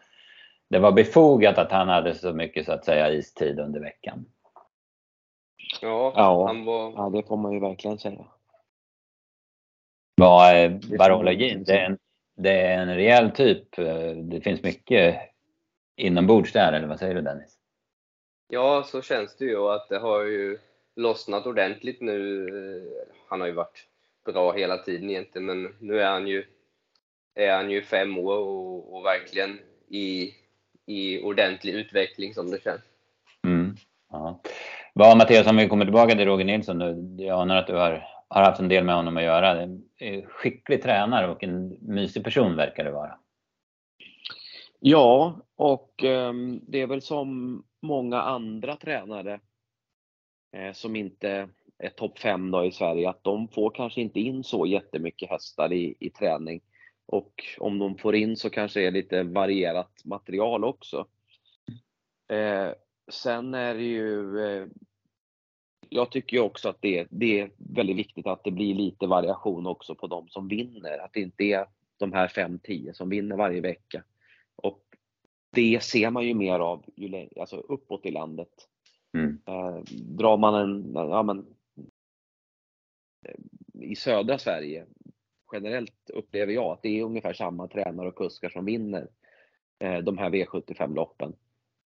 det 0.70 0.78
var 0.78 0.92
befogat 0.92 1.58
att 1.58 1.72
han 1.72 1.88
hade 1.88 2.14
så 2.14 2.32
mycket 2.32 2.66
så 2.66 2.72
att 2.72 2.84
säga 2.84 3.12
istid 3.12 3.60
under 3.60 3.80
veckan. 3.80 4.24
Ja, 5.82 6.12
ja, 6.16 6.46
han 6.46 6.64
var... 6.64 6.92
ja 6.96 7.10
det 7.10 7.28
får 7.28 7.36
man 7.36 7.52
ju 7.52 7.60
verkligen 7.60 7.98
säga. 7.98 8.24
Var 10.16 10.54
eh, 10.54 10.70
Barolo 10.98 11.30
Gino, 11.30 11.64
det 11.64 11.78
är 11.78 11.84
en 11.84 11.98
det 12.42 12.60
är 12.60 12.78
en 12.78 12.94
rejäl 12.94 13.30
typ. 13.30 13.76
Det 14.22 14.40
finns 14.40 14.62
mycket 14.62 15.29
inombords 16.00 16.52
där, 16.52 16.72
eller 16.72 16.86
vad 16.86 16.98
säger 16.98 17.14
du 17.14 17.20
Dennis? 17.20 17.56
Ja, 18.48 18.82
så 18.86 19.02
känns 19.02 19.36
det 19.36 19.44
ju 19.44 19.56
och 19.56 19.74
att 19.74 19.88
det 19.88 19.98
har 19.98 20.22
ju 20.22 20.58
lossnat 20.96 21.46
ordentligt 21.46 22.00
nu. 22.00 22.46
Han 23.28 23.40
har 23.40 23.46
ju 23.46 23.52
varit 23.52 23.86
bra 24.24 24.52
hela 24.52 24.78
tiden 24.78 25.10
egentligen, 25.10 25.46
men 25.46 25.74
nu 25.78 26.00
är 26.00 26.10
han 26.10 26.26
ju, 26.26 26.44
är 27.34 27.56
han 27.56 27.70
ju 27.70 27.82
fem 27.82 28.18
år 28.18 28.36
och, 28.36 28.96
och 28.96 29.04
verkligen 29.04 29.58
i, 29.88 30.34
i 30.86 31.22
ordentlig 31.22 31.74
utveckling 31.74 32.34
som 32.34 32.50
det 32.50 32.62
känns. 32.62 32.82
Mm, 33.44 33.76
ja. 34.10 34.40
Vad 34.94 35.16
Mattias, 35.16 35.46
om 35.46 35.56
vi 35.56 35.68
kommer 35.68 35.84
tillbaka 35.84 36.14
till 36.14 36.26
Roger 36.26 36.44
Nilsson 36.44 36.78
nu. 36.78 37.24
Jag 37.24 37.40
anar 37.40 37.56
att 37.56 37.66
du 37.66 37.74
har 37.74 38.20
har 38.30 38.42
haft 38.42 38.60
en 38.60 38.68
del 38.68 38.84
med 38.84 38.94
honom 38.94 39.16
att 39.16 39.22
göra. 39.22 39.60
En 39.60 39.82
skicklig 40.26 40.82
tränare 40.82 41.28
och 41.28 41.44
en 41.44 41.76
mysig 41.80 42.24
person 42.24 42.56
verkar 42.56 42.84
det 42.84 42.90
vara. 42.90 43.18
Ja, 44.82 45.40
och 45.56 46.04
eh, 46.04 46.32
det 46.62 46.80
är 46.80 46.86
väl 46.86 47.02
som 47.02 47.62
många 47.82 48.20
andra 48.20 48.76
tränare 48.76 49.40
eh, 50.52 50.72
som 50.72 50.96
inte 50.96 51.48
är 51.78 51.88
topp 51.88 52.18
5 52.18 52.54
i 52.54 52.72
Sverige, 52.72 53.08
att 53.08 53.24
de 53.24 53.48
får 53.48 53.70
kanske 53.70 54.00
inte 54.00 54.20
in 54.20 54.44
så 54.44 54.66
jättemycket 54.66 55.30
hästar 55.30 55.72
i, 55.72 55.94
i 56.00 56.10
träning. 56.10 56.60
Och 57.06 57.44
om 57.58 57.78
de 57.78 57.98
får 57.98 58.14
in 58.14 58.36
så 58.36 58.50
kanske 58.50 58.80
det 58.80 58.86
är 58.86 58.90
lite 58.90 59.22
varierat 59.22 60.04
material 60.04 60.64
också. 60.64 61.06
Eh, 62.28 62.68
sen 63.10 63.54
är 63.54 63.74
det 63.74 63.82
ju 63.82 64.40
eh, 64.40 64.66
jag 65.88 66.10
tycker 66.10 66.36
ju 66.36 66.42
också 66.42 66.68
att 66.68 66.82
det, 66.82 67.06
det 67.10 67.40
är 67.40 67.50
väldigt 67.56 67.96
viktigt 67.96 68.26
att 68.26 68.44
det 68.44 68.50
blir 68.50 68.74
lite 68.74 69.06
variation 69.06 69.66
också 69.66 69.94
på 69.94 70.06
de 70.06 70.28
som 70.28 70.48
vinner. 70.48 70.98
Att 70.98 71.12
det 71.12 71.20
inte 71.20 71.44
är 71.44 71.66
de 71.98 72.12
här 72.12 72.28
5-10 72.28 72.92
som 72.92 73.08
vinner 73.08 73.36
varje 73.36 73.60
vecka. 73.60 74.02
Och 74.62 74.82
det 75.52 75.82
ser 75.82 76.10
man 76.10 76.26
ju 76.26 76.34
mer 76.34 76.58
av 76.58 76.84
ju, 76.96 77.28
alltså 77.40 77.56
uppåt 77.56 78.06
i 78.06 78.10
landet. 78.10 78.68
Mm. 79.14 79.38
Eh, 79.46 79.82
drar 79.92 80.36
man 80.36 80.54
en, 80.54 80.92
ja 80.94 81.22
men, 81.22 81.46
i 83.80 83.96
södra 83.96 84.38
Sverige 84.38 84.86
generellt 85.52 86.10
upplever 86.10 86.52
jag 86.52 86.72
att 86.72 86.82
det 86.82 87.00
är 87.00 87.04
ungefär 87.04 87.32
samma 87.32 87.68
tränare 87.68 88.08
och 88.08 88.16
kuskar 88.16 88.48
som 88.48 88.64
vinner 88.64 89.08
eh, 89.78 89.98
de 89.98 90.18
här 90.18 90.30
V75-loppen. 90.30 91.32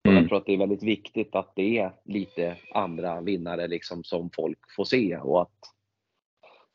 Mm. 0.09 0.19
Jag 0.19 0.29
tror 0.29 0.39
att 0.39 0.47
det 0.47 0.55
är 0.55 0.59
väldigt 0.59 0.83
viktigt 0.83 1.35
att 1.35 1.53
det 1.57 1.79
är 1.79 1.93
lite 2.05 2.57
andra 2.75 3.21
vinnare 3.21 3.69
liksom 3.69 4.05
som 4.05 4.31
folk 4.31 4.59
får 4.77 4.85
se 4.85 5.17
och 5.17 5.43
att 5.43 5.59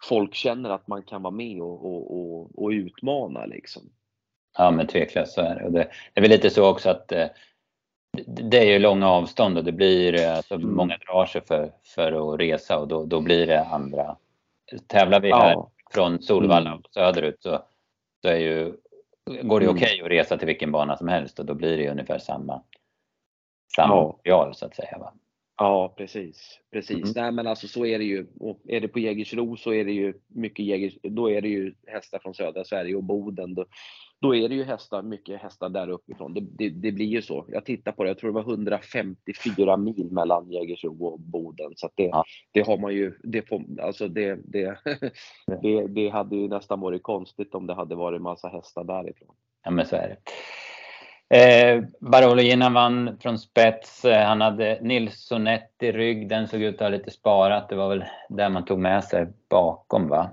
folk 0.04 0.36
känner 0.36 0.70
att 0.70 0.88
man 0.88 1.04
kan 1.04 1.22
vara 1.22 1.32
med 1.32 1.62
och, 1.62 1.86
och, 1.86 2.20
och, 2.20 2.64
och 2.64 2.70
utmana 2.70 3.46
liksom. 3.46 3.90
Ja 4.58 4.72
men 4.72 4.88
tveklöst 4.88 5.34
så 5.34 5.42
är 5.42 5.56
det. 5.56 5.70
det. 5.70 5.90
är 6.14 6.22
väl 6.22 6.30
lite 6.30 6.50
så 6.50 6.70
också 6.70 6.90
att 6.90 7.12
eh, 7.12 7.28
det 8.28 8.58
är 8.58 8.66
ju 8.66 8.80
långa 8.80 9.10
avstånd 9.10 9.58
och 9.58 9.64
det 9.64 9.72
blir, 9.72 10.22
eh, 10.22 10.36
alltså 10.36 10.56
mm. 10.56 10.76
många 10.76 10.98
drar 10.98 11.26
sig 11.26 11.42
för, 11.46 11.72
för 11.84 12.34
att 12.34 12.40
resa 12.40 12.78
och 12.78 12.88
då, 12.88 13.06
då 13.06 13.22
blir 13.22 13.48
det 13.48 13.66
andra. 13.66 14.16
Tävlar 14.88 15.20
vi 15.20 15.32
här 15.32 15.52
ja. 15.52 15.72
från 15.92 16.22
Solvalla 16.22 16.74
och 16.74 16.94
söderut 16.94 17.38
så 17.40 17.62
så 18.22 18.28
är 18.28 18.38
ju, 18.38 18.74
går 19.26 19.60
det 19.60 19.66
mm. 19.66 19.76
okej 19.76 20.02
okay 20.02 20.02
att 20.02 20.12
resa 20.12 20.38
till 20.38 20.48
vilken 20.48 20.72
bana 20.72 20.98
som 20.98 21.08
helst 21.08 21.40
och 21.40 21.46
då 21.46 21.54
blir 21.54 21.78
det 21.78 21.90
ungefär 21.90 22.20
samma, 22.20 22.64
samma 23.76 23.96
ja. 23.96 24.08
material 24.08 24.56
så 24.56 24.66
att 24.66 24.76
säga. 24.76 24.98
Va? 24.98 25.14
Ja, 25.58 25.94
precis. 25.98 26.60
precis. 26.72 26.98
Mm. 26.98 27.12
Nej, 27.16 27.32
men 27.32 27.48
alltså 27.48 27.68
så 27.68 27.86
är 27.86 28.00
det 28.00 28.06
ju. 28.06 28.28
Och 28.40 28.62
är 28.68 28.82
det 28.82 28.88
på 28.88 29.00
Jägersro 29.00 29.58
så 29.58 29.74
är 29.74 29.86
det 29.86 29.92
ju 29.92 30.14
mycket 30.28 30.66
Jägers, 30.66 30.94
då 31.04 31.32
är 31.32 31.42
det 31.42 31.48
ju 31.48 31.74
hästar 31.88 32.20
från 32.20 32.34
södra 32.34 32.64
Sverige 32.64 32.96
och 32.96 33.04
Boden. 33.04 33.56
Då, 33.56 33.66
då 34.22 34.36
är 34.36 34.50
det 34.50 34.56
ju 34.56 34.64
hästar, 34.64 35.02
mycket 35.02 35.42
hästar 35.42 35.70
där 35.70 35.90
uppifrån. 35.90 36.34
Det, 36.34 36.42
det, 36.42 36.70
det, 36.70 36.92
blir 36.92 37.06
ju 37.06 37.22
så. 37.22 37.46
Jag 37.48 37.66
tittar 37.66 37.92
på 37.92 38.04
det, 38.04 38.10
jag 38.10 38.18
tror 38.18 38.30
det 38.30 38.36
var 38.36 38.54
154 38.54 39.78
mil 39.78 40.08
mellan 40.12 40.52
Jägersro 40.52 41.06
och 41.06 41.20
Boden. 41.20 41.74
Så 41.76 41.90
det, 41.96 42.04
ja. 42.04 42.24
det 42.52 42.68
har 42.68 42.78
man 42.78 42.94
ju, 42.94 43.14
det, 43.24 43.46
alltså 43.82 44.08
det, 44.08 44.40
det, 44.44 44.78
det, 45.62 45.88
det 45.88 46.10
hade 46.10 46.36
ju 46.36 46.48
nästan 46.48 46.80
varit 46.80 47.04
konstigt 47.04 47.56
om 47.56 47.68
det 47.68 47.74
hade 47.74 47.96
varit 47.96 48.22
massa 48.22 48.48
hästar 48.48 48.84
därifrån. 48.84 49.36
Ja 49.64 49.72
men 49.72 49.86
så 49.86 49.96
är 49.96 50.08
det. 50.08 50.18
Eh, 51.32 51.84
Barolo 52.00 52.70
vann 52.74 53.18
från 53.22 53.40
spets. 53.40 54.06
Eh, 54.06 54.28
han 54.28 54.42
hade 54.42 54.80
Nils 54.82 55.26
Sonett 55.28 55.72
i 55.82 55.92
rygg. 55.92 56.30
Den 56.30 56.48
såg 56.48 56.62
ut 56.62 56.76
att 56.76 56.82
ha 56.82 56.90
lite 56.90 57.12
sparat. 57.12 57.70
Det 57.70 57.76
var 57.76 57.90
väl 57.90 58.04
där 58.30 58.50
man 58.50 58.66
tog 58.66 58.80
med 58.80 59.04
sig 59.04 59.28
bakom 59.50 60.08
va? 60.08 60.30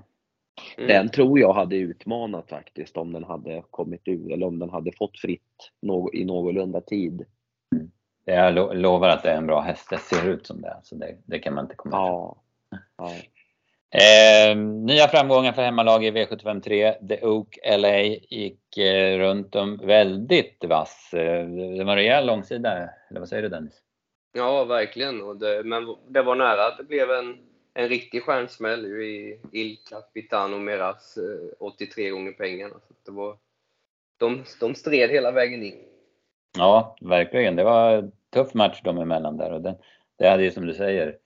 Mm. 0.77 0.89
Den 0.89 1.09
tror 1.09 1.41
jag 1.41 1.53
hade 1.53 1.77
utmanat 1.77 2.49
faktiskt 2.49 2.97
om 2.97 3.13
den 3.13 3.25
hade 3.25 3.63
kommit 3.71 4.03
ur 4.05 4.33
eller 4.33 4.47
om 4.47 4.59
den 4.59 4.71
hade 4.71 4.93
fått 4.93 5.19
fritt 5.19 5.71
i 6.13 6.25
någorlunda 6.25 6.81
tid. 6.81 7.25
Mm. 7.75 7.91
Jag 8.25 8.77
lovar 8.77 9.09
att 9.09 9.23
det 9.23 9.31
är 9.31 9.37
en 9.37 9.47
bra 9.47 9.61
häst. 9.61 9.91
Det 9.91 9.99
ser 9.99 10.29
ut 10.29 10.47
som 10.47 10.61
det. 10.61 10.81
Så 10.83 10.95
det, 10.95 11.17
det 11.25 11.39
kan 11.39 11.55
man 11.55 11.65
inte 11.65 11.77
komma 11.77 11.97
ja. 11.97 12.37
ja. 12.99 13.13
Eh, 13.91 14.57
nya 14.57 15.09
framgångar 15.09 15.53
för 15.53 15.63
hemmalag 15.63 16.05
i 16.05 16.11
V753. 16.11 17.09
The 17.09 17.27
Oak 17.27 17.59
LA 17.79 17.99
gick 18.31 18.79
eh, 18.79 19.19
runt 19.19 19.55
om 19.55 19.77
väldigt 19.77 20.65
vass. 20.69 21.15
Eh, 21.15 21.47
det 21.49 21.85
var 21.85 21.93
en 21.93 21.97
rejäl 21.97 22.27
långsida, 22.27 22.89
eller 23.11 23.21
vad 23.21 23.29
säger 23.29 23.43
du 23.43 23.49
Dennis? 23.49 23.83
Ja, 24.33 24.65
verkligen. 24.65 25.23
Och 25.23 25.37
det, 25.37 25.63
men 25.65 25.97
det 26.09 26.23
var 26.23 26.35
nära. 26.35 26.77
Det 26.77 26.85
blev 26.85 27.11
en, 27.11 27.37
en 27.77 27.89
riktig 27.89 28.23
stjärnsmäll 28.23 28.87
i 28.87 29.41
Il 29.53 29.77
Capitano 29.91 30.59
Meras 30.59 31.19
83 31.59 32.07
eh, 32.07 32.13
gånger 32.13 32.33
pengarna. 32.33 32.75
Så 32.75 32.95
det 33.05 33.13
var, 33.13 33.37
de, 34.19 34.45
de 34.61 34.75
stred 34.75 35.11
hela 35.11 35.31
vägen 35.31 35.63
in. 35.63 35.79
Ja, 36.59 36.97
verkligen. 37.01 37.57
Det 37.57 37.65
var 37.65 37.91
en 37.91 38.13
tuff 38.33 38.55
match 38.55 38.83
dem 38.83 38.99
emellan 38.99 39.37
där 39.37 39.53
och 39.53 39.61
det, 39.61 39.77
det 40.19 40.29
hade 40.29 40.43
ju 40.43 40.51
som 40.51 40.67
du 40.67 40.75
säger 40.75 41.17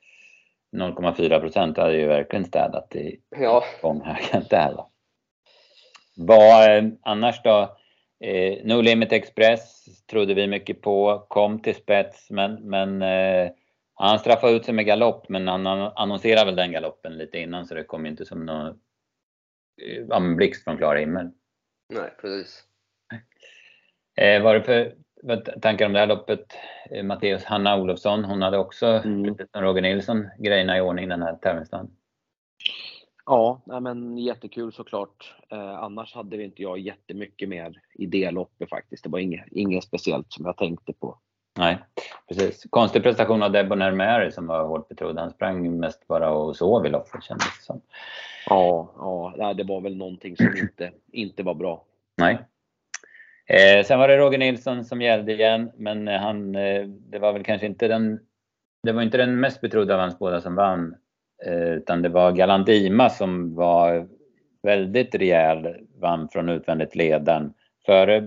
0,4 0.77 1.41
procent 1.41 1.77
hade 1.77 1.97
ju 1.97 2.07
verkligen 2.07 2.45
städat 2.45 2.97
i 2.97 3.21
ja. 3.29 3.65
gånghögen 3.83 4.43
där. 4.51 4.85
Vad 6.17 6.77
eh, 6.77 6.85
annars 7.03 7.43
då? 7.43 7.77
Eh, 8.21 8.59
no 8.65 8.81
Limit 8.81 9.13
Express 9.13 9.85
trodde 10.07 10.35
vi 10.35 10.47
mycket 10.47 10.81
på, 10.81 11.27
kom 11.29 11.63
till 11.63 11.75
spets 11.75 12.31
men, 12.31 12.55
men 12.55 13.03
eh, 13.03 13.51
han 14.09 14.19
straffade 14.19 14.53
ut 14.53 14.65
sig 14.65 14.75
med 14.75 14.87
galopp 14.87 15.29
men 15.29 15.49
han 15.49 15.67
annonserade 15.67 16.45
väl 16.45 16.57
den 16.57 16.73
galoppen 16.73 17.19
lite 17.19 17.39
innan 17.39 17.67
så 17.67 17.75
det 17.75 17.85
kom 17.85 18.07
inte 18.07 18.25
som 18.25 18.47
någon 18.47 20.31
eh, 20.31 20.37
blixt 20.37 20.65
från 20.65 20.77
klar 20.77 20.97
himmel. 20.97 21.31
Nej, 21.89 22.15
precis. 22.21 22.65
Eh, 24.17 24.43
vad 24.43 24.55
är 24.55 24.59
det 24.59 24.65
för 24.65 24.95
vad 25.23 25.63
tankar 25.63 25.87
om 25.87 25.93
det 25.93 25.99
här 25.99 26.07
loppet? 26.07 26.47
Eh, 26.91 27.05
Matteus 27.05 27.45
Hanna 27.45 27.77
Olofsson, 27.77 28.25
hon 28.25 28.43
hade 28.43 28.59
också, 28.59 28.87
mm. 28.87 29.37
som 29.53 29.63
Roger 29.63 29.83
Nilsson, 29.83 30.29
grejerna 30.39 30.79
i 30.79 30.81
ordning 30.81 31.09
den 31.09 31.23
här 31.23 31.37
tävlingsdagen. 31.37 31.91
Ja, 33.27 33.61
men 33.81 34.19
jättekul 34.19 34.73
såklart. 34.73 35.35
Eh, 35.51 35.75
annars 35.75 36.15
hade 36.15 36.37
vi 36.37 36.45
inte 36.45 36.63
jag 36.63 36.79
jättemycket 36.79 37.49
mer 37.49 37.81
i 37.95 38.07
det 38.07 38.31
loppet 38.31 38.69
faktiskt. 38.69 39.05
Det 39.05 39.11
var 39.11 39.19
inget, 39.19 39.47
inget 39.51 39.85
speciellt 39.85 40.33
som 40.33 40.45
jag 40.45 40.57
tänkte 40.57 40.93
på. 40.93 41.19
Nej, 41.59 41.79
precis. 42.29 42.67
Konstig 42.71 43.03
prestation 43.03 43.43
av 43.43 43.53
Debonair 43.53 43.93
Mary 43.93 44.31
som 44.31 44.47
var 44.47 44.67
hårt 44.67 44.89
betrodd. 44.89 45.19
Han 45.19 45.31
sprang 45.31 45.79
mest 45.81 46.07
bara 46.07 46.31
och 46.31 46.57
sov 46.57 46.87
i 46.87 46.89
loppet 46.89 47.23
kändes 47.23 47.59
det 47.59 47.65
som. 47.65 47.81
Ja, 48.47 49.35
ja, 49.39 49.55
det 49.55 49.65
var 49.65 49.81
väl 49.81 49.97
någonting 49.97 50.37
som 50.37 50.57
inte, 50.57 50.93
inte 51.13 51.43
var 51.43 51.55
bra. 51.55 51.85
Nej, 52.17 52.39
Eh, 53.51 53.85
sen 53.85 53.99
var 53.99 54.09
det 54.09 54.17
Roger 54.17 54.39
Nilsson 54.39 54.85
som 54.85 55.03
gällde 55.03 55.33
igen, 55.33 55.71
men 55.77 56.09
han, 56.09 56.55
eh, 56.55 56.85
det 56.87 57.19
var 57.19 57.33
väl 57.33 57.45
kanske 57.45 57.67
inte 57.67 57.89
den, 57.89 58.21
det 58.83 58.93
var 58.93 59.03
inte 59.03 59.19
den 59.19 59.41
mest 59.41 59.61
betrodda 59.61 59.95
av 59.95 60.01
hans 60.01 60.19
båda 60.19 60.41
som 60.41 60.55
vann. 60.55 60.95
Eh, 61.47 61.73
utan 61.73 62.03
det 62.03 62.09
var 62.09 62.33
Galant 62.33 62.69
Ima 62.69 63.11
som 63.11 63.55
var 63.55 64.09
väldigt 64.63 65.15
rejäl, 65.15 65.77
vann 66.01 66.29
från 66.29 66.49
utvändigt 66.49 66.97
ledaren. 66.97 67.55
Före 67.87 68.17
eh, 68.17 68.23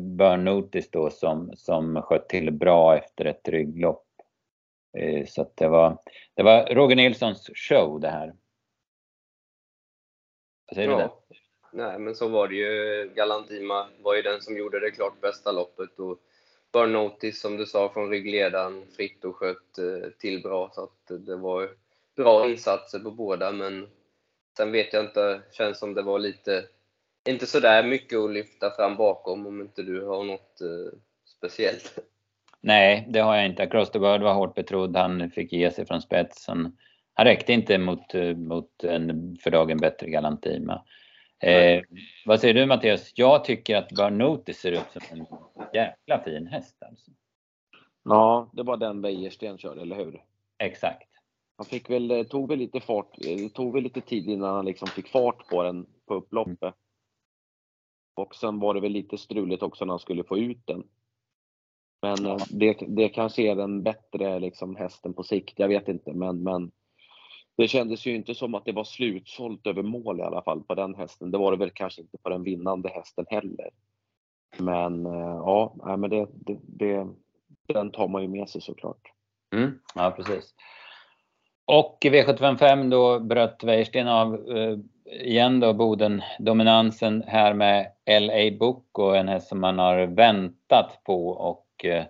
Burn 0.00 0.44
Notice 0.44 0.90
då 0.90 1.10
som, 1.10 1.52
som 1.56 2.02
sköt 2.02 2.28
till 2.28 2.50
bra 2.50 2.96
efter 2.96 3.24
ett 3.24 3.48
rygglopp. 3.48 4.06
Eh, 4.98 5.26
så 5.26 5.50
det 5.54 5.68
var, 5.68 5.98
det 6.34 6.42
var 6.42 6.74
Roger 6.74 6.96
Nilssons 6.96 7.50
show 7.54 8.00
det 8.00 8.08
här. 8.08 8.34
Vad 10.66 10.74
säger 10.74 10.90
ja. 10.90 10.96
du? 10.96 11.02
Det? 11.02 11.12
Nej, 11.72 11.98
men 11.98 12.14
så 12.14 12.28
var 12.28 12.48
det 12.48 12.54
ju. 12.54 13.10
Galantima 13.14 13.88
var 14.02 14.14
ju 14.14 14.22
den 14.22 14.40
som 14.40 14.56
gjorde 14.56 14.80
det 14.80 14.90
klart 14.90 15.20
bästa 15.20 15.52
loppet 15.52 15.98
och 15.98 16.18
Burn 16.72 16.92
Notice, 16.92 17.40
som 17.40 17.56
du 17.56 17.66
sa, 17.66 17.88
från 17.92 18.10
ryggledaren 18.10 18.86
fritt 18.96 19.24
och 19.24 19.36
sköt 19.36 19.78
eh, 19.78 20.10
till 20.18 20.42
bra. 20.42 20.70
Så 20.74 20.84
att 20.84 21.26
det 21.26 21.36
var 21.36 21.70
bra 22.16 22.48
insatser 22.48 22.98
på 22.98 23.10
båda, 23.10 23.52
men 23.52 23.88
sen 24.56 24.72
vet 24.72 24.92
jag 24.92 25.04
inte, 25.04 25.42
känns 25.52 25.78
som 25.78 25.94
det 25.94 26.02
var 26.02 26.18
lite, 26.18 26.64
inte 27.28 27.46
sådär 27.46 27.82
mycket 27.82 28.18
att 28.18 28.32
lyfta 28.32 28.70
fram 28.70 28.96
bakom 28.96 29.46
om 29.46 29.60
inte 29.60 29.82
du 29.82 30.04
har 30.04 30.24
något 30.24 30.60
eh, 30.60 30.98
speciellt. 31.24 31.98
Nej, 32.60 33.06
det 33.10 33.20
har 33.20 33.36
jag 33.36 33.46
inte. 33.46 33.66
Cross 33.66 33.90
the 33.90 33.98
Bird 33.98 34.22
var 34.22 34.34
hårt 34.34 34.54
betrodd. 34.54 34.96
Han 34.96 35.30
fick 35.30 35.52
ge 35.52 35.70
sig 35.70 35.86
från 35.86 36.02
spetsen. 36.02 36.76
Han 37.14 37.26
räckte 37.26 37.52
inte 37.52 37.78
mot, 37.78 38.14
eh, 38.14 38.36
mot 38.36 38.84
en 38.84 39.36
för 39.42 39.50
dagen 39.50 39.78
bättre 39.78 40.10
Galantima. 40.10 40.84
Eh, 41.42 41.82
vad 42.26 42.40
säger 42.40 42.54
du 42.54 42.66
Mattias? 42.66 43.12
Jag 43.14 43.44
tycker 43.44 43.76
att 43.76 43.92
Barnotis 43.92 44.58
ser 44.58 44.72
ut 44.72 44.90
som 44.92 45.02
en 45.10 45.26
jäkla 45.74 46.18
fin 46.18 46.46
häst 46.46 46.82
alltså. 46.82 47.10
Ja, 48.04 48.50
det 48.52 48.62
var 48.62 48.76
den 48.76 49.02
Wäjersten 49.02 49.58
körde, 49.58 49.82
eller 49.82 49.96
hur? 49.96 50.22
Exakt. 50.58 51.08
Han 51.56 51.66
fick 51.66 51.90
väl, 51.90 52.10
eh, 52.10 52.22
tog 52.22 52.48
väl 52.48 52.58
lite 52.58 52.80
fart, 52.80 53.26
eh, 53.26 53.48
tog 53.48 53.74
väl 53.74 53.82
lite 53.82 54.00
tid 54.00 54.28
innan 54.28 54.54
han 54.54 54.64
liksom 54.64 54.88
fick 54.88 55.08
fart 55.08 55.48
på 55.48 55.62
den 55.62 55.86
på 56.06 56.14
upploppet. 56.14 56.74
Och 58.14 58.34
sen 58.34 58.60
var 58.60 58.74
det 58.74 58.80
väl 58.80 58.92
lite 58.92 59.18
struligt 59.18 59.62
också 59.62 59.84
när 59.84 59.92
han 59.92 59.98
skulle 59.98 60.24
få 60.24 60.38
ut 60.38 60.66
den. 60.66 60.84
Men 62.02 62.24
ja. 62.24 62.34
Eh, 62.34 62.42
det, 62.50 62.78
det 62.88 63.08
kanske 63.08 63.42
är 63.42 63.56
den 63.56 63.82
bättre 63.82 64.38
liksom 64.38 64.76
hästen 64.76 65.14
på 65.14 65.22
sikt, 65.22 65.58
jag 65.58 65.68
vet 65.68 65.88
inte 65.88 66.12
men, 66.12 66.42
men 66.42 66.70
det 67.56 67.68
kändes 67.68 68.06
ju 68.06 68.14
inte 68.14 68.34
som 68.34 68.54
att 68.54 68.64
det 68.64 68.72
var 68.72 68.84
slutsålt 68.84 69.66
över 69.66 69.82
mål 69.82 70.20
i 70.20 70.22
alla 70.22 70.42
fall 70.42 70.62
på 70.62 70.74
den 70.74 70.94
hästen. 70.94 71.30
Det 71.30 71.38
var 71.38 71.50
det 71.50 71.58
väl 71.58 71.70
kanske 71.70 72.00
inte 72.00 72.18
på 72.18 72.28
den 72.28 72.42
vinnande 72.42 72.88
hästen 72.88 73.24
heller. 73.28 73.70
Men 74.58 75.06
eh, 75.06 75.42
ja, 75.46 75.74
men 75.98 76.10
det, 76.10 76.26
det, 76.32 76.58
det, 76.62 77.06
den 77.66 77.90
tar 77.90 78.08
man 78.08 78.22
ju 78.22 78.28
med 78.28 78.48
sig 78.48 78.60
såklart. 78.60 79.12
Mm, 79.54 79.78
ja, 79.94 80.10
precis. 80.16 80.54
Och 81.64 81.98
i 82.00 82.10
V755 82.10 82.90
då 82.90 83.20
bröt 83.20 83.64
Wäjersten 83.64 84.08
av 84.08 84.34
eh, 84.34 84.78
igen 85.20 85.60
då 85.60 85.72
Boden-dominansen 85.72 87.22
här 87.26 87.54
med 87.54 87.92
LA 88.06 88.58
Book 88.58 88.98
och 88.98 89.16
en 89.16 89.28
häst 89.28 89.48
som 89.48 89.60
man 89.60 89.78
har 89.78 90.06
väntat 90.06 91.00
på 91.04 91.28
och 91.28 91.84
eh, 91.84 92.04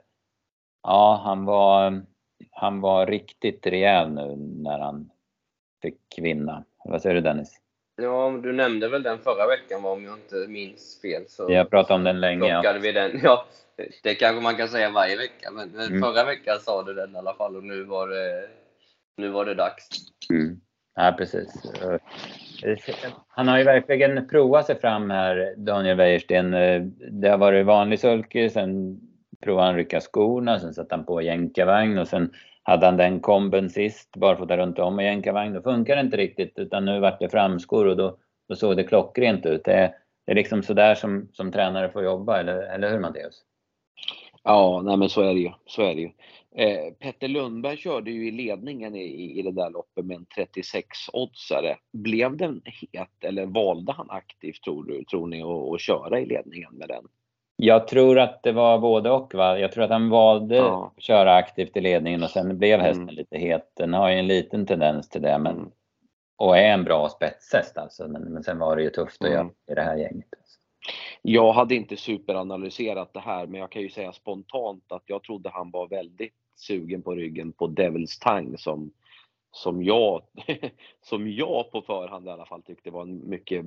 ja, 0.82 1.20
han 1.24 1.44
var, 1.44 2.02
han 2.50 2.80
var 2.80 3.06
riktigt 3.06 3.66
rejäl 3.66 4.10
nu 4.10 4.36
när 4.36 4.78
han 4.78 5.10
fick 5.82 6.18
vinna. 6.18 6.64
Vad 6.84 7.02
säger 7.02 7.14
du 7.14 7.20
Dennis? 7.20 7.58
Ja, 7.96 8.40
du 8.42 8.52
nämnde 8.52 8.88
väl 8.88 9.02
den 9.02 9.18
förra 9.18 9.46
veckan 9.46 9.84
om 9.84 10.04
jag 10.04 10.14
inte 10.14 10.48
minns 10.48 11.00
fel. 11.02 11.22
Så 11.28 11.46
jag 11.52 11.70
pratade 11.70 11.94
om 11.94 12.04
den 12.04 12.20
länge. 12.20 12.48
Ja. 12.48 12.78
Vi 12.82 12.92
den. 12.92 13.20
Ja, 13.22 13.46
det 14.02 14.14
kanske 14.14 14.42
man 14.42 14.56
kan 14.56 14.68
säga 14.68 14.90
varje 14.90 15.16
vecka, 15.16 15.50
men 15.50 15.74
mm. 15.74 16.00
förra 16.00 16.24
veckan 16.24 16.58
sa 16.60 16.82
du 16.82 16.94
den 16.94 17.14
i 17.14 17.18
alla 17.18 17.34
fall 17.34 17.56
och 17.56 17.64
nu 17.64 17.84
var 17.84 18.08
det, 18.08 18.48
nu 19.16 19.28
var 19.28 19.44
det 19.44 19.54
dags. 19.54 19.88
Mm. 20.30 20.60
Ja, 20.94 21.14
precis. 21.18 21.62
Han 23.28 23.48
har 23.48 23.58
ju 23.58 23.64
verkligen 23.64 24.28
provat 24.28 24.66
sig 24.66 24.80
fram 24.80 25.10
här, 25.10 25.54
Daniel 25.56 25.96
Wäjersten. 25.96 26.54
Eh, 26.54 26.82
det 27.10 27.28
har 27.28 27.38
varit 27.38 27.66
vanlig 27.66 28.00
sulke, 28.00 28.50
sen 28.50 29.00
provade 29.40 29.66
han 29.66 29.76
rycka 29.76 30.00
skorna, 30.00 30.58
sen 30.58 30.74
satte 30.74 30.94
han 30.94 31.04
på 31.04 31.22
jänkarvagn 31.22 31.98
och 31.98 32.08
sen 32.08 32.32
hade 32.62 32.86
han 32.86 32.96
den 32.96 33.20
komben 33.20 33.70
sist, 33.70 34.16
barfota 34.16 34.56
runt 34.56 34.78
om 34.78 34.98
och 34.98 35.04
jänkarvagn, 35.04 35.54
då 35.54 35.62
funkar 35.62 35.96
det 35.96 36.00
inte 36.00 36.16
riktigt 36.16 36.58
utan 36.58 36.84
nu 36.84 37.00
vart 37.00 37.20
det 37.20 37.28
framskor 37.28 37.86
och 37.86 37.96
då, 37.96 38.16
då 38.48 38.54
såg 38.56 38.76
det 38.76 38.84
klockrent 38.84 39.46
ut. 39.46 39.64
Det 39.64 39.72
är, 39.72 39.94
det 40.26 40.32
är 40.32 40.36
liksom 40.36 40.62
sådär 40.62 40.94
som, 40.94 41.28
som 41.32 41.52
tränare 41.52 41.90
får 41.90 42.04
jobba, 42.04 42.40
eller, 42.40 42.62
eller 42.62 42.90
hur 42.90 42.98
Matteus? 42.98 43.42
Ja, 44.42 44.82
nej 44.84 44.96
men 44.96 45.08
så 45.08 45.22
är 45.22 45.34
det 45.34 45.40
ju. 45.40 45.50
Så 45.66 45.82
är 45.82 45.94
det 45.94 46.00
ju. 46.00 46.10
Eh, 46.54 46.92
Petter 46.98 47.28
Lundberg 47.28 47.76
körde 47.76 48.10
ju 48.10 48.28
i 48.28 48.30
ledningen 48.30 48.94
i, 48.94 49.38
i 49.38 49.42
det 49.42 49.52
där 49.52 49.70
loppet 49.70 50.04
med 50.04 50.16
en 50.16 50.26
36-oddsare. 50.26 51.76
Blev 51.92 52.36
den 52.36 52.62
het 52.64 53.24
eller 53.24 53.46
valde 53.46 53.92
han 53.92 54.10
aktivt 54.10 54.62
tror, 54.62 54.84
du, 54.84 55.04
tror 55.04 55.26
ni 55.26 55.42
att 55.42 55.80
köra 55.80 56.20
i 56.20 56.26
ledningen 56.26 56.74
med 56.74 56.88
den? 56.88 57.04
Jag 57.56 57.88
tror 57.88 58.18
att 58.18 58.42
det 58.42 58.52
var 58.52 58.78
både 58.78 59.10
och. 59.10 59.34
Va? 59.34 59.58
Jag 59.58 59.72
tror 59.72 59.84
att 59.84 59.90
han 59.90 60.10
valde 60.10 60.56
ja. 60.56 60.92
att 60.96 61.02
köra 61.02 61.34
aktivt 61.34 61.76
i 61.76 61.80
ledningen 61.80 62.22
och 62.22 62.30
sen 62.30 62.58
blev 62.58 62.74
mm. 62.74 62.86
hästen 62.86 63.02
mm. 63.02 63.14
lite 63.14 63.38
het. 63.38 63.72
Den 63.74 63.94
har 63.94 64.10
ju 64.10 64.18
en 64.18 64.26
liten 64.26 64.66
tendens 64.66 65.08
till 65.08 65.22
det. 65.22 65.38
Men, 65.38 65.56
mm. 65.56 65.70
Och 66.36 66.58
är 66.58 66.72
en 66.72 66.84
bra 66.84 67.08
spetshäst 67.08 67.78
alltså. 67.78 68.08
Men, 68.08 68.22
men 68.22 68.42
sen 68.42 68.58
var 68.58 68.76
det 68.76 68.82
ju 68.82 68.90
tufft 68.90 69.22
att 69.22 69.28
mm. 69.28 69.38
göra 69.38 69.50
i 69.70 69.74
det 69.74 69.82
här 69.82 69.96
gänget. 69.96 70.28
Alltså. 70.38 70.58
Jag 71.22 71.52
hade 71.52 71.74
inte 71.74 71.96
superanalyserat 71.96 73.12
det 73.12 73.20
här, 73.20 73.46
men 73.46 73.60
jag 73.60 73.70
kan 73.70 73.82
ju 73.82 73.90
säga 73.90 74.12
spontant 74.12 74.92
att 74.92 75.02
jag 75.06 75.22
trodde 75.22 75.50
han 75.50 75.70
var 75.70 75.88
väldigt 75.88 76.34
sugen 76.62 77.02
på 77.02 77.14
ryggen 77.14 77.52
på 77.52 77.66
Devils 77.66 78.18
Tang 78.18 78.58
som 78.58 78.92
som 79.52 79.82
jag, 79.82 80.22
som 81.02 81.30
jag 81.32 81.70
på 81.70 81.82
förhand 81.82 82.26
i 82.26 82.30
alla 82.30 82.46
fall 82.46 82.62
tyckte 82.62 82.90
var 82.90 83.02
en 83.02 83.28
mycket, 83.28 83.64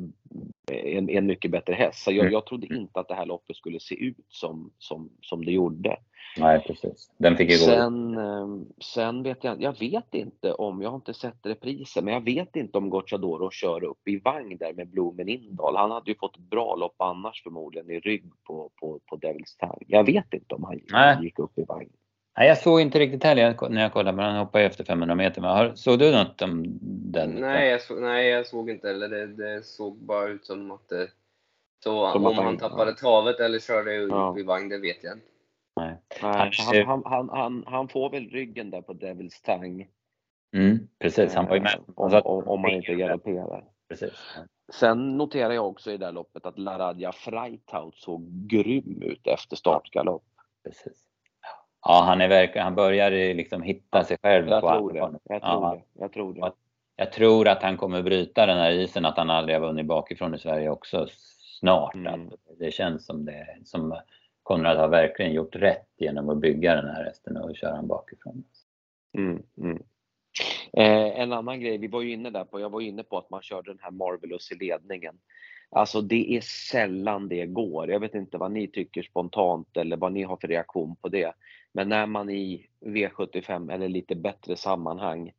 en, 0.71 1.09
en 1.09 1.25
mycket 1.25 1.51
bättre 1.51 1.73
häst. 1.73 2.03
Så 2.03 2.11
jag, 2.11 2.19
mm. 2.19 2.33
jag 2.33 2.45
trodde 2.45 2.75
inte 2.75 2.99
att 2.99 3.07
det 3.07 3.15
här 3.15 3.25
loppet 3.25 3.55
skulle 3.55 3.79
se 3.79 3.95
ut 3.95 4.25
som, 4.29 4.71
som, 4.77 5.09
som 5.21 5.45
det 5.45 5.51
gjorde. 5.51 5.97
Nej, 6.37 6.63
precis. 6.67 7.11
Den 7.17 7.37
fick 7.37 7.49
gå. 7.49 7.55
Sen, 7.55 8.17
ehm, 8.17 8.65
sen 8.79 9.23
vet 9.23 9.43
jag, 9.43 9.61
jag 9.61 9.79
vet 9.79 10.13
inte 10.13 10.53
om, 10.53 10.81
jag 10.81 10.89
har 10.89 10.95
inte 10.95 11.13
sett 11.13 11.45
reprisen, 11.45 12.05
men 12.05 12.13
jag 12.13 12.21
vet 12.21 12.55
inte 12.55 12.77
om 12.77 12.89
Gocciadoro 12.89 13.49
kör 13.51 13.83
upp 13.83 14.07
i 14.07 14.19
vagn 14.19 14.57
där 14.57 14.73
med 14.73 14.87
Blomen 14.87 15.29
Indal. 15.29 15.75
Han 15.75 15.91
hade 15.91 16.11
ju 16.11 16.17
fått 16.17 16.35
ett 16.35 16.49
bra 16.49 16.75
lopp 16.75 17.01
annars 17.01 17.43
förmodligen 17.43 17.89
i 17.89 17.99
rygg 17.99 18.23
på, 18.43 18.69
på, 18.75 18.99
på 19.05 19.15
Devils 19.15 19.55
Tang. 19.57 19.83
Jag 19.87 20.05
vet 20.05 20.33
inte 20.33 20.55
om 20.55 20.63
han 20.63 20.79
Nej. 20.91 21.17
gick 21.23 21.39
upp 21.39 21.57
i 21.57 21.63
vagn. 21.63 21.89
Nej, 22.37 22.47
jag 22.47 22.57
såg 22.57 22.81
inte 22.81 22.99
riktigt 22.99 23.23
heller 23.23 23.69
när 23.69 23.81
jag 23.81 23.93
kollade, 23.93 24.17
men 24.17 24.25
han 24.25 24.35
hoppade 24.35 24.63
efter 24.63 24.83
500 24.83 25.15
meter. 25.15 25.41
Men 25.41 25.77
såg 25.77 25.99
du 25.99 26.11
något 26.11 26.41
om 26.41 26.63
den? 27.11 27.29
Nej, 27.29 27.69
jag, 27.69 27.81
så, 27.81 27.95
nej, 27.95 28.29
jag 28.29 28.47
såg 28.47 28.69
inte 28.69 28.87
heller. 28.87 29.09
Det, 29.09 29.27
det 29.27 29.65
såg 29.65 29.97
bara 29.97 30.27
ut 30.27 30.45
som 30.45 30.71
att 30.71 30.89
det... 30.89 31.07
Så 31.83 32.11
som 32.11 32.25
om 32.25 32.37
han 32.37 32.57
tappade 32.57 32.91
ja. 32.91 32.95
travet 32.95 33.39
eller 33.39 33.59
körde 33.59 33.99
upp 33.99 34.11
ja. 34.11 34.39
i 34.39 34.43
vagn, 34.43 34.69
det 34.69 34.77
vet 34.77 35.03
jag 35.03 35.13
inte. 35.13 35.27
Nej. 35.75 35.97
nej 36.21 36.51
han, 36.85 37.03
han, 37.05 37.29
han, 37.29 37.63
han, 37.67 37.87
får 37.87 38.09
väl 38.09 38.29
ryggen 38.29 38.71
där 38.71 38.81
på 38.81 38.93
Devils 38.93 39.41
Tang. 39.41 39.87
Mm, 40.55 40.87
precis, 40.99 41.33
han 41.33 41.45
var 41.45 41.55
ju 41.55 41.61
med. 41.61 41.79
Om, 41.95 42.21
om, 42.23 42.47
om 42.47 42.61
man 42.61 42.71
inte 42.71 42.95
galopperar. 42.95 43.63
Precis. 43.89 44.37
Sen 44.73 45.17
noterar 45.17 45.53
jag 45.53 45.67
också 45.67 45.91
i 45.91 45.97
det 45.97 46.05
här 46.05 46.13
loppet 46.13 46.45
att 46.45 46.59
Laradja 46.59 47.11
Freitaut 47.11 47.95
såg 47.95 48.47
grym 48.47 49.01
ut 49.01 49.27
efter 49.27 49.55
startgalopp. 49.55 50.23
Precis. 50.63 51.05
Ja, 51.87 52.03
han, 52.07 52.21
är 52.21 52.27
verkligen, 52.27 52.65
han 52.65 52.75
börjar 52.75 53.33
liksom 53.33 53.61
hitta 53.61 54.03
sig 54.03 54.17
själv. 54.23 54.47
Jag, 54.47 54.61
på 54.61 54.69
tror, 54.69 54.93
det. 54.93 54.99
Jag, 54.99 55.41
tror 55.41 55.63
ja. 55.63 55.81
det. 55.93 56.01
jag 56.01 56.13
tror 56.13 56.33
det. 56.33 56.51
Jag 56.95 57.11
tror 57.11 57.47
att 57.47 57.63
han 57.63 57.77
kommer 57.77 58.01
bryta 58.01 58.45
den 58.45 58.57
här 58.57 58.71
isen, 58.71 59.05
att 59.05 59.17
han 59.17 59.29
aldrig 59.29 59.55
har 59.55 59.67
vunnit 59.67 59.85
bakifrån 59.85 60.35
i 60.35 60.39
Sverige 60.39 60.69
också 60.69 61.07
snart. 61.59 61.95
Mm. 61.95 62.13
Alltså, 62.13 62.37
det 62.59 62.71
känns 62.71 63.05
som 63.05 63.25
det. 63.25 63.47
Som 63.63 63.95
Konrad 64.43 64.77
har 64.77 64.87
verkligen 64.87 65.33
gjort 65.33 65.55
rätt 65.55 65.87
genom 65.97 66.29
att 66.29 66.37
bygga 66.37 66.75
den 66.75 66.89
här 66.89 67.03
hästen 67.03 67.37
och 67.37 67.55
köra 67.55 67.75
den 67.75 67.87
bakifrån. 67.87 68.43
Mm, 69.17 69.43
mm. 69.57 69.83
Eh, 70.73 71.19
en 71.19 71.33
annan 71.33 71.61
grej, 71.61 71.77
vi 71.77 71.87
var 71.87 72.01
ju 72.01 72.13
inne 72.13 72.29
där 72.29 72.43
på, 72.43 72.59
jag 72.59 72.69
var 72.69 72.81
inne 72.81 73.03
på 73.03 73.17
att 73.17 73.29
man 73.29 73.41
körde 73.41 73.71
den 73.71 73.79
här 73.81 73.91
Marvelous 73.91 74.51
i 74.51 74.55
ledningen. 74.55 75.17
Alltså 75.69 76.01
det 76.01 76.37
är 76.37 76.41
sällan 76.41 77.27
det 77.27 77.45
går. 77.45 77.89
Jag 77.89 77.99
vet 77.99 78.15
inte 78.15 78.37
vad 78.37 78.51
ni 78.51 78.67
tycker 78.67 79.03
spontant 79.03 79.77
eller 79.77 79.97
vad 79.97 80.11
ni 80.11 80.23
har 80.23 80.37
för 80.37 80.47
reaktion 80.47 80.95
på 80.95 81.09
det. 81.09 81.33
Men 81.73 81.89
när 81.89 82.05
man 82.05 82.29
i 82.29 82.67
V75 82.85 83.73
eller 83.73 83.89
lite 83.89 84.15
bättre 84.15 84.55
sammanhang 84.55 85.31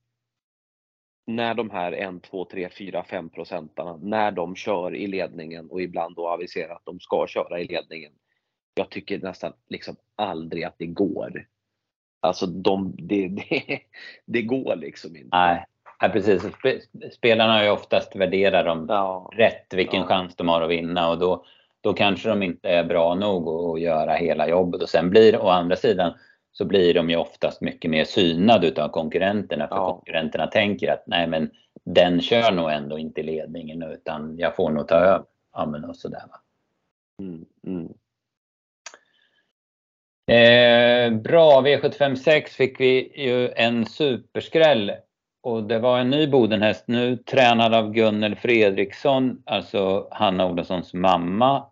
när 1.27 1.55
de 1.55 1.71
här 1.71 1.93
1, 1.93 2.23
2, 2.23 2.45
3, 2.45 2.69
4, 2.79 3.05
5 3.05 3.29
procentarna, 3.29 3.97
när 4.03 4.31
de 4.31 4.57
kör 4.57 4.95
i 4.95 5.07
ledningen 5.07 5.71
och 5.71 5.83
ibland 5.83 6.17
då 6.17 6.29
aviserar 6.29 6.75
att 6.75 6.85
de 6.85 7.01
ska 7.01 7.27
köra 7.27 7.61
i 7.61 7.65
ledningen. 7.65 8.13
Jag 8.75 8.91
tycker 8.91 9.19
nästan 9.19 9.53
liksom 9.69 9.97
aldrig 10.17 10.65
att 10.65 10.79
det 10.79 10.87
går. 10.87 11.47
Alltså 12.21 12.47
de, 12.47 12.95
det, 12.99 13.29
det, 13.51 13.81
det 14.25 14.43
går 14.43 14.77
liksom 14.77 15.17
inte. 15.17 15.29
Nej, 15.33 15.65
Ja, 16.01 16.09
precis. 16.09 16.43
Spelarna 17.13 17.53
har 17.53 17.65
ju 17.65 17.71
oftast 17.71 18.17
värderat 18.17 18.67
dem 18.67 18.87
ja. 18.89 19.31
rätt, 19.33 19.75
vilken 19.75 20.01
ja. 20.01 20.07
chans 20.07 20.37
de 20.37 20.49
har 20.49 20.63
att 20.63 20.71
vinna 20.71 21.11
och 21.11 21.19
då, 21.19 21.45
då 21.81 21.93
kanske 21.93 22.29
de 22.29 22.43
inte 22.43 22.69
är 22.69 22.85
bra 22.85 23.15
nog 23.15 23.49
att 23.49 23.81
göra 23.81 24.15
hela 24.15 24.49
jobbet. 24.49 24.83
Och 24.83 24.89
sen 24.89 25.11
blir 25.11 25.37
å 25.37 25.49
andra 25.49 25.77
sidan 25.77 26.13
så 26.53 26.65
blir 26.65 26.95
de 26.95 27.11
ju 27.11 27.17
oftast 27.17 27.61
mycket 27.61 27.91
mer 27.91 28.05
synade 28.05 28.67
utav 28.67 28.89
konkurrenterna. 28.89 29.69
För 29.69 29.77
ja. 29.77 29.93
konkurrenterna 29.93 30.47
tänker 30.47 30.93
att 30.93 31.05
nej 31.07 31.27
men 31.27 31.51
den 31.85 32.21
kör 32.21 32.53
nog 32.53 32.71
ändå 32.71 32.99
inte 32.99 33.23
ledningen 33.23 33.83
utan 33.83 34.39
jag 34.39 34.57
får 34.57 34.71
nog 34.71 34.89
ta 34.89 34.95
över. 34.95 35.25
Ja 35.53 35.67
men 35.67 35.85
och 35.85 35.97
sådär 35.97 36.23
va. 36.31 36.41
Mm, 37.23 37.45
mm. 37.67 37.89
Eh, 40.29 41.21
bra, 41.21 41.63
V756 41.63 42.47
fick 42.47 42.81
vi 42.81 43.23
ju 43.25 43.49
en 43.49 43.87
superskräll 43.87 44.93
och 45.47 45.63
det 45.63 45.79
var 45.79 45.99
en 45.99 46.11
ny 46.11 46.27
Bodenhäst 46.27 46.85
nu 46.89 47.17
tränad 47.17 47.75
av 47.75 47.93
Gunnel 47.93 48.37
Fredriksson, 48.37 49.43
alltså 49.47 50.09
Hanna 50.11 50.47
Olofssons 50.47 50.95
mamma, 50.95 51.67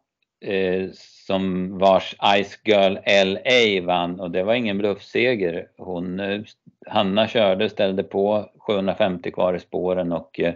eh, 0.45 0.91
som 1.27 1.79
vars 1.79 2.15
Ice 2.45 2.59
Girl 2.65 2.97
LA 3.07 3.87
vann 3.87 4.21
och 4.21 4.31
det 4.31 4.43
var 4.43 4.55
ingen 4.55 4.79
bluffseger. 4.79 5.67
Hon, 5.79 6.21
eh, 6.21 6.41
Hanna 6.87 7.29
körde, 7.29 7.69
ställde 7.69 8.03
på 8.03 8.51
750 8.59 9.31
kvar 9.31 9.55
i 9.55 9.61
spåren 9.61 10.13
och 10.13 10.41
eh, 10.41 10.55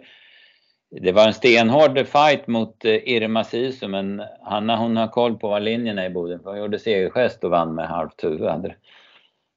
det 0.90 1.12
var 1.12 1.26
en 1.26 1.35
stenhård 1.35 2.07
fight 2.07 2.46
mot 2.46 2.85
eh, 2.85 3.09
Irma 3.09 3.44
Sisu 3.44 3.88
men 3.88 4.22
Hanna 4.42 4.76
hon 4.76 4.96
har 4.96 5.09
koll 5.09 5.38
på 5.38 5.48
vad 5.48 5.62
linjen 5.62 5.98
är 5.98 6.07
i 6.07 6.11
Boden 6.11 6.40
för 6.40 6.50
hon 6.50 6.59
gjorde 6.59 6.78
segergest 6.78 7.44
och 7.44 7.50
vann 7.50 7.74
med 7.74 7.88
halvt 7.88 8.24
huvud. 8.24 8.40
Det, 8.40 8.74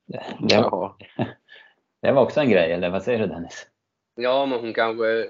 det, 0.07 0.23
ja. 0.49 0.97
Det 2.01 2.11
var 2.11 2.21
också 2.21 2.39
en 2.39 2.49
grej, 2.49 2.71
eller 2.71 2.89
vad 2.89 3.03
säger 3.03 3.19
du 3.19 3.27
Dennis? 3.27 3.67
Ja, 4.15 4.45
men 4.45 4.59
hon 4.59 4.73
kanske... 4.73 5.29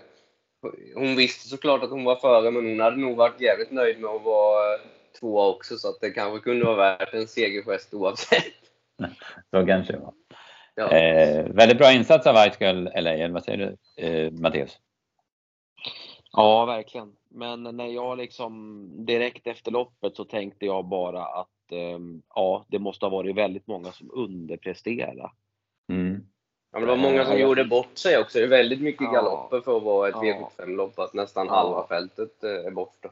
Hon 0.96 1.16
visste 1.16 1.48
såklart 1.48 1.84
att 1.84 1.90
hon 1.90 2.04
var 2.04 2.16
före, 2.16 2.52
men 2.52 2.66
hon 2.66 2.80
hade 2.80 2.98
nog 2.98 3.18
varit 3.18 3.42
jävligt 3.42 3.72
nöjd 3.72 4.00
med 4.00 4.10
att 4.10 4.24
vara 4.24 4.78
tvåa 5.20 5.48
också, 5.48 5.78
så 5.78 5.90
att 5.90 6.02
det 6.02 6.12
kanske 6.12 6.40
kunde 6.40 6.66
vara 6.66 6.76
värt 6.76 7.14
en 7.14 7.28
segergest 7.28 7.94
oavsett. 7.94 8.44
så 9.52 9.66
kanske 9.66 9.94
det 9.94 10.00
var. 10.00 10.14
Ja. 10.76 10.92
Eh, 10.92 11.46
väldigt 11.46 11.78
bra 11.78 11.92
insats 11.92 12.28
av 12.28 12.36
Ice 12.36 12.62
Girl 12.62 12.88
LA, 12.96 13.28
vad 13.28 13.44
säger 13.44 13.58
du 13.58 14.04
eh, 14.04 14.32
Matteus? 14.32 14.80
Ja, 16.32 16.66
verkligen. 16.66 17.14
Men 17.30 17.64
när 17.64 17.88
jag 17.88 18.18
liksom 18.18 18.88
direkt 19.06 19.48
efter 19.48 19.72
loppet 19.72 20.16
så 20.16 20.26
tänkte 20.26 20.66
jag 20.66 20.86
bara 20.86 21.26
att 21.26 21.72
eh, 21.72 22.00
ja, 22.36 22.66
det 22.68 22.80
måste 22.80 23.06
ha 23.06 23.10
varit 23.10 23.36
väldigt 23.36 23.68
många 23.68 23.92
som 23.92 24.12
underpresterade. 24.14 25.32
Mm. 25.90 26.26
Ja, 26.72 26.80
men 26.80 26.82
det 26.82 26.96
var 26.96 27.10
många 27.10 27.26
som 27.26 27.40
gjorde 27.40 27.66
bort 27.66 27.98
sig 27.98 28.18
också. 28.18 28.38
Det 28.38 28.44
är 28.44 28.50
väldigt 28.50 28.82
mycket 28.82 29.02
ja. 29.02 29.12
galopper 29.12 29.62
för 29.62 29.78
att 29.78 29.84
vara 29.84 30.10
ett 30.10 30.16
ja. 30.22 30.52
V75-lopp, 30.58 31.00
att 31.00 31.14
nästan 31.14 31.48
ja. 31.48 31.54
halva 31.54 31.88
fältet 31.88 32.44
eh, 32.44 32.50
är 32.50 32.72
borta. 32.72 33.10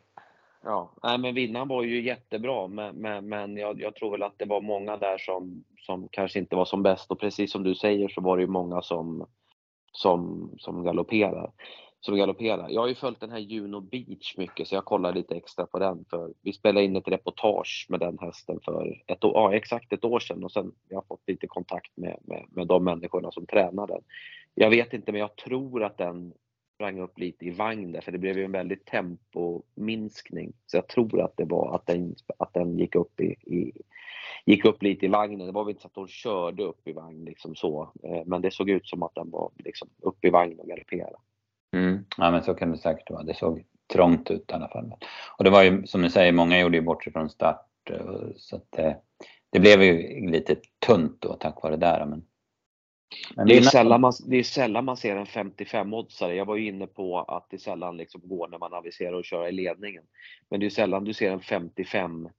Ja, 0.63 0.91
nej 1.04 1.17
men 1.17 1.36
vinnaren 1.36 1.67
var 1.67 1.84
ju 1.84 2.02
jättebra, 2.02 2.67
men, 2.67 2.95
men, 2.95 3.30
men 3.30 3.58
jag, 3.58 3.82
jag, 3.82 3.95
tror 3.95 4.12
väl 4.12 4.24
att 4.24 4.38
det 4.38 4.45
var 4.45 4.62
många 4.62 4.98
där 4.98 5.17
som, 5.17 5.63
som 5.78 6.08
kanske 6.12 6.39
inte 6.39 6.56
var 6.56 6.65
som 6.65 6.84
bäst 6.84 7.12
och 7.12 7.19
precis 7.19 7.52
som 7.52 7.63
du 7.63 7.76
säger 7.76 8.08
så 8.08 8.22
var 8.22 8.38
det 8.38 8.41
ju 8.41 8.48
många 8.48 8.82
som, 8.82 9.26
som, 9.91 10.50
som 10.58 10.84
galopperar 10.84 11.52
som 12.01 12.17
galopperar. 12.17 12.69
Jag 12.69 12.81
har 12.81 12.88
ju 12.88 12.95
följt 12.95 13.19
den 13.19 13.31
här 13.31 13.39
Juno 13.39 13.79
Beach 13.79 14.38
mycket 14.38 14.67
så 14.67 14.75
jag 14.75 14.85
kollar 14.85 15.13
lite 15.13 15.35
extra 15.35 15.65
på 15.65 15.79
den 15.79 16.05
för 16.09 16.33
vi 16.41 16.53
spelade 16.53 16.85
in 16.85 16.95
ett 16.95 17.07
reportage 17.07 17.85
med 17.89 17.99
den 17.99 18.17
hästen 18.19 18.59
för 18.65 19.01
ett 19.07 19.23
år, 19.23 19.31
ja, 19.35 19.53
exakt 19.53 19.93
ett 19.93 20.05
år 20.05 20.19
sedan 20.19 20.43
och 20.43 20.51
sen 20.51 20.71
jag 20.89 20.97
har 20.97 21.05
fått 21.07 21.27
lite 21.27 21.47
kontakt 21.47 21.97
med, 21.97 22.17
med, 22.21 22.45
med 22.49 22.67
de 22.67 22.84
människorna 22.84 23.32
som 23.32 23.45
tränar 23.45 23.88
den. 23.88 24.01
Jag 24.55 24.69
vet 24.69 24.93
inte 24.93 25.11
men 25.11 25.21
jag 25.21 25.36
tror 25.36 25.84
att 25.84 25.97
den 25.97 26.34
sprang 26.76 26.99
upp 26.99 27.19
lite 27.19 27.45
i 27.45 27.49
vagn 27.49 27.91
där 27.91 28.01
för 28.01 28.11
det 28.11 28.17
blev 28.17 28.38
ju 28.38 28.45
en 28.45 28.51
väldigt 28.51 28.86
tempominskning. 28.86 30.53
Så 30.65 30.78
jag 30.78 30.88
tror 30.88 31.21
att 31.21 31.38
det 31.38 31.45
var 31.45 31.76
att 31.76 31.86
den, 31.86 32.15
att 32.38 32.53
den 32.53 32.80
gick 32.80 32.95
upp 32.95 33.19
i, 33.19 33.26
i 33.26 33.71
gick 34.45 34.65
upp 34.65 34.84
lite 34.84 35.05
i 35.05 35.09
vagnen. 35.09 35.47
Det 35.47 35.51
var 35.51 35.63
väl 35.63 35.71
inte 35.71 35.82
så 35.82 35.88
att 35.88 35.95
hon 35.95 36.07
körde 36.07 36.63
upp 36.63 36.88
i 36.88 36.91
vagn 36.91 37.26
liksom 37.26 37.55
så. 37.55 37.91
Eh, 38.03 38.21
men 38.26 38.41
det 38.41 38.51
såg 38.51 38.69
ut 38.69 38.88
som 38.88 39.03
att 39.03 39.15
den 39.15 39.30
var 39.30 39.51
liksom 39.57 39.89
upp 39.99 40.26
i 40.26 40.30
vagn 40.30 40.59
och 40.59 40.67
galopperade. 40.67 41.15
Mm. 41.74 42.05
Ja 42.17 42.32
men 42.32 42.43
så 42.43 42.53
kan 42.53 42.72
det 42.72 42.78
säkert 42.78 43.09
vara. 43.09 43.24
Det 43.24 43.34
såg 43.34 43.65
trångt 43.93 44.32
ut 44.32 44.51
i 44.51 44.53
alla 44.53 44.67
fall. 44.67 44.93
Och 45.38 45.43
det 45.43 45.49
var 45.49 45.63
ju 45.63 45.88
som 45.88 46.01
du 46.01 46.09
säger, 46.09 46.32
många 46.32 46.59
gjorde 46.59 46.78
ju 46.78 46.84
bort 46.84 47.03
sig 47.03 47.13
från 47.13 47.30
start. 47.30 47.89
Eh, 47.89 48.28
så 48.38 48.55
att 48.55 48.72
det, 48.72 48.97
det 49.49 49.59
blev 49.59 49.84
ju 49.84 50.30
lite 50.30 50.55
tunt 50.86 51.22
då 51.22 51.34
tack 51.34 51.63
vare 51.63 51.76
det 51.76 51.86
där. 51.86 52.05
Men, 52.05 52.24
men 53.36 53.47
det, 53.47 53.57
är 53.57 53.61
sällan 53.61 54.01
man, 54.01 54.13
det 54.28 54.38
är 54.38 54.43
sällan 54.43 54.86
man 54.86 54.97
ser 54.97 55.15
en 55.15 55.26
55-oddsare. 55.26 56.32
Jag 56.32 56.45
var 56.45 56.55
ju 56.55 56.67
inne 56.67 56.88
på 56.88 57.20
att 57.20 57.47
det 57.49 57.59
sällan 57.59 57.97
liksom 57.97 58.22
går 58.24 58.47
när 58.47 58.57
man 58.57 58.74
aviserar 58.74 59.20
att 59.20 59.26
köra 59.26 59.49
i 59.49 59.51
ledningen. 59.51 60.03
Men 60.49 60.59
det 60.59 60.65
är 60.65 60.70
sällan 60.70 61.03
du 61.03 61.13
ser 61.13 61.32
en 61.32 61.41
55 61.41 62.30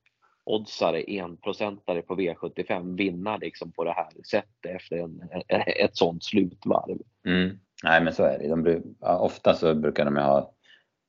oddsare, 0.45 1.05
enprocentare 1.09 2.03
på 2.03 2.17
V75 2.17 2.97
vinna 2.97 3.37
liksom 3.37 3.73
på 3.73 3.85
det 3.85 3.93
här 3.93 4.09
sättet 4.31 4.75
efter 4.77 4.97
en, 4.97 5.23
ett 5.67 5.97
sånt 5.97 6.25
slutvarv. 6.25 6.99
Mm. 7.27 7.59
Nej 7.85 8.01
men 8.01 8.13
så 8.13 8.25
är 8.25 8.39
det. 8.39 8.49
De, 8.49 8.83
ofta 9.01 9.55
så 9.55 9.75
brukar 9.75 10.05
de 10.05 10.17
ha 10.17 10.53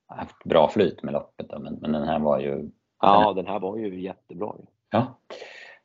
haft 0.07 0.43
bra 0.43 0.69
flyt 0.69 1.03
med 1.03 1.13
loppet 1.13 1.49
då, 1.49 1.59
men, 1.59 1.74
men 1.74 1.91
den 1.91 2.07
här 2.07 2.19
var 2.19 2.39
ju... 2.39 2.69
Ja, 3.01 3.34
den 3.34 3.47
här 3.47 3.59
var 3.59 3.78
ju 3.78 4.01
jättebra. 4.01 4.53
Ja, 4.89 5.19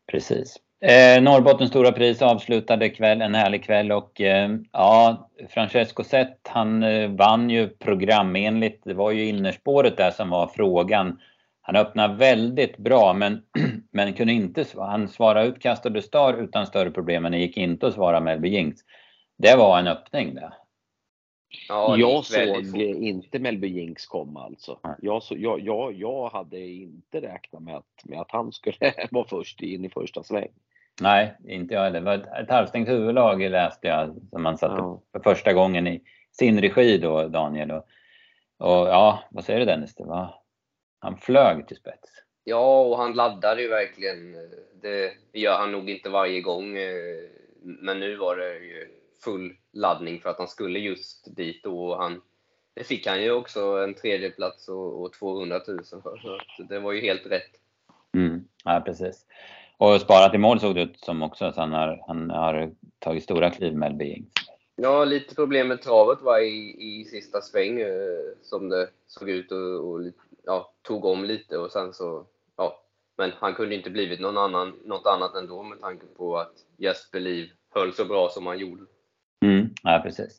precis. 0.07 0.57
Eh, 0.81 1.23
Norrbottens 1.23 1.71
stora 1.71 1.93
pris 1.93 2.23
avslutade 2.23 2.89
kväll, 2.89 3.23
en 3.23 3.35
härlig 3.35 3.65
kväll 3.65 3.93
och 3.93 4.21
eh, 4.21 4.51
ja, 4.73 5.29
Francesco 5.49 6.05
Zet 6.05 6.49
han 6.49 6.83
eh, 6.83 7.11
vann 7.11 7.51
ju 7.51 7.69
programenligt. 7.69 8.85
Det 8.85 8.95
var 8.95 9.11
ju 9.11 9.29
innerspåret 9.29 9.97
där 9.97 10.11
som 10.11 10.31
var 10.31 10.47
frågan. 10.47 11.21
Han 11.63 11.77
öppnade 11.77 12.15
väldigt 12.15 12.77
bra 12.77 13.13
men, 13.13 13.43
men 13.93 14.13
kunde 14.13 14.33
inte, 14.33 14.65
han 14.79 15.09
svarade 15.09 15.47
ut 15.47 15.63
Castor 15.63 16.01
Star 16.01 16.35
utan 16.35 16.67
större 16.67 16.91
problem 16.91 17.23
men 17.23 17.33
det 17.33 17.39
gick 17.39 17.57
inte 17.57 17.87
att 17.87 17.95
svara 17.95 18.21
Melby 18.21 18.49
Jinx. 18.49 18.81
Det 19.39 19.57
var 19.57 19.79
en 19.79 19.87
öppning 19.87 20.35
det. 20.35 20.53
Ja, 21.69 21.97
jag 21.97 22.25
såg 22.25 22.81
inte 22.81 23.39
Melby 23.39 23.69
Jinx 23.69 24.07
komma 24.07 24.45
alltså. 24.45 24.81
Jag, 25.03 25.23
så, 25.23 25.35
jag, 25.39 25.61
jag, 25.61 25.93
jag 25.93 26.29
hade 26.29 26.59
inte 26.59 27.21
räknat 27.21 27.63
med 27.63 27.77
att, 27.77 28.05
med 28.05 28.21
att 28.21 28.31
han 28.31 28.53
skulle 28.53 28.77
vara 29.11 29.29
först 29.29 29.63
in 29.63 29.85
i 29.85 29.91
första 29.91 30.23
sväng. 30.23 30.49
Nej, 31.01 31.37
inte 31.49 31.75
jag 31.75 31.83
heller. 31.83 32.01
Det 32.01 32.07
var 32.07 32.15
ett, 32.15 32.43
ett 32.43 32.51
halvstängt 32.51 32.89
huvudlag 32.89 33.43
läste 33.43 33.89
jag 33.89 34.17
som 34.31 34.43
man 34.43 34.59
satte 34.59 34.75
ja. 34.79 35.03
för 35.13 35.21
första 35.21 35.53
gången 35.53 35.87
i 35.87 36.03
sin 36.33 36.61
regi 36.61 36.99
då, 36.99 37.29
Daniel. 37.29 37.71
Och, 37.71 37.87
och 38.59 38.89
ja, 38.89 39.25
vad 39.31 39.45
säger 39.45 39.61
du 39.61 39.67
Dennis? 39.67 39.95
Det 39.95 40.05
var, 40.05 40.35
han 40.99 41.17
flög 41.17 41.69
till 41.69 41.77
spets. 41.77 42.11
Ja, 42.45 42.81
och 42.81 42.97
han 42.97 43.13
laddade 43.13 43.63
ju 43.63 43.69
verkligen. 43.69 44.35
Det 44.83 45.13
gör 45.33 45.59
han 45.59 45.73
nog 45.73 45.91
inte 45.91 46.09
varje 46.09 46.41
gång. 46.41 46.77
Eh, 46.77 47.17
men 47.63 48.01
nu 48.01 48.17
var 48.17 48.37
det 48.37 48.59
ju 48.59 48.89
full 49.25 49.57
laddning 49.73 50.21
för 50.21 50.31
att 50.31 50.39
han 50.39 50.49
skulle 50.49 50.79
just 50.79 51.37
dit 51.37 51.67
och 51.67 51.97
han, 51.97 52.21
det 52.75 52.85
fick 52.85 53.07
han 53.07 53.23
ju 53.23 53.31
också 53.31 53.61
en 53.61 53.95
tredjeplats 53.95 54.69
och, 54.69 55.03
och 55.03 55.13
200 55.13 55.61
000 55.69 55.85
för. 55.85 56.41
Så 56.57 56.63
det 56.63 56.79
var 56.79 56.93
ju 56.93 57.01
helt 57.01 57.27
rätt. 57.27 57.51
Mm, 58.15 58.45
ja, 58.65 58.83
precis. 58.87 59.27
Och 59.79 60.01
sparat 60.01 60.35
i 60.35 60.39
mål 60.39 60.61
såg 60.61 60.75
det 60.75 60.83
ut 60.83 61.01
som 61.01 61.23
också, 61.23 61.53
så 61.53 61.61
han 61.61 61.73
har, 61.73 62.05
han 62.07 62.31
har 62.31 62.71
tagit 62.99 63.25
stora 63.25 63.51
kliv 63.51 63.77
med 63.77 63.97
Being. 63.97 64.31
Ja, 64.77 65.05
lite 65.05 65.35
problem 65.35 65.69
med 65.69 65.83
travet 65.83 66.23
var 66.23 66.39
i, 66.39 66.77
i 66.79 67.05
sista 67.05 67.41
sväng 67.41 67.81
eh, 67.81 67.89
som 68.43 68.69
det 68.69 68.89
såg 69.07 69.31
ut 69.31 69.53
och, 69.53 69.59
och 69.59 70.01
ja, 70.45 70.73
tog 70.83 71.05
om 71.05 71.25
lite 71.25 71.59
och 71.59 71.73
sen 71.73 71.93
så, 71.93 72.27
ja. 72.57 72.83
Men 73.17 73.33
han 73.39 73.55
kunde 73.55 73.75
inte 73.75 73.91
blivit 73.91 74.21
någon 74.21 74.37
annan, 74.37 74.73
något 74.85 75.07
annat 75.07 75.35
ändå 75.35 75.63
med 75.63 75.81
tanke 75.81 76.07
på 76.17 76.39
att 76.39 76.53
Jesper 76.77 77.21
Liv 77.21 77.51
höll 77.71 77.93
så 77.93 78.05
bra 78.05 78.29
som 78.29 78.47
han 78.47 78.59
gjorde. 78.59 78.83
Ja, 79.83 80.01
precis. 80.05 80.39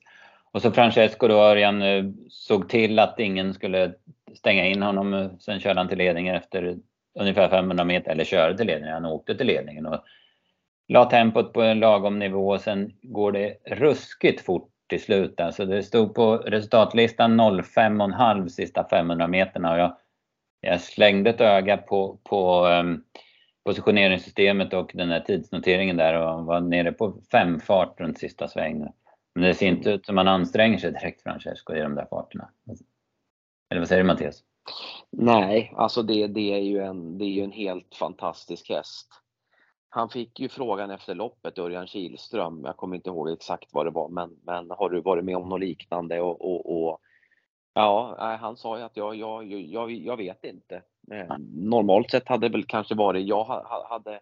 Och 0.51 0.61
så 0.61 0.71
Francesco 0.71 1.27
då, 1.27 1.35
Örjan, 1.35 1.81
eh, 1.81 2.03
såg 2.29 2.69
till 2.69 2.99
att 2.99 3.19
ingen 3.19 3.53
skulle 3.53 3.93
stänga 4.35 4.65
in 4.65 4.81
honom. 4.81 5.13
Eh, 5.13 5.29
sen 5.39 5.59
körde 5.59 5.79
han 5.79 5.89
till 5.89 5.97
ledningen 5.97 6.35
efter 6.35 6.77
ungefär 7.19 7.49
500 7.49 7.83
meter, 7.83 8.11
eller 8.11 8.23
körde 8.23 8.57
till 8.57 8.67
ledningen, 8.67 8.93
han 8.93 9.05
åkte 9.05 9.35
till 9.35 9.47
ledningen 9.47 9.85
och 9.85 10.03
la 10.87 11.05
tempot 11.05 11.53
på 11.53 11.61
en 11.61 11.79
lagom 11.79 12.19
nivå 12.19 12.49
och 12.49 12.61
sen 12.61 12.93
går 13.01 13.31
det 13.31 13.57
ruskigt 13.65 14.45
fort 14.45 14.69
till 14.87 15.03
slut. 15.03 15.39
Alltså 15.41 15.65
det 15.65 15.83
stod 15.83 16.15
på 16.15 16.37
resultatlistan 16.37 17.41
05,5 17.41 18.47
sista 18.47 18.87
500 18.89 19.27
meterna 19.27 19.71
och 19.71 19.79
jag, 19.79 19.97
jag 20.61 20.81
slängde 20.81 21.29
ett 21.29 21.41
öga 21.41 21.77
på, 21.77 22.19
på 22.23 22.67
um, 22.67 23.03
positioneringssystemet 23.65 24.73
och 24.73 24.91
den 24.93 25.09
här 25.09 25.19
tidsnoteringen 25.19 25.97
där 25.97 26.13
och 26.13 26.45
var 26.45 26.61
nere 26.61 26.91
på 26.91 27.21
fem 27.31 27.59
fart 27.59 27.99
runt 27.99 28.19
sista 28.19 28.47
svängen. 28.47 28.89
Men 29.37 29.43
det 29.43 29.55
ser 29.55 29.67
inte 29.67 29.89
ut 29.89 30.05
som 30.05 30.15
man 30.15 30.27
anstränger 30.27 30.77
sig 30.77 30.91
direkt 30.91 31.23
Francesco 31.23 31.75
i 31.75 31.79
de 31.79 31.95
där 31.95 32.05
farterna. 32.05 32.49
Eller 33.69 33.81
vad 33.81 33.87
säger 33.87 34.03
du 34.03 34.07
Mattias? 34.07 34.43
Nej, 35.11 35.73
alltså 35.75 36.03
det, 36.03 36.27
det, 36.27 36.53
är 36.53 36.61
ju 36.61 36.79
en, 36.79 37.17
det 37.17 37.25
är 37.25 37.29
ju 37.29 37.43
en 37.43 37.51
helt 37.51 37.95
fantastisk 37.95 38.69
häst. 38.69 39.07
Han 39.89 40.09
fick 40.09 40.39
ju 40.39 40.49
frågan 40.49 40.91
efter 40.91 41.15
loppet, 41.15 41.57
Örjan 41.57 41.87
Kihlström, 41.87 42.61
jag 42.65 42.77
kommer 42.77 42.95
inte 42.95 43.09
ihåg 43.09 43.29
exakt 43.29 43.73
vad 43.73 43.85
det 43.85 43.89
var, 43.89 44.09
men, 44.09 44.35
men 44.43 44.71
har 44.71 44.89
du 44.89 45.01
varit 45.01 45.25
med 45.25 45.37
om 45.37 45.49
något 45.49 45.59
liknande? 45.59 46.21
Och, 46.21 46.41
och, 46.41 46.83
och 46.83 46.99
ja, 47.73 48.15
han 48.41 48.57
sa 48.57 48.77
ju 48.77 48.83
att 48.83 48.97
jag, 48.97 49.15
jag, 49.15 49.45
jag, 49.51 49.91
jag 49.91 50.17
vet 50.17 50.43
inte. 50.43 50.81
Normalt 51.53 52.11
sett 52.11 52.27
hade 52.27 52.47
det 52.47 52.51
väl 52.51 52.65
kanske 52.65 52.95
varit, 52.95 53.27
jag 53.27 53.43
hade, 53.89 54.19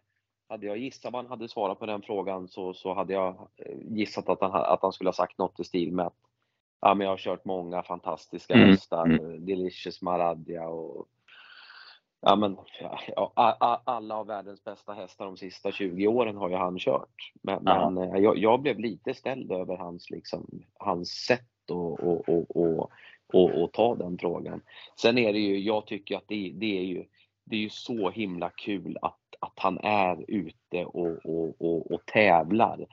hade 0.48 0.66
jag 0.66 0.78
gissat 0.78 1.14
vad 1.14 1.24
han 1.24 1.30
hade 1.30 1.50
svarat 1.50 1.80
på 1.80 1.86
den 1.86 2.02
frågan 2.02 2.48
så, 2.48 2.74
så 2.74 2.94
hade 2.94 3.14
jag 3.14 3.50
eh, 3.56 3.78
gissat 3.82 4.30
att 4.30 4.42
han, 4.42 4.52
att 4.52 4.82
han 4.82 4.94
skulle 4.94 5.08
ha 5.08 5.14
sagt 5.14 5.38
något 5.38 5.60
i 5.60 5.64
stil 5.64 5.92
med 5.92 6.06
att 6.06 6.18
ja, 6.82 6.94
men 6.94 7.06
jag 7.06 7.12
har 7.12 7.18
kört 7.18 7.46
många 7.46 7.84
fantastiska 7.84 8.54
mm. 8.54 8.70
hästar, 8.70 9.06
mm. 9.06 9.46
Delicious 9.46 10.02
Maradja 10.02 10.68
och 10.68 11.08
ja, 12.22 12.36
men, 12.36 12.58
ja, 13.08 13.32
alla 13.86 14.16
av 14.16 14.28
världens 14.28 14.64
bästa 14.64 14.94
hästar 14.94 15.26
de 15.26 15.38
sista 15.38 15.72
20 15.72 16.08
åren 16.08 16.38
har 16.38 16.50
ju 16.50 16.56
han 16.56 16.80
kört. 16.80 17.32
Men, 17.44 17.64
men 17.64 17.98
eh, 17.98 18.18
jag, 18.18 18.38
jag, 18.38 18.62
blev 18.62 18.80
lite 18.80 19.14
ställd 19.14 19.52
över 19.52 19.78
hans, 19.78 20.10
liksom, 20.10 20.64
hans 20.74 21.10
sätt 21.10 21.42
att 21.66 21.72
och, 21.72 22.30
och, 22.30 22.56
och, 22.56 22.92
och, 23.34 23.64
och 23.64 23.72
ta 23.74 23.96
den 23.96 24.18
frågan. 24.18 24.62
Sen 25.02 25.18
är 25.18 25.34
det 25.34 25.40
ju, 25.40 25.60
jag 25.60 25.88
tycker 25.88 26.18
att 26.18 26.28
det, 26.28 26.52
det, 26.56 26.80
är 26.80 26.84
ju 26.84 27.06
det 27.44 27.56
är 27.56 27.60
ju 27.60 27.70
så 27.70 28.10
himla 28.10 28.50
kul 28.50 28.98
att, 29.02 29.20
att 29.46 29.60
han 29.60 29.80
är 29.80 30.26
ute 30.28 30.86
och, 30.86 31.26
och, 31.26 31.62
och, 31.62 31.92
och 31.92 32.06
tävlar. 32.06 32.86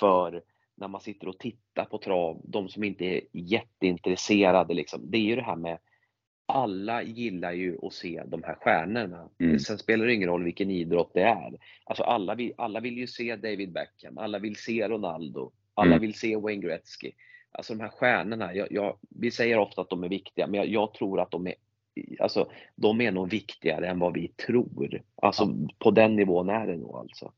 För 0.00 0.42
när 0.74 0.88
man 0.88 1.00
sitter 1.00 1.28
och 1.28 1.38
tittar 1.38 1.84
på 1.84 1.98
trav, 1.98 2.40
de 2.44 2.68
som 2.68 2.84
inte 2.84 3.04
är 3.04 3.20
jätteintresserade 3.32 4.74
liksom, 4.74 5.10
det 5.10 5.18
är 5.18 5.22
ju 5.22 5.36
det 5.36 5.42
här 5.42 5.56
med 5.56 5.78
alla 6.46 7.02
gillar 7.02 7.52
ju 7.52 7.78
att 7.82 7.92
se 7.92 8.22
de 8.26 8.42
här 8.42 8.54
stjärnorna. 8.54 9.28
Mm. 9.38 9.58
Sen 9.58 9.78
spelar 9.78 10.06
det 10.06 10.14
ingen 10.14 10.28
roll 10.28 10.44
vilken 10.44 10.70
idrott 10.70 11.10
det 11.14 11.22
är. 11.22 11.52
Alltså 11.84 12.02
alla 12.02 12.34
vill, 12.34 12.52
alla 12.56 12.80
vill 12.80 12.98
ju 12.98 13.06
se 13.06 13.36
David 13.36 13.72
Beckham, 13.72 14.18
alla 14.18 14.38
vill 14.38 14.56
se 14.56 14.88
Ronaldo, 14.88 15.52
alla 15.74 15.90
mm. 15.90 16.00
vill 16.00 16.14
se 16.14 16.36
Wayne 16.36 16.62
Gretzky. 16.62 17.12
Alltså 17.52 17.74
de 17.74 17.80
här 17.80 17.88
stjärnorna, 17.88 18.54
jag, 18.54 18.72
jag, 18.72 18.98
vi 19.10 19.30
säger 19.30 19.58
ofta 19.58 19.80
att 19.80 19.90
de 19.90 20.04
är 20.04 20.08
viktiga, 20.08 20.46
men 20.46 20.54
jag, 20.54 20.68
jag, 20.68 20.94
tror 20.94 21.20
att 21.20 21.30
de 21.30 21.46
är 21.46 21.54
Alltså, 22.20 22.50
de 22.76 23.00
är 23.00 23.12
nog 23.12 23.30
viktigare 23.30 23.88
än 23.88 23.98
vad 23.98 24.14
vi 24.14 24.28
tror. 24.28 25.02
Alltså 25.22 25.42
ja. 25.42 25.68
på 25.78 25.90
den 25.90 26.16
nivån 26.16 26.48
är 26.48 26.66
det 26.66 26.76
nog 26.76 26.96
alltså. 26.96 27.32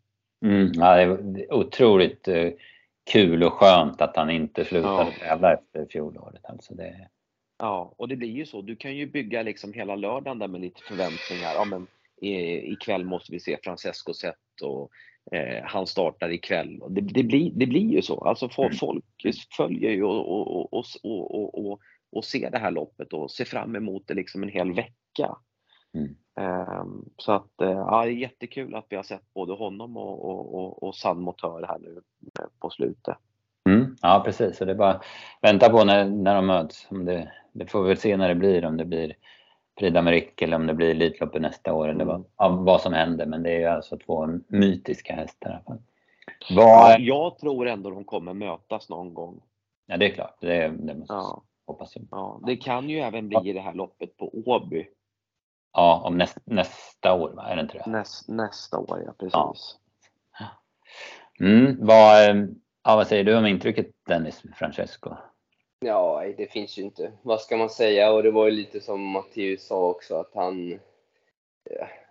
Mm, 0.45 0.73
ja, 0.75 0.97
det 0.97 1.43
är 1.43 1.55
otroligt 1.55 2.29
uh, 2.29 2.51
kul 3.13 3.43
och 3.43 3.53
skönt 3.53 4.01
att 4.01 4.17
han 4.17 4.31
inte 4.31 4.65
slutade 4.65 5.13
ja. 5.21 5.29
tävla 5.29 5.55
efter 5.55 5.87
fjolåret. 5.91 6.45
Alltså 6.45 6.75
det... 6.75 7.09
Ja, 7.59 7.95
och 7.97 8.09
det 8.09 8.17
blir 8.17 8.31
ju 8.31 8.47
så. 8.47 8.63
Du 8.63 8.77
kan 8.77 8.97
ju 8.97 9.07
bygga 9.07 9.43
liksom 9.43 9.73
hela 9.73 9.97
lördagen 9.97 10.39
där 10.39 10.49
med 10.49 10.61
lite 10.61 10.81
förväntningar. 10.83 11.53
Ja, 11.55 11.65
men 11.65 11.87
ikväll 12.23 13.05
måste 13.05 13.33
vi 13.33 13.41
se 13.41 13.59
Francesco 13.63 14.15
Zet 14.15 14.37
och 14.63 14.91
eh, 15.37 15.65
han 15.65 15.87
startar 15.87 16.33
ikväll. 16.33 16.81
Det, 16.89 17.01
det, 17.01 17.23
blir, 17.23 17.51
det 17.55 17.67
blir 17.67 17.93
ju 17.93 18.03
så. 18.03 18.21
Alltså 18.21 18.49
folk, 18.49 18.83
mm. 19.25 19.35
följer 19.57 19.91
ju 19.91 20.05
och, 20.05 20.29
och, 20.29 20.73
och, 20.73 20.85
och, 21.03 21.35
och, 21.35 21.67
och 21.67 21.81
ser 22.21 22.51
det 22.51 22.59
här 22.59 22.71
loppet 22.71 23.13
och 23.13 23.31
ser 23.31 23.45
fram 23.45 23.77
emot 23.77 24.07
det 24.07 24.15
liksom 24.15 24.43
en 24.43 24.49
hel 24.49 24.73
vecka. 24.73 25.37
Mm. 25.95 26.17
Um, 26.81 27.11
så 27.17 27.33
att 27.33 27.53
uh, 27.63 27.71
ja, 27.71 28.05
det 28.05 28.11
är 28.11 28.15
jättekul 28.15 28.75
att 28.75 28.87
vi 28.89 28.97
har 28.97 29.03
sett 29.03 29.35
både 29.35 29.53
honom 29.53 29.97
och, 29.97 30.25
och, 30.25 30.55
och, 30.55 30.83
och 30.83 30.95
San 30.95 31.21
Motör 31.21 31.67
här 31.69 31.79
nu 31.79 32.01
på 32.59 32.71
slutet. 32.71 33.17
Mm, 33.69 33.97
ja 34.03 34.23
precis, 34.25 34.57
så 34.57 34.65
det 34.65 34.73
är 34.73 34.77
bara 34.77 35.01
vänta 35.43 35.71
på 35.71 35.85
när, 35.85 36.05
när 36.05 36.35
de 36.35 36.47
möts. 36.47 36.87
Om 36.91 37.05
det, 37.05 37.33
det 37.53 37.67
får 37.67 37.83
vi 37.83 37.89
väl 37.89 37.97
se 37.97 38.17
när 38.17 38.29
det 38.29 38.35
blir, 38.35 38.65
om 38.65 38.77
det 38.77 38.85
blir 38.85 39.17
Prix 39.79 39.97
d'Amérique 39.97 40.43
eller 40.45 40.57
om 40.57 40.67
det 40.67 40.75
blir 40.75 40.91
Elitloppet 40.91 41.43
nästa 41.43 41.73
år 41.73 41.89
eller 41.89 42.05
vad, 42.05 42.25
mm. 42.41 42.65
vad 42.65 42.81
som 42.81 42.93
händer. 42.93 43.27
Men 43.27 43.43
det 43.43 43.51
är 43.51 43.59
ju 43.59 43.67
alltså 43.67 43.99
två 43.99 44.27
mytiska 44.49 45.15
hästar 45.15 45.51
i 45.51 45.53
alla 45.53 45.63
fall. 45.63 45.83
Var... 46.57 46.99
jag 46.99 47.39
tror 47.39 47.69
ändå 47.69 47.91
de 47.91 48.05
kommer 48.05 48.35
mötas 48.35 48.89
någon 48.89 49.15
gång. 49.15 49.41
Ja 49.87 49.97
det 49.97 50.07
är 50.07 50.15
klart, 50.15 50.37
det, 50.41 50.69
det 50.69 50.95
måste 50.95 51.15
ja. 51.15 51.43
Hoppas 51.67 51.97
jag. 51.97 52.07
Ja, 52.11 52.41
det 52.47 52.57
kan 52.57 52.91
ju 52.91 52.99
även 52.99 53.29
bli 53.29 53.39
ja. 53.43 53.53
det 53.53 53.61
här 53.61 53.75
loppet 53.75 54.17
på 54.17 54.31
Åby. 54.47 54.89
Ja, 55.73 56.03
om 56.05 56.19
näst, 56.19 56.39
nästa 56.45 57.15
år 57.15 57.31
va? 57.31 57.49
Är 57.49 57.57
det 57.57 57.63
inte 57.63 57.79
det? 57.79 57.91
Näst, 57.91 58.29
nästa 58.29 58.79
år, 58.79 59.03
ja 59.07 59.15
precis. 59.19 59.79
Ja. 60.39 60.47
Mm, 61.41 61.87
vad, 61.87 62.31
eh, 62.31 62.37
ja, 62.85 62.97
vad 62.97 63.07
säger 63.07 63.25
du 63.25 63.37
om 63.37 63.47
intrycket 63.47 63.87
Dennis 64.07 64.43
Francesco? 64.57 65.11
Ja, 65.81 66.25
det 66.37 66.53
finns 66.53 66.79
ju 66.79 66.83
inte. 66.83 67.13
Vad 67.23 67.41
ska 67.41 67.57
man 67.57 67.71
säga? 67.71 68.13
Och 68.13 68.23
det 68.23 68.31
var 68.31 68.45
ju 68.45 68.51
lite 68.51 68.81
som 68.81 69.03
Mattias 69.03 69.67
sa 69.67 69.91
också 69.91 70.17
att 70.17 70.31
han 70.35 70.81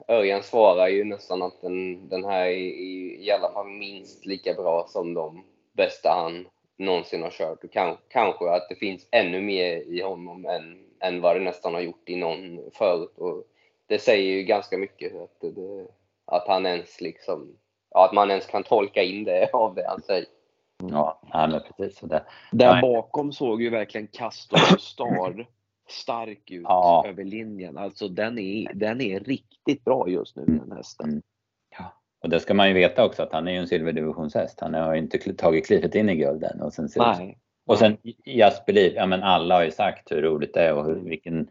Örjan 0.08 0.44
svarar 0.44 0.88
ju 0.88 1.04
nästan 1.04 1.42
att 1.42 1.62
den, 1.62 2.10
den 2.10 2.26
här 2.26 2.46
är 2.46 2.58
i, 2.58 3.26
i 3.26 3.32
alla 3.32 3.52
fall 3.54 3.68
minst 3.68 4.26
lika 4.26 4.54
bra 4.54 4.86
som 4.88 5.14
de 5.14 5.44
bästa 5.74 6.10
han 6.10 6.48
någonsin 6.82 7.24
har 7.24 7.30
kört. 7.30 7.64
Och 7.64 7.72
kan, 7.72 7.98
kanske 8.08 8.50
att 8.50 8.70
det 8.70 8.76
finns 8.76 9.08
ännu 9.12 9.42
mer 9.42 9.78
i 9.78 10.02
honom 10.02 10.46
än, 10.46 10.84
än 11.00 11.22
vad 11.22 11.36
det 11.36 11.44
nästan 11.44 11.74
har 11.74 11.82
gjort 11.82 12.10
i 12.10 12.16
någon 12.16 12.60
förut. 12.74 13.18
Och 13.18 13.44
det 13.88 14.00
säger 14.00 14.36
ju 14.36 14.44
ganska 14.44 14.78
mycket. 14.78 15.16
Att 15.16 15.42
det, 15.42 15.88
att 16.26 16.48
han 16.48 16.66
ens 16.66 17.02
liksom, 17.02 17.58
att 17.96 18.14
man 18.14 18.30
ens 18.30 18.46
kan 18.46 18.64
tolka 18.64 19.04
in 19.04 19.24
det 19.24 19.50
av 19.54 19.76
det 19.76 19.88
han 19.88 20.02
säger. 20.02 20.26
Ja, 20.90 21.22
men 21.34 21.62
precis. 21.78 22.00
Det, 22.00 22.26
Där 22.52 22.74
nej. 22.74 22.82
bakom 22.82 23.32
såg 23.32 23.62
ju 23.62 23.70
verkligen 23.70 24.08
Castor 24.08 24.78
Star 24.78 25.48
stark 25.90 26.52
ut 26.52 26.62
ja. 26.64 27.04
över 27.08 27.24
linjen. 27.24 27.78
Alltså 27.78 28.08
den 28.08 28.40
är, 28.40 28.74
den 28.74 29.02
är 29.02 29.20
riktigt 29.20 29.84
bra 29.84 30.10
just 30.10 30.36
nu 30.36 30.46
den 30.46 30.72
hästen. 30.72 31.22
Och 32.22 32.30
det 32.30 32.40
ska 32.40 32.54
man 32.54 32.68
ju 32.68 32.74
veta 32.74 33.06
också 33.06 33.24
att 33.24 33.34
han 33.34 33.48
är 33.48 33.52
ju 33.52 33.58
en 33.58 33.68
silverdivisionshäst. 33.68 34.60
Han 34.60 34.74
har 34.74 34.94
ju 34.94 35.00
inte 35.00 35.34
tagit 35.34 35.66
klivet 35.66 35.96
in 35.96 36.10
i 36.10 36.16
gulden. 36.16 36.62
Och 36.62 36.74
sen, 36.74 36.90
nej. 36.96 37.38
Och 37.66 37.78
sen 37.78 37.98
Jasper 38.26 38.96
ja 38.96 39.06
men 39.06 39.24
alla 39.24 39.56
har 39.56 39.64
ju 39.64 39.72
sagt 39.72 40.12
hur 40.12 40.22
roligt 40.22 40.54
det 40.54 40.62
är 40.62 40.74
och 40.74 40.86
hur, 40.86 40.96
vilken 40.96 41.48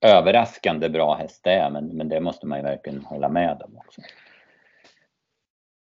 överraskande 0.00 0.88
bra 0.88 1.14
häst 1.14 1.44
det 1.44 1.52
är. 1.52 1.70
Men, 1.70 1.86
men 1.86 2.08
det 2.08 2.20
måste 2.20 2.46
man 2.46 2.58
ju 2.58 2.64
verkligen 2.64 3.04
hålla 3.04 3.28
med 3.28 3.62
om 3.62 3.76
också. 3.76 4.00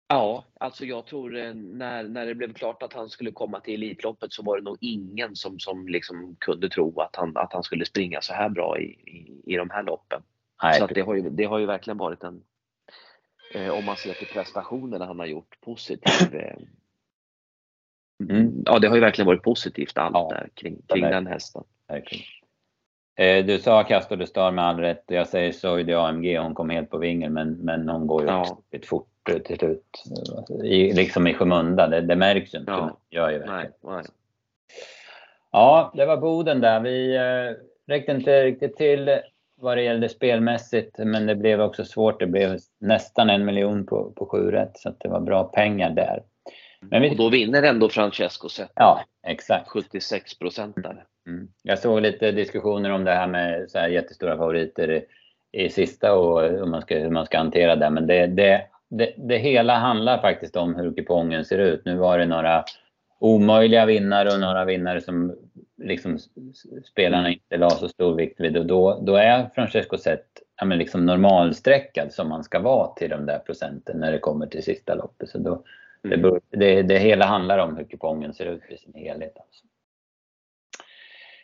Ja, 0.10 0.46
alltså 0.60 0.86
jag 0.86 1.06
tror 1.06 1.38
eh, 1.38 1.54
när, 1.54 2.04
när 2.04 2.26
det 2.26 2.36
blev 2.36 2.54
klart 2.54 2.84
att 2.84 2.94
han 2.94 3.10
skulle 3.10 3.32
komma 3.32 3.60
till 3.60 3.74
Elitloppet 3.74 4.34
så 4.34 4.44
var 4.44 4.58
det 4.58 4.64
nog 4.64 4.78
ingen 4.82 5.36
som, 5.36 5.60
som 5.60 5.88
liksom 5.88 6.36
kunde 6.40 6.70
tro 6.70 7.02
att 7.02 7.16
han, 7.16 7.38
att 7.38 7.54
han 7.54 7.64
skulle 7.64 7.86
springa 7.86 8.22
så 8.22 8.34
här 8.34 8.50
bra 8.50 8.80
i, 8.80 8.84
i, 8.86 9.42
i 9.46 9.56
de 9.56 9.70
här 9.70 9.84
loppen. 9.84 10.22
Nej, 10.64 10.80
så 10.80 10.88
det, 10.88 11.02
har 11.02 11.16
ju, 11.16 11.30
det 11.30 11.44
har 11.44 11.60
ju 11.60 11.66
verkligen 11.66 11.98
varit 11.98 12.24
en, 12.24 12.44
eh, 13.54 13.70
om 13.70 13.86
man 13.86 13.95
ser 13.95 14.14
till 14.14 14.28
prestationerna 14.28 15.06
han 15.06 15.20
har 15.20 15.26
gjort, 15.26 15.58
positiv. 15.62 16.34
Eh, 16.34 16.58
mm. 18.30 18.64
Ja, 18.66 18.80
det 18.80 18.88
har 18.88 18.95
ju 18.95 19.02
verkligen 19.02 19.28
varit 19.28 19.43
positivt 19.43 19.98
allt 19.98 20.14
ja, 20.14 20.28
där 20.30 20.50
kring, 20.54 20.82
kring 20.88 21.04
den 21.04 21.28
hästen. 21.28 21.64
Eh, 23.16 23.45
du 23.45 23.60
sa 23.60 23.84
Castor 23.84 24.16
de 24.16 24.28
Star 24.28 24.52
med 24.52 24.66
all 24.66 24.80
rätt. 24.80 25.04
Jag 25.08 25.28
säger 25.28 25.52
Soidi 25.52 25.93
AMG, 25.93 26.38
hon 26.38 26.56
kom 26.56 26.70
helt 26.70 26.89
på 26.89 26.98
vingen 26.98 27.34
men, 27.34 27.54
men 27.54 27.89
hon 27.89 28.08
går 28.08 28.22
ju 28.22 28.28
ja. 28.28 28.62
lite 28.72 28.88
fort 28.88 29.08
till 29.45 29.58
slut. 29.58 30.04
I, 30.64 30.93
liksom 30.93 31.28
i 31.28 31.34
skymundan, 31.34 31.89
det, 31.89 32.02
det 32.02 32.16
märks 32.16 32.54
ju 32.54 32.60
inte. 32.60 32.72
Ja. 32.72 32.98
Gör 33.10 33.30
ju 33.30 33.38
verkligen. 33.38 33.74
Nej, 33.84 33.93
nej. 33.93 34.04
Ja, 35.52 35.91
det 35.95 36.06
var 36.06 36.18
Boden 36.18 36.62
där. 36.62 36.80
Vi 36.80 37.16
eh, 37.16 37.56
räckte 37.88 38.12
inte 38.12 38.43
riktigt 38.43 38.76
till 38.76 39.20
vad 39.62 39.78
det 39.78 39.84
gällde 39.84 40.10
spelmässigt, 40.10 40.97
men 40.97 41.26
det 41.26 41.36
blev 41.36 41.62
också 41.62 41.86
svårt. 41.86 42.20
Det 42.20 42.28
blev 42.28 42.58
nästan 42.80 43.30
en 43.30 43.45
miljon 43.45 43.86
på, 43.86 44.12
på 44.12 44.26
sju 44.26 44.51
rätt, 44.51 44.78
så 44.78 44.93
det 44.97 45.10
var 45.10 45.20
bra 45.20 45.43
pengar 45.43 45.89
där. 45.89 46.24
Men 46.82 47.01
vi... 47.01 47.12
Och 47.12 47.18
då 47.18 47.30
vinner 47.30 47.64
ändå 47.64 47.89
Francesco 47.89 48.49
Zeta. 48.49 48.72
Ja, 48.76 49.03
exakt. 49.28 49.68
76 49.70 50.39
procentare. 50.39 50.97
Mm. 51.28 51.47
Jag 51.64 51.80
såg 51.80 52.01
lite 52.01 52.32
diskussioner 52.32 52.89
om 52.89 53.03
det 53.03 53.14
här 53.14 53.28
med 53.28 53.72
så 53.72 53.80
här 53.80 53.88
jättestora 53.88 54.38
favoriter 54.38 54.91
i, 54.91 55.05
i 55.51 55.70
sista 55.70 56.14
och 56.14 56.41
hur 56.41 56.66
man 56.66 56.82
ska, 56.82 56.97
hur 56.97 57.10
man 57.10 57.26
ska 57.26 57.38
hantera 57.38 57.76
det. 57.76 57.89
Men 57.89 58.08
det, 58.08 58.28
det, 58.28 58.62
det, 58.89 59.14
det 59.18 59.38
hela 59.38 59.76
handlar 59.76 60.22
faktiskt 60.22 60.55
om 60.55 60.76
hur 60.76 60.93
kupongen 60.93 61.45
ser 61.45 61.60
ut. 61.60 61.86
Nu 61.86 61.95
var 61.95 62.20
det 62.20 62.26
några 62.26 62.64
omöjliga 63.20 63.86
vinnare 63.86 64.34
och 64.34 64.39
några 64.39 64.66
vinnare 64.66 65.01
som 65.01 65.36
liksom 65.78 66.19
spelarna 66.86 67.30
inte 67.30 67.57
la 67.57 67.69
så 67.69 67.89
stor 67.89 68.15
vikt 68.15 68.39
vid. 68.39 68.57
Och 68.57 68.65
då, 68.65 68.99
då 69.01 69.15
är 69.15 69.49
Francesco 69.55 69.97
Zet 69.97 70.25
ja, 70.59 70.65
men 70.65 70.78
liksom 70.78 71.05
normalsträckad 71.05 72.13
som 72.13 72.30
man 72.30 72.43
ska 72.43 72.59
vara 72.59 72.93
till 72.93 73.09
de 73.09 73.25
där 73.25 73.39
procenten 73.39 73.99
när 73.99 74.11
det 74.11 74.19
kommer 74.19 74.47
till 74.47 74.63
sista 74.63 74.95
loppet. 74.95 75.30
Så 75.30 75.38
då, 75.38 75.63
mm. 76.03 76.21
det, 76.21 76.39
det, 76.49 76.82
det, 76.82 76.99
hela 76.99 77.25
handlar 77.25 77.57
om 77.57 77.78
hur 77.78 77.84
kupongen 77.84 78.34
ser 78.34 78.45
ut 78.45 78.61
i 78.69 78.78
sin 78.78 78.93
helhet. 78.93 79.38
Alltså. 79.38 79.65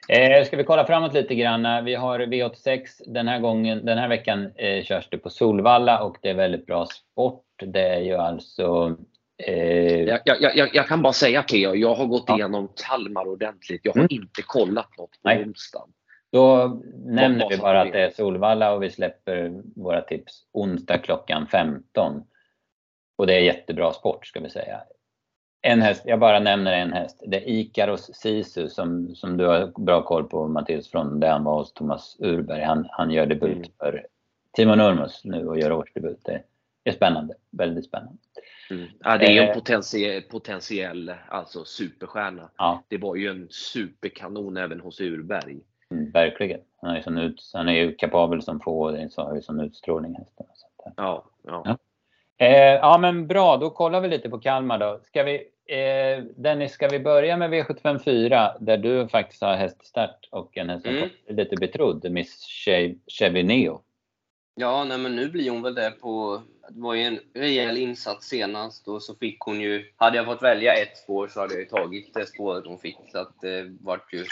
Eh, 0.10 0.46
ska 0.46 0.58
vi 0.58 0.64
kolla 0.64 0.86
framåt 0.86 1.14
lite 1.14 1.36
grann. 1.36 1.86
Vi 1.86 1.96
har 1.96 2.20
V86 2.20 2.88
den 3.06 3.28
här 3.28 3.40
gången, 3.40 3.86
den 3.86 3.98
här 3.98 4.08
veckan 4.08 4.52
eh, 4.56 4.84
körs 4.84 5.08
det 5.10 5.18
på 5.18 5.30
Solvalla 5.30 6.04
och 6.04 6.18
det 6.22 6.30
är 6.30 6.34
väldigt 6.34 6.66
bra 6.66 6.86
sport. 6.86 7.46
Det 7.66 7.88
är 7.88 8.02
ju 8.02 8.16
alltså 8.16 8.98
eh... 9.38 10.04
jag, 10.04 10.20
jag, 10.26 10.56
jag, 10.56 10.76
jag, 10.76 10.88
kan 10.88 11.02
bara 11.02 11.14
säga 11.14 11.44
P.O. 11.44 11.76
jag 11.76 11.96
har 11.96 12.06
gått 12.06 12.24
ja. 12.28 12.36
igenom 12.36 12.70
Kalmar 12.88 13.28
ordentligt. 13.28 13.82
Jag 13.84 13.92
har 13.92 14.00
mm. 14.00 14.08
inte 14.12 14.42
kollat 14.42 14.98
något 14.98 15.12
på 15.12 15.30
Nej. 15.30 15.46
onsdagen. 15.46 15.90
Då 16.32 16.82
nämner 17.06 17.50
vi 17.50 17.58
bara 17.58 17.82
att 17.82 17.92
det 17.92 18.02
är 18.02 18.10
Solvalla 18.10 18.74
och 18.74 18.84
vi 18.84 18.90
släpper 18.90 19.62
våra 19.76 20.02
tips 20.02 20.44
onsdag 20.52 20.98
klockan 20.98 21.48
15. 21.48 22.24
Och 23.16 23.28
det 23.28 23.34
är 23.34 23.40
jättebra 23.40 23.94
sport 23.94 24.28
ska 24.28 24.40
vi 24.40 24.50
säga 24.50 24.82
en 25.66 25.82
häst, 25.82 26.04
jag 26.06 26.20
bara 26.20 26.40
nämner 26.40 26.74
en 26.74 26.94
häst. 26.94 27.24
Det 27.28 27.38
är 27.38 27.50
Ikaros 27.50 28.12
Sisu 28.14 28.70
som, 28.70 29.16
som 29.16 29.38
du 29.38 29.46
har 29.46 29.82
bra 29.86 30.02
koll 30.02 30.24
på 30.24 30.48
Mattias 30.48 30.88
från 30.88 31.20
där 31.20 31.32
han 31.32 31.44
var 31.44 31.56
hos 31.56 31.74
Thomas 31.74 32.18
Urberg. 32.20 32.64
Han, 32.64 32.88
han 32.90 33.12
gör 33.12 33.26
debut 33.26 33.58
mm. 33.58 33.70
för 33.80 34.08
Timo 34.52 34.76
Nurmos 34.76 35.22
nu 35.24 35.48
och 35.48 35.60
gör 35.60 35.72
årsdebut. 35.72 36.20
Det 36.24 36.44
är 36.84 36.92
spännande, 36.92 37.34
väldigt 37.52 37.86
spännande. 37.86 38.18
Mm. 38.70 38.88
Ja, 39.00 39.18
det 39.18 39.26
är 39.26 39.42
en 39.44 39.50
eh. 39.50 39.54
potentiell, 39.54 40.22
potentiell 40.22 41.14
alltså 41.30 41.66
superstjärna. 41.66 42.50
Ja. 42.58 42.84
Det 42.88 42.98
var 42.98 43.16
ju 43.16 43.28
en 43.28 43.48
superkanon 43.50 44.58
även 44.58 44.80
hos 44.80 45.02
Urberg. 45.02 45.60
Mm, 45.92 46.12
verkligen. 46.12 46.60
Han 46.82 46.96
är, 46.96 47.02
sån 47.02 47.18
ut, 47.18 47.52
han 47.54 47.70
är 47.70 47.74
ju 47.74 47.96
kapabel 47.96 48.42
som 48.42 48.60
få, 48.60 48.92
har 49.18 49.36
ju 49.36 49.42
sån 49.42 49.60
utstrålning 49.60 50.16
hästen. 50.16 50.46
Ja, 50.96 51.26
ja. 51.44 51.62
ja. 51.66 51.78
Eh, 52.46 52.74
ja 52.74 52.98
men 52.98 53.28
bra, 53.28 53.58
då 53.58 53.70
kollar 53.70 54.02
vi 54.02 54.08
lite 54.08 54.30
på 54.30 54.40
Kalmar 54.40 54.80
då. 54.80 55.00
Ska 55.04 55.24
vi, 55.24 55.36
eh, 55.68 56.24
Dennis, 56.36 56.72
ska 56.72 56.88
vi 56.88 57.00
börja 57.00 57.38
med 57.38 57.54
V754 57.54 58.52
där 58.60 58.78
du 58.78 59.08
faktiskt 59.08 59.42
har 59.42 59.56
häststart 59.56 60.28
och 60.32 60.58
en 60.58 60.70
häst 60.70 60.86
som 60.86 60.96
mm. 60.96 61.10
lite 61.28 61.56
betrodd, 61.56 62.12
Miss 62.12 62.46
Chevy 63.08 63.44
Neo. 63.44 63.82
Ja, 64.56 64.84
nej 64.84 64.98
men 64.98 65.16
nu 65.16 65.30
blir 65.30 65.50
hon 65.50 65.62
väl 65.62 65.76
det 65.76 65.92
på... 65.92 66.42
Det 66.70 66.82
var 66.82 66.94
ju 66.94 67.02
en 67.02 67.20
rejäl 67.34 67.78
insats 67.78 68.28
senast 68.28 68.88
och 68.88 69.04
så 69.04 69.16
fick 69.16 69.40
hon 69.40 69.62
ju... 69.62 69.92
Hade 69.98 70.18
jag 70.18 70.26
fått 70.26 70.44
välja 70.44 70.74
ett 70.74 70.98
spår 70.98 71.28
så 71.28 71.40
hade 71.40 71.54
jag 71.54 71.62
ju 71.62 71.68
tagit 71.68 72.14
det 72.14 72.26
spåret 72.26 72.66
hon 72.66 72.80
fick. 72.80 72.98
Så 73.12 73.18
att 73.18 73.42
det 73.42 73.78
vart 73.82 74.14
ju 74.14 74.26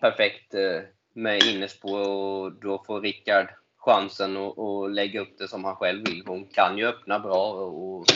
perfekt 0.00 0.54
eh, 0.54 0.80
med 1.12 1.42
innerspår. 1.42 2.08
och 2.08 2.52
då 2.52 2.84
får 2.86 3.00
Rickard 3.00 3.46
chansen 3.76 4.36
att 4.36 4.92
lägga 4.92 5.20
upp 5.20 5.38
det 5.38 5.48
som 5.48 5.64
han 5.64 5.76
själv 5.76 6.06
vill. 6.06 6.22
Hon 6.26 6.44
kan 6.44 6.78
ju 6.78 6.86
öppna 6.86 7.18
bra 7.18 7.52
och 7.52 8.06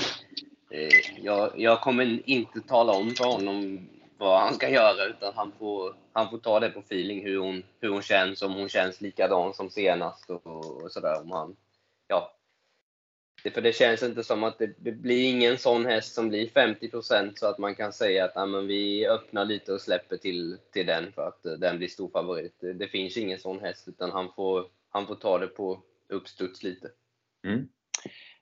eh, 0.71 1.23
jag, 1.23 1.51
jag, 1.57 1.81
kommer 1.81 2.31
inte 2.31 2.61
tala 2.61 2.93
om 2.93 3.11
för 3.11 3.25
honom 3.25 3.89
vad 4.25 4.41
han 4.41 4.55
ska 4.55 4.69
göra 4.69 5.05
utan 5.05 5.35
han 5.35 5.53
får, 5.59 5.95
han 6.13 6.31
får 6.31 6.39
ta 6.39 6.61
det 6.61 6.71
på 6.71 6.81
feeling 6.81 7.25
hur 7.25 7.39
hon, 7.39 7.63
hur 7.81 7.89
hon 7.89 8.03
känns, 8.03 8.43
om 8.43 8.55
hon 8.55 8.69
känns 8.69 9.01
likadan 9.01 9.55
som 9.55 9.71
senast 9.71 10.31
och, 10.31 10.47
och 10.47 10.93
sådär. 10.93 11.21
Om 11.21 11.31
han, 11.31 11.57
ja. 12.09 12.37
För 13.55 13.61
det 13.61 13.73
känns 13.73 14.03
inte 14.03 14.25
som 14.25 14.45
att 14.45 14.59
det, 14.59 14.75
det 14.79 14.93
blir 14.93 15.31
ingen 15.31 15.59
sån 15.59 15.87
häst 15.87 16.15
som 16.15 16.29
blir 16.29 16.49
50% 16.49 17.33
så 17.37 17.47
att 17.47 17.59
man 17.59 17.75
kan 17.75 17.93
säga 17.93 18.25
att 18.25 18.49
men 18.49 18.67
vi 18.67 19.07
öppnar 19.07 19.45
lite 19.45 19.73
och 19.73 19.81
släpper 19.81 20.17
till, 20.17 20.59
till 20.73 20.87
den 20.87 21.13
för 21.13 21.29
att 21.29 21.47
eh, 21.47 21.53
den 21.53 21.79
blir 21.79 21.89
stor 21.89 22.11
favorit. 22.11 22.57
Det, 22.61 22.73
det 22.73 22.89
finns 22.89 23.17
ingen 23.17 23.39
sån 23.39 23.61
häst 23.61 23.89
utan 23.89 24.11
han 24.11 24.33
får 24.37 24.67
han 24.89 25.07
får 25.07 25.15
ta 25.15 25.39
det 25.39 25.47
på 25.47 25.83
uppstuds 26.09 26.63
lite. 26.63 26.91
Mm. 27.47 27.69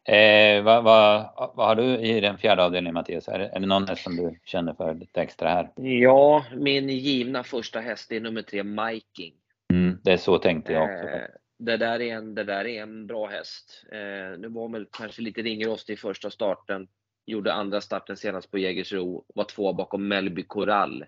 Eh, 0.05 0.63
vad, 0.63 0.85
vad, 0.85 1.29
vad, 1.55 1.67
har 1.67 1.75
du 1.75 1.85
i 1.85 2.21
den 2.21 2.39
fjärde 2.39 2.65
avdelningen 2.65 2.95
Mattias? 2.95 3.29
Är 3.29 3.39
det, 3.39 3.47
är 3.47 3.61
det 3.61 3.67
någon 3.67 3.89
häst 3.89 4.03
som 4.03 4.17
du 4.17 4.39
känner 4.45 4.75
för 4.75 4.95
lite 4.95 5.23
extra 5.23 5.49
här? 5.49 5.71
Ja, 5.77 6.45
min 6.57 6.89
givna 6.89 7.45
första 7.45 7.81
häst 7.81 8.13
är 8.13 8.21
nummer 8.21 8.43
tre, 8.43 8.63
Miking. 8.63 9.35
Mm, 9.73 9.99
det 10.05 10.13
är 10.13 10.17
så 10.17 10.39
tänkte 10.39 10.73
jag 10.73 10.83
också. 10.83 11.09
Eh, 11.09 11.23
det, 11.59 11.77
där 11.77 12.01
är 12.01 12.15
en, 12.15 12.35
det 12.35 12.45
där 12.45 12.67
är 12.67 12.83
en 12.83 13.07
bra 13.07 13.27
häst. 13.27 13.85
Eh, 13.93 14.39
nu 14.39 14.49
var 14.49 14.69
väl 14.69 14.87
kanske 14.93 15.23
lite 15.23 15.43
ringrostig 15.43 15.95
i 15.95 15.97
första 15.97 16.31
starten. 16.31 16.89
Gjorde 17.27 17.53
andra 17.53 17.81
starten 17.81 18.17
senast 18.17 18.51
på 18.51 18.59
Jägersro. 18.59 19.25
Var 19.35 19.45
två 19.45 19.73
bakom 19.73 20.09
Melby 20.09 20.43
Corall. 20.43 21.05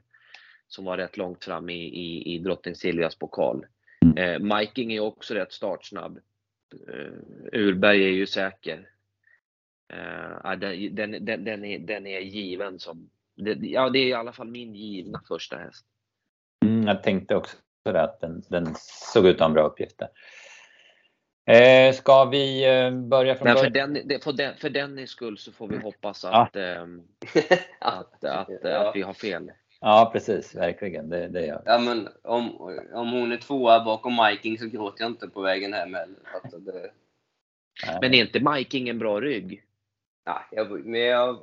Som 0.68 0.84
var 0.84 0.96
rätt 0.96 1.16
långt 1.16 1.44
fram 1.44 1.70
i, 1.70 1.84
i, 1.84 2.34
i 2.34 2.38
Drottning 2.38 2.74
Silvias 2.74 3.16
pokal. 3.16 3.66
Eh, 4.16 4.38
Miking 4.38 4.92
är 4.92 5.00
också 5.00 5.34
rätt 5.34 5.52
startsnabb. 5.52 6.18
Eh, 6.88 7.60
Urberg 7.60 8.04
är 8.04 8.08
ju 8.08 8.26
säker. 8.26 8.88
Eh, 9.92 10.52
den, 10.56 10.94
den, 10.94 11.24
den, 11.24 11.44
den, 11.44 11.64
är, 11.64 11.78
den 11.78 12.06
är 12.06 12.20
given 12.20 12.78
som, 12.78 13.10
det, 13.36 13.52
ja 13.60 13.90
det 13.90 13.98
är 13.98 14.06
i 14.06 14.14
alla 14.14 14.32
fall 14.32 14.48
min 14.48 14.74
givna 14.74 15.22
första 15.28 15.56
häst. 15.56 15.86
Mm, 16.64 16.86
jag 16.86 17.02
tänkte 17.02 17.36
också 17.36 17.56
det 17.82 18.02
att 18.02 18.20
den, 18.20 18.42
den 18.48 18.74
såg 19.12 19.26
ut 19.26 19.34
att 19.34 19.40
ha 19.40 19.46
en 19.46 19.52
bra 19.54 19.66
uppgift 19.66 19.98
där. 19.98 20.08
Eh, 21.46 21.92
ska 21.92 22.24
vi 22.24 22.64
eh, 22.64 22.90
börja 22.90 23.34
från 23.34 23.44
början? 23.44 23.58
För, 23.58 23.70
den, 23.70 24.20
för, 24.20 24.32
den, 24.32 24.56
för 24.56 24.70
den 24.70 25.06
skull 25.06 25.38
så 25.38 25.52
får 25.52 25.68
vi 25.68 25.78
hoppas 25.78 26.24
att, 26.24 26.50
ja. 26.52 26.60
eh, 26.60 26.82
att, 27.80 28.24
att, 28.24 28.50
att, 28.50 28.64
att, 28.64 28.96
vi 28.96 29.02
har 29.02 29.14
fel. 29.14 29.50
Ja, 29.84 30.10
precis. 30.12 30.54
Verkligen. 30.54 31.08
Det, 31.08 31.28
det 31.28 31.46
gör 31.46 31.62
Ja, 31.64 31.78
men 31.78 32.08
om, 32.22 32.56
om 32.94 33.12
hon 33.12 33.32
är 33.32 33.36
tvåa 33.36 33.84
bakom 33.84 34.16
Miking 34.16 34.58
så 34.58 34.66
gråter 34.66 35.04
jag 35.04 35.10
inte 35.10 35.28
på 35.28 35.40
vägen 35.40 35.72
hem 35.72 35.94
heller. 35.94 36.16
Det... 36.58 36.90
Men 38.00 38.14
är 38.14 38.20
inte 38.20 38.40
Miking 38.40 38.88
en 38.88 38.98
bra 38.98 39.20
rygg? 39.20 39.62
Ja, 40.24 40.42
jag, 40.50 40.86
men 40.86 41.00
jag, 41.00 41.38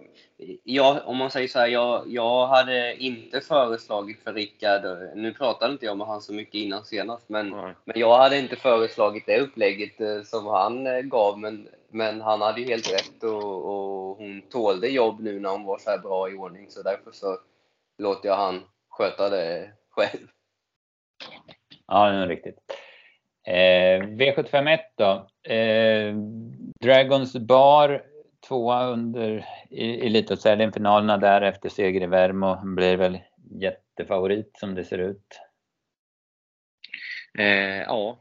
jag, 0.64 1.02
om 1.06 1.18
man 1.18 1.32
säger 1.32 1.48
så 1.48 1.60
här, 1.60 1.68
jag, 1.68 2.04
jag 2.08 2.48
hade 2.48 2.96
inte 2.96 3.42
föreslagit 3.42 4.24
för 4.24 4.34
Rickard, 4.34 4.82
nu 5.16 5.34
pratade 5.34 5.74
inte 5.74 5.86
jag 5.86 5.98
med 5.98 6.08
honom 6.08 6.22
så 6.22 6.34
mycket 6.34 6.56
innan 6.56 6.86
senast, 6.86 7.30
men, 7.30 7.50
men 7.86 8.00
jag 8.00 8.18
hade 8.18 8.40
inte 8.40 8.56
föreslagit 8.56 9.26
det 9.26 9.40
upplägget 9.40 10.02
eh, 10.02 10.22
som 10.24 10.46
han 10.48 10.88
eh, 10.88 11.02
gav, 11.02 11.40
men, 11.40 11.68
men 11.90 12.22
han 12.22 12.42
hade 12.42 12.62
ju 12.62 12.68
helt 12.68 12.94
rätt 12.94 13.24
och, 13.24 13.66
och 13.66 14.18
hon 14.18 14.42
tålde 14.42 14.88
jobb 14.88 15.20
nu 15.20 15.40
när 15.40 15.50
hon 15.50 15.64
var 15.64 15.78
så 15.78 15.90
här 15.90 16.00
bra 16.00 16.30
i 16.30 16.36
ordning, 16.36 16.66
så 16.70 16.82
därför 16.82 17.12
så 17.12 17.38
låter 18.02 18.30
jag 18.30 18.36
han 18.36 18.64
sköta 18.90 19.30
det 19.30 19.72
själv. 19.90 20.28
Ja, 21.88 22.10
det 22.10 22.18
är 22.18 22.28
riktigt. 22.28 22.58
Eh, 23.48 24.08
V751 24.08 24.80
då. 24.96 25.28
Eh, 25.54 26.16
Dragons 26.80 27.36
Bar 27.36 28.06
tvåa 28.48 28.86
under 28.86 29.46
Elitloppshelgen-finalerna 29.72 31.18
där 31.18 31.42
efter 31.42 31.70
seger 31.70 32.02
i 32.02 32.08
Värmo. 32.08 32.76
Blir 32.76 32.98
väl 32.98 33.20
jättefavorit 33.52 34.58
som 34.60 34.76
det 34.76 34.84
ser 34.84 34.98
ut. 34.98 35.40
Eh, 37.40 37.82
ja, 37.82 38.20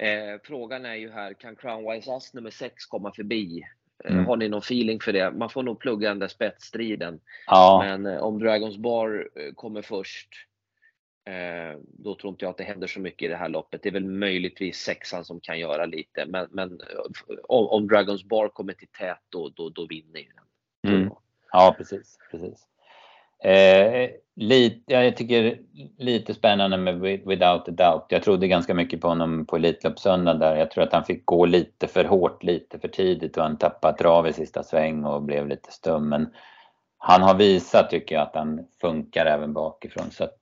eh, 0.00 0.40
frågan 0.44 0.86
är 0.86 0.94
ju 0.94 1.10
här, 1.10 1.34
kan 1.34 1.56
Crownwise 1.56 2.12
Ass 2.12 2.34
nummer 2.34 2.50
6 2.50 2.86
komma 2.86 3.12
förbi? 3.12 3.62
Eh, 4.04 4.12
mm. 4.12 4.26
Har 4.26 4.36
ni 4.36 4.48
någon 4.48 4.58
feeling 4.58 5.00
för 5.00 5.12
det? 5.12 5.30
Man 5.30 5.50
får 5.50 5.62
nog 5.62 5.80
plugga 5.80 6.08
den 6.08 6.18
där 6.18 6.28
spetsstriden. 6.28 7.20
Ja. 7.46 7.82
Men 7.84 8.06
eh, 8.06 8.22
om 8.22 8.38
Dragons 8.38 8.76
Bar 8.76 9.28
eh, 9.34 9.54
kommer 9.54 9.82
först 9.82 10.28
då 11.82 12.14
tror 12.14 12.30
inte 12.30 12.44
jag 12.44 12.50
att 12.50 12.56
det 12.56 12.64
händer 12.64 12.86
så 12.86 13.00
mycket 13.00 13.26
i 13.26 13.28
det 13.28 13.36
här 13.36 13.48
loppet. 13.48 13.82
Det 13.82 13.88
är 13.88 13.92
väl 13.92 14.04
möjligtvis 14.04 14.76
sexan 14.76 15.24
som 15.24 15.40
kan 15.40 15.58
göra 15.58 15.86
lite, 15.86 16.26
men, 16.26 16.48
men 16.50 16.80
om, 17.48 17.66
om 17.66 17.88
Dragons 17.88 18.24
Bar 18.24 18.48
kommer 18.48 18.72
till 18.72 18.88
tät 18.88 19.18
då, 19.28 19.48
då, 19.48 19.68
då 19.70 19.86
vinner 19.86 20.20
ju 20.20 20.26
den. 20.82 20.94
Mm. 20.94 21.10
Ja, 21.52 21.74
precis. 21.78 22.18
precis. 22.30 22.66
Eh, 23.44 24.10
lite, 24.36 24.92
jag 24.92 25.16
tycker 25.16 25.58
lite 25.98 26.34
spännande 26.34 26.76
med 26.76 27.00
Without 27.00 27.68
a 27.68 27.72
Doubt. 27.72 28.06
Jag 28.08 28.22
trodde 28.22 28.48
ganska 28.48 28.74
mycket 28.74 29.00
på 29.00 29.08
honom 29.08 29.46
på 29.46 29.56
Elitloppssöndagen 29.56 30.38
där. 30.40 30.56
Jag 30.56 30.70
tror 30.70 30.84
att 30.84 30.92
han 30.92 31.04
fick 31.04 31.26
gå 31.26 31.46
lite 31.46 31.86
för 31.86 32.04
hårt, 32.04 32.42
lite 32.42 32.78
för 32.78 32.88
tidigt 32.88 33.36
och 33.36 33.42
han 33.42 33.58
tappade 33.58 33.98
trav 33.98 34.28
i 34.28 34.32
sista 34.32 34.62
sväng 34.62 35.04
och 35.04 35.22
blev 35.22 35.48
lite 35.48 35.72
stum. 35.72 36.08
Men 36.08 36.28
han 36.98 37.22
har 37.22 37.34
visat, 37.34 37.90
tycker 37.90 38.14
jag, 38.14 38.22
att 38.22 38.34
han 38.34 38.66
funkar 38.80 39.26
även 39.26 39.52
bakifrån. 39.52 40.10
Så 40.10 40.24
att 40.24 40.38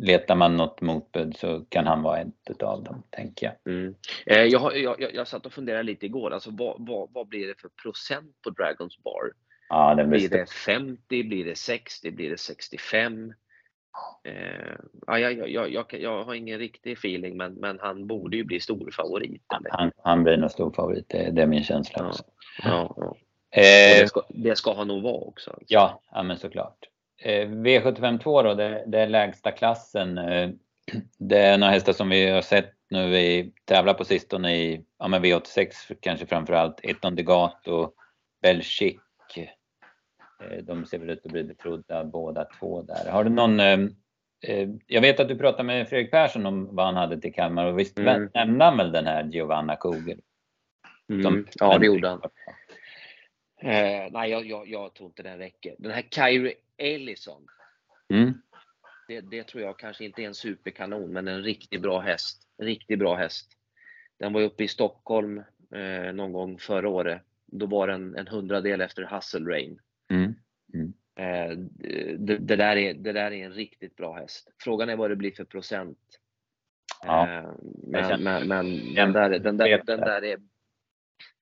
letar 0.00 0.34
man 0.34 0.56
något 0.56 0.80
motbud 0.80 1.36
så 1.36 1.64
kan 1.68 1.86
han 1.86 2.02
vara 2.02 2.20
ett 2.20 2.62
av 2.62 2.84
dem, 2.84 3.02
tänker 3.10 3.46
jag. 3.46 3.74
Mm. 3.74 3.94
Eh, 4.26 4.42
jag, 4.42 4.78
jag, 4.78 5.14
jag 5.14 5.28
satt 5.28 5.46
och 5.46 5.52
funderade 5.52 5.82
lite 5.82 6.06
igår, 6.06 6.30
alltså 6.30 6.50
vad, 6.50 6.76
vad, 6.78 7.08
vad 7.12 7.28
blir 7.28 7.46
det 7.46 7.60
för 7.60 7.68
procent 7.82 8.36
på 8.44 8.50
Dragons 8.50 9.02
Bar? 9.02 9.32
Ja, 9.74 9.94
det 9.94 10.04
blir, 10.04 10.28
det 10.28 10.50
50, 10.50 11.24
blir 11.24 11.44
det 11.44 11.58
60, 11.58 12.10
blir 12.10 12.30
det 12.30 12.38
65? 12.38 13.32
Eh, 14.24 14.34
ja, 15.06 15.18
jag, 15.18 15.48
jag, 15.50 15.70
jag, 15.70 15.86
jag, 16.00 16.24
har 16.24 16.34
ingen 16.34 16.58
riktig 16.58 16.92
feeling, 16.92 17.36
men, 17.36 17.54
men 17.54 17.78
han 17.80 18.06
borde 18.06 18.36
ju 18.36 18.44
bli 18.44 18.60
stor 18.60 18.90
favorit. 18.90 19.42
Han, 19.68 19.92
han 20.02 20.24
blir 20.24 20.36
nog 20.36 20.50
stor 20.50 20.70
favorit, 20.70 21.08
det, 21.08 21.30
det 21.30 21.42
är 21.42 21.46
min 21.46 21.64
känsla 21.64 22.08
också. 22.08 22.24
Ja, 22.62 22.94
ja, 22.96 23.16
Eh, 23.56 24.00
det, 24.00 24.08
ska, 24.08 24.22
det 24.28 24.56
ska 24.56 24.74
han 24.74 24.88
nog 24.88 25.02
vara 25.02 25.14
också. 25.14 25.50
Alltså. 25.50 25.64
Ja, 25.68 26.02
ja, 26.12 26.22
men 26.22 26.38
såklart. 26.38 26.78
Eh, 27.22 27.48
V752 27.48 28.42
då, 28.42 28.54
det, 28.54 28.84
det 28.86 29.00
är 29.00 29.08
lägsta 29.08 29.50
klassen. 29.50 30.18
Eh, 30.18 30.50
det 31.18 31.38
är 31.38 31.58
några 31.58 31.72
hästar 31.72 31.92
som 31.92 32.08
vi 32.08 32.30
har 32.30 32.42
sett 32.42 32.72
nu 32.90 33.10
vi 33.10 33.52
tävlar 33.64 33.94
på 33.94 34.04
sistone 34.04 34.56
i 34.56 34.84
ja, 34.98 35.08
men 35.08 35.24
V86 35.24 35.96
kanske 36.00 36.26
framförallt. 36.26 36.80
Eton 36.82 37.14
Degato, 37.14 37.92
Belchic. 38.42 38.96
Eh, 39.36 39.48
de 40.62 40.86
ser 40.86 40.98
väl 40.98 41.10
ut 41.10 41.26
att 41.26 41.32
bli 41.32 41.44
betrodda 41.44 42.04
båda 42.04 42.44
två 42.44 42.82
där. 42.82 43.10
Har 43.10 43.24
du 43.24 43.30
någon 43.30 43.60
jag 44.86 45.00
vet 45.00 45.20
att 45.20 45.28
du 45.28 45.38
pratade 45.38 45.62
med 45.62 45.88
Fredrik 45.88 46.10
Persson 46.10 46.46
om 46.46 46.76
vad 46.76 46.86
han 46.86 46.96
hade 46.96 47.20
till 47.20 47.32
Kalmar 47.32 47.66
och 47.66 47.78
visst 47.78 47.98
mm. 47.98 48.30
nämnde 48.34 48.64
han 48.64 48.76
väl 48.76 48.92
den 48.92 49.06
här 49.06 49.24
Giovanna 49.24 49.76
Kugel? 49.76 50.20
Mm. 51.08 51.46
Ja, 51.54 51.78
det 51.78 51.86
gjorde 51.86 52.08
han. 52.08 52.20
Eh, 53.60 54.10
nej, 54.12 54.30
jag, 54.30 54.46
jag, 54.46 54.68
jag, 54.68 54.94
tror 54.94 55.06
inte 55.06 55.22
den 55.22 55.38
räcker. 55.38 55.74
Den 55.78 55.92
här 55.92 56.02
Kyrie 56.10 56.54
Ellison. 56.76 57.46
Mm. 58.08 58.34
Det, 59.08 59.20
det, 59.20 59.44
tror 59.44 59.62
jag 59.62 59.78
kanske 59.78 60.04
inte 60.04 60.22
är 60.22 60.26
en 60.26 60.34
superkanon, 60.34 61.12
men 61.12 61.28
en 61.28 61.42
riktigt 61.42 61.82
bra 61.82 62.00
häst. 62.00 62.42
En 62.58 62.66
riktigt 62.66 62.98
bra 62.98 63.14
häst. 63.14 63.50
Den 64.18 64.32
var 64.32 64.40
uppe 64.40 64.64
i 64.64 64.68
Stockholm 64.68 65.42
eh, 65.74 66.12
någon 66.12 66.32
gång 66.32 66.58
förra 66.58 66.88
året. 66.88 67.22
Då 67.46 67.66
var 67.66 67.86
den 67.88 68.16
en 68.16 68.28
hundradel 68.28 68.80
efter 68.80 69.08
Hustle 69.14 69.50
Rain. 69.50 69.80
Mm. 70.10 70.34
Mm. 70.74 70.92
Eh, 71.16 71.56
det, 72.18 72.38
det, 72.38 72.56
där 72.56 72.76
är, 72.76 72.94
det 72.94 73.12
där 73.12 73.30
är 73.30 73.44
en 73.44 73.52
riktigt 73.52 73.96
bra 73.96 74.12
häst. 74.12 74.52
Frågan 74.62 74.88
är 74.88 74.96
vad 74.96 75.10
det 75.10 75.16
blir 75.16 75.30
för 75.30 75.44
procent. 75.44 75.98
Ja. 77.02 77.28
Eh, 77.28 77.50
men, 77.82 78.22
men, 78.22 78.48
men 78.48 78.94
den, 78.94 79.12
där, 79.12 79.38
den, 79.38 79.56
där, 79.56 79.82
den 79.86 80.00
där 80.00 80.24
är 80.24 80.38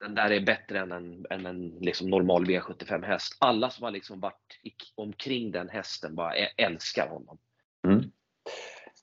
den 0.01 0.15
där 0.15 0.31
är 0.31 0.41
bättre 0.41 0.79
än 0.79 0.93
en, 0.93 1.27
än 1.31 1.47
en 1.47 1.69
liksom 1.69 2.11
normal 2.11 2.45
V75 2.45 3.05
häst. 3.05 3.37
Alla 3.41 3.71
som 3.71 3.85
har 3.85 3.91
liksom 3.91 4.21
varit 4.21 4.61
omkring 4.95 5.51
den 5.51 5.69
hästen 5.69 6.15
bara 6.15 6.35
älskar 6.57 7.09
honom. 7.09 7.39
Mm. 7.87 8.03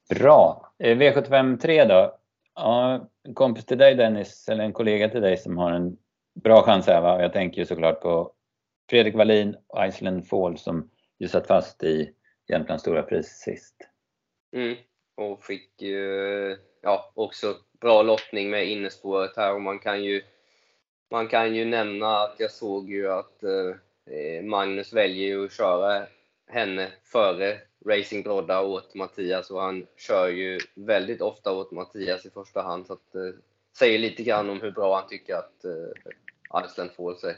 Bra. 0.10 0.74
Eh, 0.80 0.98
V75 0.98 1.58
3 1.58 1.86
då? 1.86 2.18
Ja, 2.56 3.10
en 3.24 3.34
kompis 3.34 3.66
till 3.66 3.78
dig 3.78 3.96
Dennis, 3.96 4.50
eller 4.50 4.64
en 4.64 4.74
kollega 4.74 5.10
till 5.10 5.22
dig 5.22 5.38
som 5.38 5.58
har 5.58 5.72
en 5.72 5.98
bra 6.44 6.62
chans 6.62 6.88
här 6.88 7.02
va? 7.02 7.22
Jag 7.22 7.34
tänker 7.34 7.58
ju 7.58 7.66
såklart 7.66 8.02
på 8.02 8.32
Fredrik 8.90 9.16
Wallin 9.16 9.56
och 9.68 9.86
Iceland 9.86 10.28
Fall 10.28 10.58
som 10.58 10.90
ju 11.20 11.28
satt 11.28 11.48
fast 11.48 11.84
i 11.84 12.14
Jämtlands 12.48 12.82
stora 12.82 13.04
pris 13.04 13.28
sist. 13.28 13.76
Mm. 14.52 14.76
Och 15.16 15.44
fick 15.44 15.82
ju 15.82 16.58
ja, 16.82 17.12
också 17.14 17.56
bra 17.82 18.02
lottning 18.02 18.50
med 18.50 18.68
innespåret 18.68 19.38
här 19.38 19.54
och 19.54 19.62
man 19.62 19.80
kan 19.80 20.04
ju 20.04 20.22
man 21.12 21.28
kan 21.28 21.56
ju 21.56 21.66
nämna 21.66 22.18
att 22.18 22.36
jag 22.38 22.52
såg 22.52 22.90
ju 22.90 23.12
att 23.12 23.44
eh, 23.44 24.44
Magnus 24.44 24.94
väljer 24.94 25.44
att 25.44 25.54
köra 25.54 26.08
henne 26.48 26.92
före 27.04 27.58
Racing 27.86 28.24
Brodda 28.24 28.62
åt 28.62 28.96
Mattias 28.96 29.52
och 29.52 29.62
han 29.62 29.88
kör 29.98 30.28
ju 30.30 30.60
väldigt 30.76 31.22
ofta 31.22 31.54
åt 31.54 31.72
Mattias 31.72 32.26
i 32.26 32.30
första 32.30 32.62
hand. 32.62 32.88
Så 32.88 32.94
att, 32.94 33.16
eh, 33.16 33.40
säger 33.78 34.00
lite 34.00 34.24
grann 34.24 34.50
om 34.50 34.62
hur 34.62 34.72
bra 34.72 34.96
han 35.00 35.10
tycker 35.10 35.36
att 35.36 35.66
eh, 35.66 36.66
Iceland 36.66 36.92
får 36.92 37.16
sig. 37.16 37.36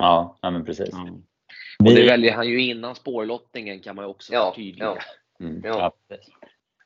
Ja, 0.00 0.38
ja 0.40 0.50
men 0.50 0.64
precis. 0.64 0.92
Mm. 0.92 1.22
Och 1.78 1.94
det 1.94 2.06
väljer 2.06 2.32
han 2.32 2.48
ju 2.48 2.62
innan 2.62 2.94
spårlottningen 2.94 3.80
kan 3.80 3.96
man 3.96 4.04
ju 4.04 4.08
också 4.08 4.32
ja, 4.32 4.50
förtydliga. 4.50 4.96
Ja. 5.38 5.46
Mm, 5.46 5.62
ja. 5.64 5.92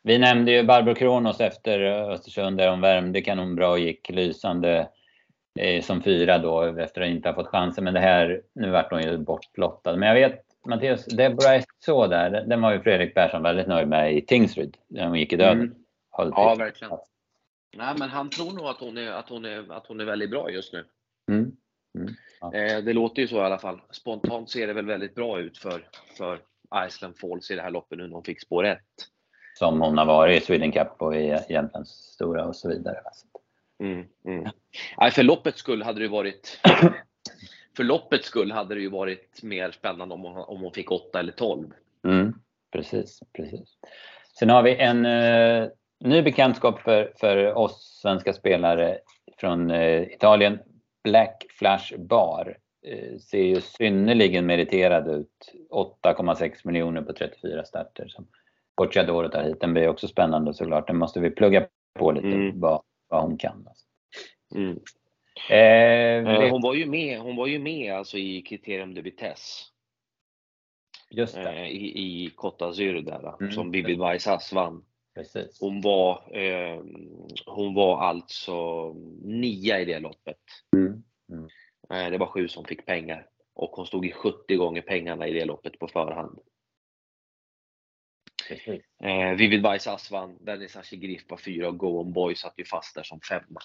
Vi 0.02 0.18
nämnde 0.18 0.52
ju 0.52 0.62
Barbro 0.62 0.94
Kronos 0.94 1.40
efter 1.40 1.80
Östersund 2.10 2.58
där 2.58 2.70
hon 2.70 2.80
värmde 2.80 3.20
kanon 3.20 3.54
bra 3.54 3.70
och 3.70 3.78
gick 3.78 4.10
lysande 4.10 4.88
Eh, 5.58 5.82
som 5.82 6.02
fyra 6.02 6.38
då 6.38 6.62
efter 6.62 7.00
att 7.00 7.08
inte 7.08 7.28
ha 7.28 7.34
fått 7.34 7.46
chansen. 7.46 7.84
Men 7.84 7.94
det 7.94 8.00
här, 8.00 8.42
nu 8.52 8.70
vart 8.70 8.90
hon 8.90 9.02
ju 9.02 9.18
bortlottad. 9.18 9.96
Men 9.96 10.08
jag 10.08 10.14
vet 10.14 10.44
Mattias, 10.66 11.04
Deborah 11.04 11.62
så 11.78 12.06
där, 12.06 12.30
den 12.30 12.60
var 12.60 12.72
ju 12.72 12.80
Fredrik 12.80 13.14
Persson 13.14 13.42
väldigt 13.42 13.66
nöjd 13.66 13.88
med 13.88 14.16
i 14.16 14.20
Tingsryd 14.20 14.76
när 14.88 15.06
hon 15.06 15.18
gick 15.18 15.32
i 15.32 15.36
döden. 15.36 15.60
Mm. 15.60 15.74
Ja, 16.16 16.54
verkligen. 16.58 16.98
Nej, 17.76 17.94
men 17.98 18.08
han 18.08 18.30
tror 18.30 18.52
nog 18.52 18.66
att 18.66 18.80
hon 18.80 18.98
är, 18.98 19.10
att 19.10 19.28
hon 19.28 19.44
är, 19.44 19.72
att 19.72 19.86
hon 19.86 20.00
är 20.00 20.04
väldigt 20.04 20.30
bra 20.30 20.50
just 20.50 20.72
nu. 20.72 20.84
Mm. 21.30 21.56
Eh, 22.52 22.78
det 22.78 22.92
låter 22.92 23.22
ju 23.22 23.28
så 23.28 23.36
i 23.36 23.40
alla 23.40 23.58
fall. 23.58 23.80
Spontant 23.90 24.50
ser 24.50 24.66
det 24.66 24.72
väl 24.72 24.86
väldigt 24.86 25.14
bra 25.14 25.40
ut 25.40 25.58
för, 25.58 25.88
för 26.18 26.38
Iceland 26.86 27.18
Falls 27.18 27.50
i 27.50 27.54
det 27.54 27.62
här 27.62 27.70
loppet 27.70 27.98
nu 27.98 28.06
när 28.06 28.14
hon 28.14 28.24
fick 28.24 28.40
spår 28.40 28.64
1. 28.64 28.78
Som 29.58 29.80
hon 29.80 29.98
har 29.98 30.06
varit 30.06 30.42
i 30.42 30.46
Sweden 30.46 30.72
Cup 30.72 30.92
och 30.98 31.16
i 31.16 31.38
Jämtlands 31.48 31.90
stora 31.90 32.44
och 32.44 32.56
så 32.56 32.68
vidare. 32.68 32.96
Mm, 33.80 34.06
mm. 34.24 34.48
Nej, 34.98 35.10
för 35.10 35.22
loppets 35.22 35.58
skull 35.58 35.82
hade 35.82 36.00
det 36.00 36.08
varit 36.08 36.60
för 37.76 37.84
loppets 37.84 38.26
skull 38.26 38.52
hade 38.52 38.74
det 38.74 38.80
ju 38.80 38.90
varit 38.90 39.42
mer 39.42 39.70
spännande 39.70 40.14
om 40.14 40.22
hon, 40.22 40.36
om 40.36 40.60
hon 40.60 40.72
fick 40.72 40.90
8 40.90 41.18
eller 41.18 41.32
12. 41.32 41.68
Mm, 42.04 42.34
precis, 42.72 43.20
precis. 43.32 43.68
Sen 44.38 44.50
har 44.50 44.62
vi 44.62 44.76
en 44.76 45.06
uh, 45.06 45.68
ny 46.00 46.22
bekantskap 46.22 46.80
för, 46.80 47.12
för 47.16 47.54
oss 47.54 47.98
svenska 48.02 48.32
spelare 48.32 48.98
från 49.38 49.70
uh, 49.70 50.02
Italien. 50.02 50.58
Black 51.04 51.46
Flash 51.58 51.96
Bar. 51.98 52.56
Uh, 52.88 53.18
ser 53.18 53.42
ju 53.42 53.60
synnerligen 53.60 54.46
meriterad 54.46 55.08
ut. 55.08 55.54
8,6 55.70 56.52
miljoner 56.64 57.02
på 57.02 57.12
34 57.12 57.64
starter 57.64 58.08
som 58.08 58.26
Bocciadoro 58.76 59.28
tar 59.28 59.42
hit. 59.42 59.60
Den 59.60 59.72
blir 59.72 59.88
också 59.88 60.08
spännande 60.08 60.54
såklart. 60.54 60.86
Den 60.86 60.96
måste 60.96 61.20
vi 61.20 61.30
plugga 61.30 61.66
på 61.98 62.12
lite. 62.12 62.26
Mm. 62.26 62.60
Vad, 62.60 62.82
vad 63.08 63.22
hon 63.22 63.38
kan. 63.38 63.68
Alltså. 63.68 63.84
Mm. 64.54 64.80
Eh, 65.50 66.34
eh 66.34 66.50
hon 66.50 66.62
var 66.62 66.74
ju 66.74 66.86
med, 66.86 67.20
hon 67.20 67.36
var 67.36 67.46
ju 67.46 67.58
med 67.58 67.94
alltså 67.94 68.18
i 68.18 68.42
Kriterium 68.42 68.94
de 68.94 69.02
Vitesse. 69.02 69.64
Just 71.10 71.34
det. 71.34 71.52
Eh, 71.52 71.66
I, 71.66 71.98
i 71.98 72.30
Côte 72.36 72.64
d'Azur 72.64 73.02
där, 73.02 73.34
mm. 73.40 73.52
som 73.52 73.70
Bibi 73.70 73.94
Weisshass 73.94 74.52
vann. 74.52 74.84
Precis. 75.14 75.60
Hon 75.60 75.80
var, 75.80 76.38
eh, 76.38 76.82
hon 77.46 77.74
var 77.74 78.00
alltså 78.00 78.92
nia 79.22 79.80
i 79.80 79.84
det 79.84 79.98
loppet. 79.98 80.40
Mm. 80.76 81.02
Mm. 81.32 81.48
Eh, 81.90 82.10
det 82.10 82.18
var 82.18 82.26
sju 82.26 82.48
som 82.48 82.64
fick 82.64 82.86
pengar. 82.86 83.28
Och 83.54 83.70
hon 83.70 83.86
stod 83.86 84.06
i 84.06 84.12
70 84.12 84.56
gånger 84.56 84.82
pengarna 84.82 85.28
i 85.28 85.32
det 85.32 85.44
loppet 85.44 85.78
på 85.78 85.88
förhand. 85.88 86.38
Eh, 89.02 89.36
Vivid 89.36 89.62
Vaisas 89.62 90.10
vann, 90.10 90.38
Dennis 90.40 90.76
Ashigrif 90.76 91.30
var 91.30 91.36
fyra 91.36 91.68
och 91.68 91.78
Go 91.78 92.00
On 92.00 92.12
Boy 92.12 92.34
satt 92.34 92.54
ju 92.56 92.64
fast 92.64 92.94
där 92.94 93.02
som 93.02 93.20
femma. 93.20 93.60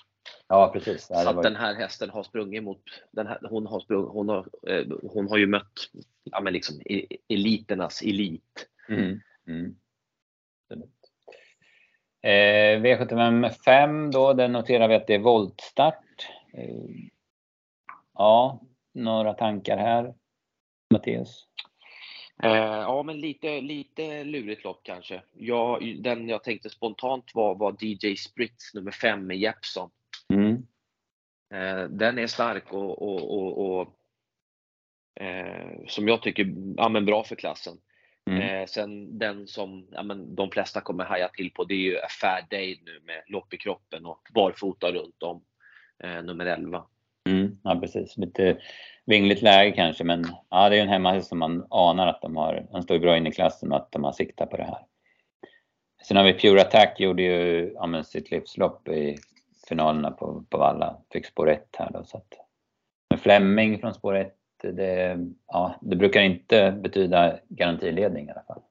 Ja, 0.47 0.71
precis. 0.73 1.07
Ja, 1.09 1.23
så 1.23 1.33
var... 1.33 1.43
den 1.43 1.55
här 1.55 1.75
hästen 1.75 2.09
har 2.09 2.23
sprungit 2.23 2.63
mot, 2.63 2.83
den 3.11 3.27
här, 3.27 3.39
hon, 3.49 3.65
har 3.65 3.79
sprung, 3.79 4.05
hon, 4.05 4.29
har, 4.29 4.47
eh, 4.67 4.85
hon 5.03 5.27
har 5.27 5.37
ju 5.37 5.47
mött 5.47 5.89
ja, 6.23 6.41
men 6.41 6.53
liksom, 6.53 6.81
eliternas 7.27 8.01
elit. 8.01 8.67
Mm. 8.89 9.19
Mm. 9.47 9.75
Eh, 12.21 12.81
V75 12.81 13.49
5 13.49 14.11
då, 14.11 14.33
där 14.33 14.47
noterar 14.47 14.87
vi 14.87 14.95
att 14.95 15.07
det 15.07 15.15
är 15.15 15.19
voltstart. 15.19 16.29
Eh, 16.53 17.09
ja, 18.13 18.61
några 18.93 19.33
tankar 19.33 19.77
här, 19.77 20.13
Mattias? 20.93 21.45
Eh, 22.43 22.51
ja, 22.51 23.03
men 23.03 23.19
lite, 23.19 23.61
lite 23.61 24.23
lurigt 24.23 24.63
lopp 24.63 24.79
kanske. 24.83 25.21
Jag, 25.33 25.97
den 26.03 26.29
jag 26.29 26.43
tänkte 26.43 26.69
spontant 26.69 27.31
var, 27.33 27.55
var 27.55 27.75
DJ 27.79 28.15
Spritz 28.15 28.73
nummer 28.73 28.91
5 28.91 29.27
med 29.27 29.37
Jeppson. 29.37 29.89
Mm. 30.33 30.53
Eh, 31.53 31.89
den 31.89 32.19
är 32.19 32.27
stark 32.27 32.73
och, 32.73 33.01
och, 33.01 33.37
och, 33.37 33.79
och 33.79 33.95
eh, 35.23 35.85
som 35.87 36.07
jag 36.07 36.21
tycker 36.21 36.53
ja, 36.77 36.89
men 36.89 37.05
bra 37.05 37.23
för 37.23 37.35
klassen. 37.35 37.77
Mm. 38.29 38.41
Eh, 38.41 38.65
sen 38.65 39.19
den 39.19 39.47
som 39.47 39.87
ja, 39.91 40.03
men 40.03 40.35
de 40.35 40.51
flesta 40.51 40.81
kommer 40.81 41.05
haja 41.05 41.27
till 41.27 41.51
på 41.51 41.63
det 41.63 41.73
är 41.73 41.77
ju 41.77 41.97
A 41.97 42.07
Fair 42.21 42.45
Day 42.49 42.81
nu 42.85 42.99
med 43.05 43.23
lopp 43.27 43.53
i 43.53 43.57
kroppen 43.57 44.05
och 44.05 44.21
barfota 44.33 44.91
runt 44.91 45.23
om, 45.23 45.41
eh, 46.03 46.23
nummer 46.23 46.45
11. 46.45 46.83
Mm, 47.29 47.59
ja 47.63 47.79
precis, 47.79 48.17
lite 48.17 48.57
vingligt 49.05 49.41
läge 49.41 49.71
kanske 49.71 50.03
men 50.03 50.25
ja, 50.49 50.69
det 50.69 50.77
är 50.77 50.81
en 50.81 50.89
hemmahäst 50.89 51.29
som 51.29 51.39
man 51.39 51.67
anar 51.69 52.07
att 52.07 52.21
de 52.21 52.35
har, 52.35 52.67
de 52.71 52.81
står 52.81 52.95
ju 52.95 53.01
bra 53.01 53.17
in 53.17 53.27
i 53.27 53.31
klassen 53.31 53.71
och 53.71 53.77
att 53.77 53.91
de 53.91 54.03
har 54.03 54.11
siktat 54.11 54.49
på 54.49 54.57
det 54.57 54.63
här. 54.63 54.85
Sen 56.03 56.17
har 56.17 56.23
vi 56.23 56.33
Pure 56.33 56.61
Attack 56.61 56.99
gjorde 56.99 57.23
ju 57.23 57.71
ja, 57.75 58.03
sitt 58.03 58.31
livslopp 58.31 58.87
i 58.87 59.17
finalerna 59.67 60.11
på, 60.11 60.43
på 60.49 60.57
Valla, 60.57 60.97
fick 61.13 61.25
spår 61.25 61.49
1 61.49 61.75
här 61.77 61.89
då 61.93 62.03
så 62.03 62.17
att 62.17 62.33
med 63.09 63.19
Fleming 63.19 63.79
från 63.79 63.93
spår 63.93 64.15
1 64.15 64.38
det, 64.61 65.19
ja, 65.47 65.79
det 65.81 65.95
brukar 65.95 66.21
inte 66.21 66.71
betyda 66.71 67.39
garantiledning 67.49 68.27
i 68.27 68.31
alla 68.31 68.43
fall. 68.43 68.61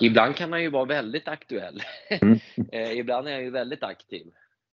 Ibland 0.00 0.36
kan 0.36 0.52
han 0.52 0.62
ju 0.62 0.70
vara 0.70 0.84
väldigt 0.84 1.28
aktuell. 1.28 1.82
Mm. 2.22 2.38
Eh, 2.72 2.92
ibland 2.92 3.28
är 3.28 3.32
han 3.32 3.44
ju 3.44 3.50
väldigt 3.50 3.82
aktiv. 3.82 4.26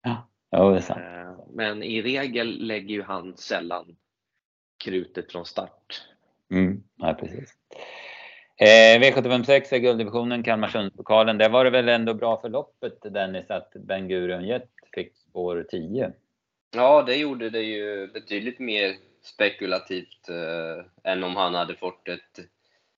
Ja, 0.03 0.28
ja 0.51 0.70
det 0.70 0.76
är 0.76 0.80
sant. 0.80 1.01
Eh, 1.01 1.47
men 1.55 1.82
i 1.82 2.03
regel 2.03 2.66
lägger 2.66 2.95
ju 2.95 3.03
han 3.03 3.36
sällan 3.36 3.97
krutet 4.84 5.32
från 5.32 5.47
start. 5.47 6.03
Mm, 6.51 6.82
ja, 6.97 7.14
precis. 7.14 7.55
Eh, 8.57 9.01
V756 9.01 9.74
är 9.74 9.78
gulddivisionen, 9.78 10.42
Kalmarsundspokalen. 10.42 11.38
Där 11.38 11.49
var 11.49 11.64
det 11.64 11.70
väl 11.70 11.88
ändå 11.88 12.14
bra 12.14 12.40
för 12.40 12.49
loppet 12.49 12.99
Dennis 13.03 13.51
att 13.51 13.72
Ben 13.74 14.09
Gurion 14.09 14.45
Jet 14.45 14.70
fick 14.95 15.16
spår 15.16 15.66
10? 15.70 16.12
Ja, 16.74 17.03
det 17.03 17.16
gjorde 17.16 17.51
det 17.51 17.62
ju 17.62 18.07
betydligt 18.07 18.59
mer 18.59 18.95
spekulativt 19.25 20.29
eh, 20.29 21.12
än 21.12 21.25
om 21.25 21.37
han 21.37 21.55
hade 21.55 21.77
fått 21.77 22.09
ett, 22.09 22.39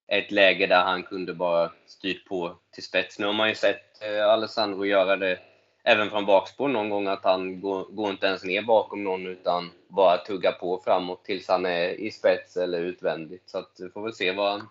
ett 0.09 0.31
läge 0.31 0.67
där 0.67 0.85
han 0.85 1.03
kunde 1.03 1.35
bara 1.35 1.73
styrt 1.87 2.25
på 2.25 2.57
till 2.71 2.83
spets. 2.83 3.19
Nu 3.19 3.27
har 3.27 3.33
man 3.33 3.49
ju 3.49 3.55
sett 3.55 4.03
eh, 4.03 4.27
Alessandro 4.27 4.85
göra 4.85 5.17
det 5.17 5.39
även 5.85 6.11
från 6.11 6.27
bakspår 6.27 6.69
någon 6.69 6.91
gång, 6.91 7.07
att 7.07 7.25
han 7.25 7.61
går, 7.61 7.85
går 7.85 8.11
inte 8.11 8.27
ens 8.27 8.45
ner 8.45 8.63
bakom 8.63 9.05
någon 9.05 9.27
utan 9.27 9.71
bara 9.89 10.19
tuggar 10.19 10.53
på 10.53 10.81
framåt 10.85 11.25
tills 11.25 11.49
han 11.49 11.67
är 11.67 11.89
i 11.89 12.11
spets 12.11 12.57
eller 12.57 12.81
utvändigt. 12.81 13.51
Så 13.51 13.59
att 13.59 13.77
vi 13.79 13.89
får 13.89 14.03
väl 14.03 14.15
se 14.15 14.33
vad 14.33 14.51
han 14.51 14.69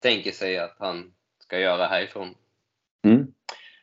tänker 0.00 0.32
sig 0.32 0.58
att 0.58 0.76
han 0.78 1.12
ska 1.38 1.58
göra 1.58 1.86
härifrån. 1.86 2.34
Mm. 3.04 3.34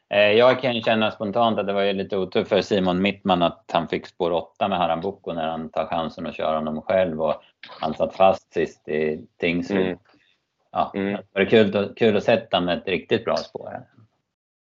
Eh, 0.09 0.31
jag 0.31 0.61
kan 0.61 0.81
känna 0.81 1.11
spontant 1.11 1.59
att 1.59 1.67
det 1.67 1.73
var 1.73 1.83
ju 1.83 1.93
lite 1.93 2.17
otur 2.17 2.43
för 2.43 2.61
Simon 2.61 3.01
Mittman 3.01 3.43
att 3.43 3.71
han 3.73 3.87
fick 3.87 4.07
spår 4.07 4.31
8 4.31 4.67
med 4.67 4.77
Haram 4.77 5.01
Boko 5.01 5.33
när 5.33 5.47
han 5.47 5.69
tar 5.69 5.85
chansen 5.85 6.27
att 6.27 6.35
köra 6.35 6.55
honom 6.55 6.81
själv 6.81 7.21
och 7.21 7.43
han 7.79 7.93
satt 7.93 8.15
fast 8.15 8.53
sist 8.53 8.87
i 8.87 9.27
Tingsryd. 9.37 9.85
Mm. 9.85 9.97
Ja, 10.71 10.91
mm. 10.95 11.13
det 11.13 11.39
var 11.39 11.45
kul, 11.45 11.93
kul 11.95 12.17
att 12.17 12.23
sätta 12.23 12.61
med 12.61 12.77
ett 12.77 12.87
riktigt 12.87 13.25
bra 13.25 13.37
spår 13.37 13.69
här. 13.71 13.83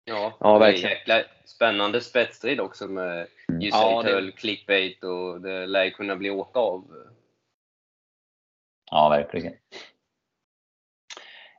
Ja, 0.06 0.34
ja 0.40 0.58
verkligen. 0.58 0.90
Jäkla 0.90 1.24
spännande 1.46 2.02
spetsstrid 2.02 2.60
också 2.60 2.88
med 2.88 3.28
mm. 3.50 3.62
ja, 3.62 4.04
det... 4.04 4.32
clickbait 4.32 5.04
och 5.04 5.42
det 5.42 5.66
lär 5.66 5.90
kunna 5.90 6.16
bli 6.16 6.30
åka 6.30 6.60
av. 6.60 6.84
Ja, 8.92 9.10
verkligen. 9.10 9.54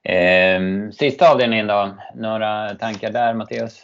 Eh, 0.04 0.90
sista 0.90 1.32
avdelningen 1.32 1.66
då, 1.66 1.96
några 2.14 2.74
tankar 2.74 3.12
där 3.12 3.34
Mattias? 3.34 3.82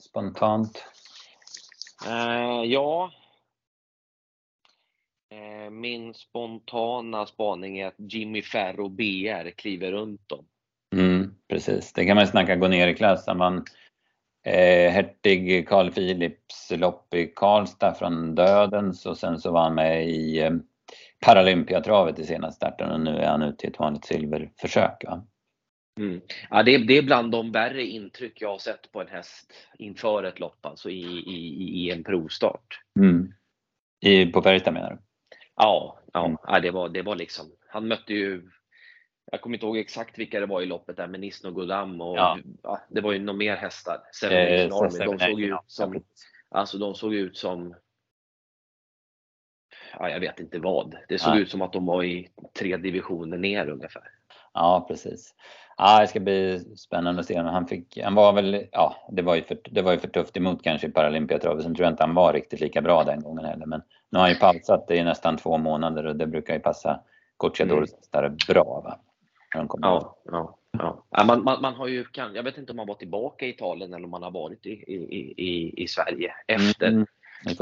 Spontant? 0.00 0.84
Eh, 2.06 2.64
ja. 2.64 3.10
Eh, 5.30 5.70
min 5.70 6.14
spontana 6.14 7.26
spaning 7.26 7.78
är 7.78 7.86
att 7.86 7.94
Jimmy 7.98 8.42
Ferro 8.42 8.88
BR 8.88 9.50
kliver 9.50 9.92
runt 9.92 10.28
dem. 10.28 10.44
Mm, 10.94 11.34
precis, 11.48 11.92
det 11.92 12.06
kan 12.06 12.16
man 12.16 12.26
snacka 12.26 12.56
gå 12.56 12.68
ner 12.68 12.88
i 12.88 12.94
klass. 12.94 13.26
Man, 13.26 13.64
eh, 14.46 14.92
Hertig 14.92 15.68
Carl 15.68 15.92
Philips 15.92 16.72
lopp 16.76 17.14
i 17.14 17.26
Karlstad 17.26 17.94
från 17.94 18.34
Dödens 18.34 19.06
och 19.06 19.16
sen 19.16 19.38
så 19.38 19.52
var 19.52 19.62
han 19.62 19.74
med 19.74 20.08
i 20.08 20.40
eh, 20.40 20.50
Paralympiatravet 21.20 22.18
i 22.18 22.24
senaste 22.24 22.56
starten 22.56 22.90
och 22.90 23.00
nu 23.00 23.18
är 23.18 23.28
han 23.28 23.42
ute 23.42 23.66
i 23.66 23.70
ett 23.70 23.78
vanligt 23.78 24.04
silverförsök. 24.04 25.04
Va? 25.04 25.26
Mm. 26.00 26.20
Ja, 26.50 26.62
det, 26.62 26.74
är, 26.74 26.78
det 26.78 26.98
är 26.98 27.02
bland 27.02 27.32
de 27.32 27.52
värre 27.52 27.82
intryck 27.82 28.40
jag 28.40 28.48
har 28.48 28.58
sett 28.58 28.92
på 28.92 29.00
en 29.00 29.08
häst 29.08 29.52
inför 29.78 30.24
ett 30.24 30.40
lopp, 30.40 30.66
alltså 30.66 30.90
i, 30.90 31.02
i, 31.26 31.86
i 31.86 31.90
en 31.90 32.04
provstart. 32.04 32.80
Mm. 33.00 33.32
I, 34.00 34.26
på 34.26 34.42
Färjestad 34.42 34.74
menar 34.74 34.90
du? 34.90 34.98
Ja, 35.56 35.98
ja, 36.12 36.24
mm. 36.24 36.38
ja 36.46 36.60
det, 36.60 36.70
var, 36.70 36.88
det 36.88 37.02
var 37.02 37.16
liksom, 37.16 37.52
han 37.68 37.88
mötte 37.88 38.14
ju, 38.14 38.50
jag 39.32 39.40
kommer 39.40 39.56
inte 39.56 39.66
ihåg 39.66 39.78
exakt 39.78 40.18
vilka 40.18 40.40
det 40.40 40.46
var 40.46 40.62
i 40.62 40.66
loppet 40.66 40.96
där, 40.96 41.06
med 41.06 41.20
Nisno 41.20 41.50
Godam 41.50 42.00
och 42.00 42.16
ja. 42.16 42.38
ja. 42.62 42.80
det 42.90 43.00
var 43.00 43.12
ju 43.12 43.18
några 43.18 43.38
mer 43.38 43.56
hästar. 43.56 44.00
Seven 44.20 44.70
eh, 44.70 44.76
Army, 44.76 44.98
de 44.98 45.18
såg 45.18 45.40
ut 45.40 45.60
som, 45.66 46.04
alltså 46.48 46.78
de 46.78 46.94
såg 46.94 47.14
ut 47.14 47.36
som, 47.36 47.74
ja, 49.98 50.10
jag 50.10 50.20
vet 50.20 50.40
inte 50.40 50.58
vad. 50.58 50.96
Det 51.08 51.18
såg 51.18 51.36
ja. 51.36 51.38
ut 51.38 51.50
som 51.50 51.62
att 51.62 51.72
de 51.72 51.86
var 51.86 52.04
i 52.04 52.28
tre 52.58 52.76
divisioner 52.76 53.38
ner 53.38 53.68
ungefär. 53.68 54.08
Ja, 54.54 54.84
precis. 54.88 55.34
Ja, 55.76 56.00
det 56.00 56.06
ska 56.06 56.20
bli 56.20 56.60
spännande 56.76 57.20
att 57.20 57.26
se 57.26 57.36
honom. 57.36 57.54
Han, 57.54 57.66
fick, 57.66 57.98
han 57.98 58.14
var 58.14 58.32
väl, 58.32 58.66
ja, 58.72 58.96
det 59.10 59.22
var 59.22 59.34
ju 59.34 59.42
för, 59.42 59.58
det 59.64 59.82
var 59.82 59.92
ju 59.92 59.98
för 59.98 60.08
tufft 60.08 60.36
emot 60.36 60.62
kanske 60.62 60.86
i 60.86 60.90
Paralympiatravet. 60.90 61.62
Sen 61.62 61.74
tror 61.74 61.84
jag 61.84 61.92
inte 61.92 62.02
han 62.02 62.14
var 62.14 62.32
riktigt 62.32 62.60
lika 62.60 62.82
bra 62.82 63.04
den 63.04 63.22
gången 63.22 63.44
heller. 63.44 63.66
Men 63.66 63.82
nu 64.10 64.18
har 64.18 64.20
han 64.20 64.30
ju 64.30 64.38
pausat 64.38 64.90
i 64.90 65.04
nästan 65.04 65.36
två 65.36 65.58
månader 65.58 66.06
och 66.06 66.16
det 66.16 66.26
brukar 66.26 66.54
ju 66.54 66.60
passa 66.60 67.00
Gocciadores 67.36 67.90
mm. 68.14 68.36
bra. 68.48 68.82
Va? 68.84 68.98
Ja, 69.54 70.16
ja, 70.24 70.58
ja. 71.10 71.24
Man, 71.24 71.44
man, 71.44 71.62
man, 71.62 71.74
har 71.74 71.88
ju, 71.88 72.04
jag 72.34 72.42
vet 72.42 72.58
inte 72.58 72.72
om 72.72 72.76
man 72.76 72.86
var 72.86 72.94
tillbaka 72.94 73.46
i 73.46 73.50
Italien 73.50 73.94
eller 73.94 74.04
om 74.04 74.10
man 74.10 74.22
har 74.22 74.30
varit 74.30 74.66
i, 74.66 74.70
i, 74.70 75.34
i, 75.36 75.82
i 75.82 75.88
Sverige 75.88 76.34
efter. 76.46 76.88
Mm. 76.88 77.06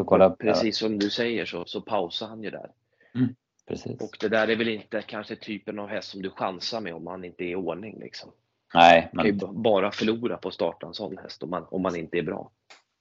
Kolla, 0.06 0.30
Precis 0.30 0.78
som 0.78 0.98
du 0.98 1.10
säger 1.10 1.44
så, 1.44 1.64
så 1.64 1.80
pausar 1.80 2.26
han 2.26 2.42
ju 2.42 2.50
där. 2.50 2.70
Mm. 3.14 3.34
Precis. 3.70 4.00
Och 4.00 4.16
det 4.20 4.28
där 4.28 4.48
är 4.48 4.56
väl 4.56 4.68
inte 4.68 5.02
kanske 5.02 5.36
typen 5.36 5.78
av 5.78 5.88
häst 5.88 6.08
som 6.10 6.22
du 6.22 6.30
chansar 6.30 6.80
med 6.80 6.94
om 6.94 7.04
man 7.04 7.24
inte 7.24 7.44
är 7.44 7.48
i 7.48 7.54
ordning. 7.54 7.98
Liksom. 8.00 8.30
Nej. 8.74 9.10
Man 9.12 9.24
kan 9.24 9.38
ju 9.38 9.46
bara 9.52 9.90
förlora 9.90 10.36
på 10.36 10.48
att 10.48 10.54
starta 10.54 10.86
en 10.86 10.94
sån 10.94 11.18
häst 11.18 11.42
om 11.42 11.50
man, 11.50 11.66
om 11.70 11.82
man 11.82 11.96
inte 11.96 12.18
är 12.18 12.22
bra. 12.22 12.50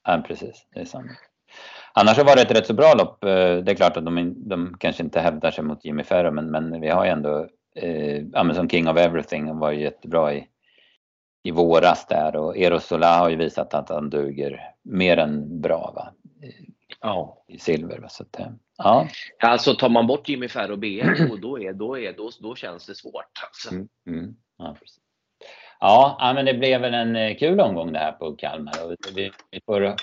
Ja, 0.07 0.23
precis. 0.27 0.67
Det 0.73 0.79
är 0.79 0.85
sant. 0.85 1.11
Annars 1.93 2.17
har 2.17 2.23
det 2.23 2.29
varit 2.29 2.51
ett 2.51 2.57
rätt 2.57 2.65
så 2.65 2.73
bra 2.73 2.93
lopp. 2.93 3.23
Eh, 3.23 3.57
det 3.57 3.71
är 3.71 3.75
klart 3.75 3.97
att 3.97 4.05
de, 4.05 4.35
de 4.49 4.77
kanske 4.79 5.03
inte 5.03 5.19
hävdar 5.19 5.51
sig 5.51 5.63
mot 5.63 5.85
Jimmy 5.85 6.03
Ferro, 6.03 6.31
men, 6.31 6.51
men 6.51 6.81
vi 6.81 6.89
har 6.89 7.05
ju 7.05 7.11
ändå, 7.11 7.47
eh, 7.75 8.53
som 8.53 8.69
King 8.69 8.87
of 8.87 8.97
Everything, 8.97 9.59
var 9.59 9.71
ju 9.71 9.81
jättebra 9.81 10.33
i, 10.33 10.47
i 11.43 11.51
våras 11.51 12.07
där 12.07 12.35
och 12.35 12.57
Eros 12.57 12.85
Sola 12.85 13.17
har 13.17 13.29
ju 13.29 13.35
visat 13.35 13.73
att 13.73 13.89
han 13.89 14.09
duger 14.09 14.61
mer 14.83 15.17
än 15.17 15.61
bra 15.61 15.93
va? 15.95 16.13
Ja. 17.01 17.43
I 17.47 17.59
silver. 17.59 18.05
Så 18.09 18.23
att, 18.23 18.39
eh, 18.39 18.47
Ja. 18.83 19.07
Alltså 19.39 19.73
tar 19.75 19.89
man 19.89 20.07
bort 20.07 20.29
Jimmy 20.29 20.47
Ferro 20.47 20.75
BR 20.75 21.27
då, 21.29 21.35
då, 21.35 21.59
är, 21.59 21.73
då, 21.73 21.99
är, 21.99 22.13
då, 22.13 22.29
då 22.39 22.55
känns 22.55 22.85
det 22.85 22.95
svårt. 22.95 23.31
Alltså. 23.47 23.71
Mm, 23.71 23.87
mm. 24.07 24.35
Ja, 25.79 26.17
ja, 26.19 26.33
men 26.33 26.45
det 26.45 26.53
blev 26.53 26.81
väl 26.81 26.93
en 26.93 27.15
eh, 27.15 27.37
kul 27.37 27.59
omgång 27.59 27.93
det 27.93 27.99
här 27.99 28.11
på 28.11 28.35
Kalmar. 28.35 28.85
Och 28.85 28.95
vi, 29.17 29.31
vi 29.51 29.61
får 29.65 29.95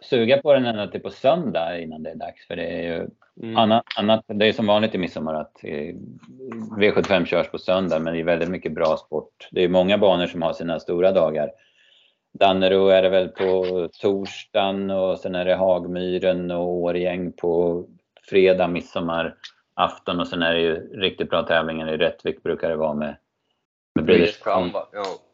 suga 0.00 0.42
på 0.42 0.52
den 0.54 0.66
ända 0.66 0.86
till 0.86 1.00
på 1.00 1.10
söndag 1.10 1.80
innan 1.80 2.02
det 2.02 2.10
är 2.10 2.14
dags. 2.14 2.46
För 2.46 2.56
det 2.56 2.66
är 2.66 2.82
ju 2.82 3.08
mm. 3.42 3.56
annat, 3.56 3.84
annat, 3.96 4.24
det 4.26 4.46
är 4.46 4.52
som 4.52 4.66
vanligt 4.66 4.94
i 4.94 4.98
midsommar 4.98 5.34
att 5.34 5.64
eh, 5.64 5.94
V75 6.78 7.24
körs 7.24 7.50
på 7.50 7.58
söndag 7.58 7.98
men 7.98 8.14
det 8.14 8.20
är 8.20 8.24
väldigt 8.24 8.50
mycket 8.50 8.74
bra 8.74 8.96
sport. 8.96 9.48
Det 9.50 9.64
är 9.64 9.68
många 9.68 9.98
banor 9.98 10.26
som 10.26 10.42
har 10.42 10.52
sina 10.52 10.80
stora 10.80 11.12
dagar. 11.12 11.50
Dannero 12.38 12.88
är 12.88 13.02
det 13.02 13.08
väl 13.08 13.28
på 13.28 13.88
torsdagen 14.00 14.90
och 14.90 15.18
sen 15.18 15.34
är 15.34 15.44
det 15.44 15.54
Hagmyren 15.54 16.50
och 16.50 16.68
Årjäng 16.68 17.32
på 17.32 17.84
fredag, 18.22 18.68
midsommar 18.68 19.36
afton 19.74 20.20
och 20.20 20.28
sen 20.28 20.42
är 20.42 20.54
det 20.54 20.60
ju 20.60 21.00
riktigt 21.00 21.30
bra 21.30 21.42
tävlingar 21.42 21.92
i 21.94 21.96
Rättvik 21.96 22.42
brukar 22.42 22.68
det 22.68 22.76
vara 22.76 22.94
med, 22.94 23.16
med 23.94 24.04
British 24.04 24.42
Crown. 24.42 24.70
Ja, 24.74 24.86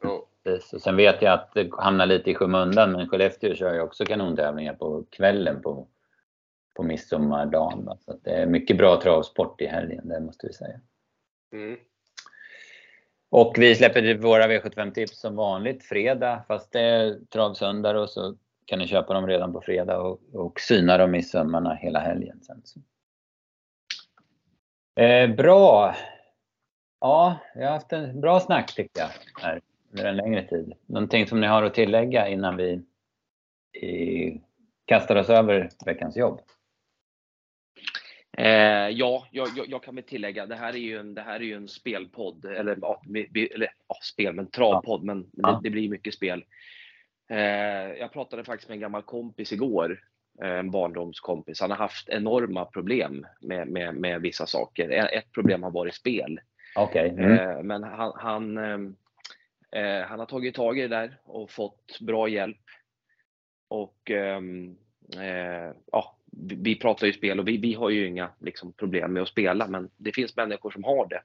ja. 0.02 0.26
Och 0.72 0.80
sen 0.82 0.96
vet 0.96 1.22
jag 1.22 1.32
att 1.32 1.54
det 1.54 1.70
hamnar 1.72 2.06
lite 2.06 2.30
i 2.30 2.34
skymundan 2.34 2.92
men 2.92 3.08
Skellefteå 3.08 3.54
kör 3.54 3.74
ju 3.74 3.80
också 3.80 4.04
kanontävlingar 4.04 4.74
på 4.74 5.04
kvällen 5.10 5.62
på, 5.62 5.88
på 6.76 6.82
midsommardagen. 6.82 7.88
Så 7.98 8.18
det 8.24 8.30
är 8.30 8.46
mycket 8.46 8.78
bra 8.78 9.00
travsport 9.00 9.60
i 9.60 9.66
helgen, 9.66 10.08
det 10.08 10.20
måste 10.20 10.46
vi 10.46 10.52
säga. 10.52 10.80
Mm. 11.52 11.78
Och 13.30 13.54
vi 13.58 13.74
släpper 13.74 14.14
våra 14.14 14.46
V75-tips 14.46 15.20
som 15.20 15.36
vanligt 15.36 15.84
fredag, 15.84 16.44
fast 16.48 16.72
det 16.72 16.80
är 16.80 17.18
travsöndag 17.32 18.00
och 18.00 18.10
så 18.10 18.36
kan 18.64 18.78
ni 18.78 18.86
köpa 18.86 19.14
dem 19.14 19.26
redan 19.26 19.52
på 19.52 19.60
fredag 19.60 20.00
och, 20.00 20.20
och 20.32 20.60
syna 20.60 20.98
dem 20.98 21.14
i 21.14 21.22
sömmarna 21.22 21.74
hela 21.74 21.98
helgen 21.98 22.40
sen. 22.42 22.62
Eh, 25.04 25.34
bra! 25.34 25.96
Ja, 27.00 27.38
vi 27.54 27.64
har 27.64 27.72
haft 27.72 27.92
en 27.92 28.20
bra 28.20 28.40
snack 28.40 28.74
tycker 28.74 29.00
jag 29.00 29.08
här 29.42 29.60
under 29.90 30.04
en 30.04 30.16
längre 30.16 30.46
tid. 30.46 30.72
Någonting 30.86 31.26
som 31.26 31.40
ni 31.40 31.46
har 31.46 31.62
att 31.62 31.74
tillägga 31.74 32.28
innan 32.28 32.56
vi 32.56 32.82
i, 33.86 34.40
kastar 34.84 35.16
oss 35.16 35.28
över 35.28 35.70
veckans 35.84 36.16
jobb? 36.16 36.40
Eh, 38.40 38.88
ja, 38.88 39.26
jag, 39.30 39.48
jag, 39.68 39.82
kan 39.82 39.94
väl 39.94 40.04
tillägga, 40.04 40.46
det 40.46 40.54
här 40.54 40.72
är 40.72 40.78
ju 40.78 40.98
en, 40.98 41.14
det 41.14 41.22
här 41.22 41.34
är 41.34 41.44
ju 41.44 41.54
en 41.54 41.68
spelpodd, 41.68 42.44
eller, 42.44 42.78
ja, 42.80 43.02
eller 43.34 43.72
ja, 43.88 43.98
spel, 44.02 44.34
men 44.34 44.46
travpodd, 44.46 45.00
ja. 45.00 45.04
men, 45.04 45.26
men 45.32 45.54
det, 45.54 45.60
det, 45.62 45.70
blir 45.70 45.88
mycket 45.88 46.14
spel. 46.14 46.44
Eh, 47.28 47.38
jag 47.98 48.12
pratade 48.12 48.44
faktiskt 48.44 48.68
med 48.68 48.76
en 48.76 48.80
gammal 48.80 49.02
kompis 49.02 49.52
igår, 49.52 50.00
eh, 50.42 50.58
en 50.58 50.70
barndomskompis. 50.70 51.60
Han 51.60 51.70
har 51.70 51.78
haft 51.78 52.08
enorma 52.08 52.64
problem 52.64 53.26
med, 53.40 53.68
med, 53.68 53.94
med 53.94 54.20
vissa 54.20 54.46
saker. 54.46 54.90
Ett 54.90 55.32
problem 55.32 55.62
har 55.62 55.70
varit 55.70 55.94
spel. 55.94 56.40
Okay. 56.76 57.08
Mm. 57.08 57.38
Eh, 57.38 57.62
men 57.62 57.82
han, 57.82 58.12
han, 58.16 58.58
eh, 59.72 60.00
han 60.06 60.18
har 60.18 60.26
tagit 60.26 60.54
tag 60.54 60.78
i 60.78 60.82
det 60.82 60.88
där 60.88 61.16
och 61.24 61.50
fått 61.50 62.00
bra 62.00 62.28
hjälp. 62.28 62.64
Och 63.68 64.10
ehm, 64.10 64.76
ja, 65.92 66.16
vi 66.56 66.76
pratar 66.76 67.06
ju 67.06 67.12
spel 67.12 67.40
och 67.40 67.48
vi, 67.48 67.56
vi 67.56 67.74
har 67.74 67.90
ju 67.90 68.06
inga 68.06 68.30
liksom, 68.40 68.72
problem 68.72 69.12
med 69.12 69.22
att 69.22 69.28
spela, 69.28 69.66
men 69.66 69.90
det 69.96 70.12
finns 70.12 70.36
människor 70.36 70.70
som 70.70 70.84
har 70.84 71.08
det. 71.08 71.22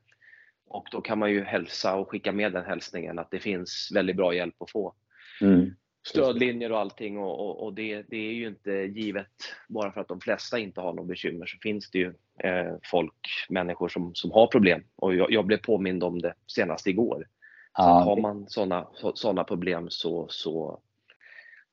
Och 0.67 0.87
då 0.91 1.01
kan 1.01 1.19
man 1.19 1.31
ju 1.31 1.43
hälsa 1.43 1.95
och 1.95 2.09
skicka 2.09 2.31
med 2.31 2.51
den 2.51 2.65
hälsningen 2.65 3.19
att 3.19 3.31
det 3.31 3.39
finns 3.39 3.89
väldigt 3.93 4.15
bra 4.15 4.33
hjälp 4.33 4.61
att 4.61 4.71
få. 4.71 4.93
Mm. 5.41 5.75
Stödlinjer 6.07 6.71
och 6.71 6.79
allting 6.79 7.17
och, 7.17 7.39
och, 7.39 7.63
och 7.63 7.73
det, 7.73 8.05
det, 8.09 8.17
är 8.17 8.33
ju 8.33 8.47
inte 8.47 8.71
givet 8.71 9.55
bara 9.67 9.91
för 9.91 10.01
att 10.01 10.07
de 10.07 10.21
flesta 10.21 10.59
inte 10.59 10.81
har 10.81 10.93
något 10.93 11.07
bekymmer 11.07 11.45
så 11.45 11.57
finns 11.61 11.91
det 11.91 11.99
ju 11.99 12.13
eh, 12.39 12.73
folk, 12.83 13.45
människor 13.49 13.89
som, 13.89 14.15
som 14.15 14.31
har 14.31 14.47
problem. 14.47 14.83
Och 14.95 15.15
jag, 15.15 15.31
jag 15.31 15.45
blev 15.45 15.57
påmind 15.57 16.03
om 16.03 16.21
det 16.21 16.33
senast 16.47 16.87
igår. 16.87 17.27
Så 17.75 17.81
ja. 17.81 17.99
har 17.99 18.21
man 18.21 18.45
sådana 18.47 18.87
såna 19.13 19.43
problem 19.43 19.87
så, 19.89 20.27
så 20.29 20.81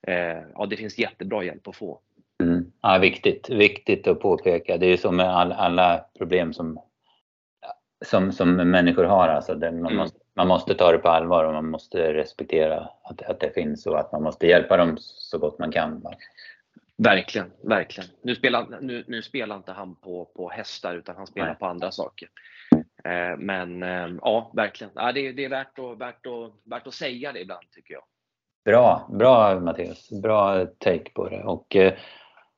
eh, 0.06 0.42
ja, 0.54 0.66
det 0.70 0.76
finns 0.76 0.98
jättebra 0.98 1.44
hjälp 1.44 1.68
att 1.68 1.76
få. 1.76 2.00
Mm. 2.42 2.72
Ja, 2.82 2.98
viktigt, 2.98 3.50
viktigt 3.50 4.06
att 4.06 4.20
påpeka. 4.20 4.76
Det 4.76 4.86
är 4.86 4.90
ju 4.90 4.96
så 4.96 5.12
med 5.12 5.36
all, 5.36 5.52
alla 5.52 6.04
problem 6.18 6.52
som, 6.52 6.80
som, 8.04 8.32
som 8.32 8.54
människor 8.54 9.04
har. 9.04 9.28
Alltså 9.28 9.52
man, 9.52 9.64
mm. 9.64 9.96
måste, 9.96 10.18
man 10.36 10.48
måste 10.48 10.74
ta 10.74 10.92
det 10.92 10.98
på 10.98 11.08
allvar 11.08 11.44
och 11.44 11.52
man 11.52 11.70
måste 11.70 12.14
respektera 12.14 12.88
att, 13.04 13.22
att 13.22 13.40
det 13.40 13.54
finns 13.54 13.86
och 13.86 13.98
att 13.98 14.12
man 14.12 14.22
måste 14.22 14.46
hjälpa 14.46 14.76
dem 14.76 14.96
så 14.98 15.38
gott 15.38 15.58
man 15.58 15.72
kan. 15.72 16.02
Verkligen, 16.98 17.50
verkligen. 17.62 18.10
Nu 18.22 18.34
spelar, 18.34 18.80
nu, 18.80 19.04
nu 19.08 19.22
spelar 19.22 19.56
inte 19.56 19.72
han 19.72 19.94
på, 19.94 20.24
på 20.24 20.50
hästar 20.50 20.94
utan 20.94 21.16
han 21.16 21.26
spelar 21.26 21.48
Nej. 21.48 21.56
på 21.58 21.66
andra 21.66 21.90
saker. 21.90 22.28
Eh, 23.04 23.38
men 23.38 23.82
eh, 23.82 24.08
ja, 24.20 24.50
verkligen. 24.54 24.92
Ja, 24.94 25.12
det, 25.12 25.32
det 25.32 25.44
är 25.44 25.48
värt 25.48 25.78
att, 25.78 25.98
värt, 25.98 26.26
att, 26.26 26.70
värt 26.70 26.86
att 26.86 26.94
säga 26.94 27.32
det 27.32 27.40
ibland 27.40 27.70
tycker 27.70 27.94
jag. 27.94 28.02
Bra, 28.64 29.08
bra 29.12 29.60
Mattias. 29.60 30.10
Bra 30.22 30.66
take 30.66 31.10
på 31.14 31.28
det. 31.28 31.42
Och, 31.42 31.76
eh, 31.76 31.92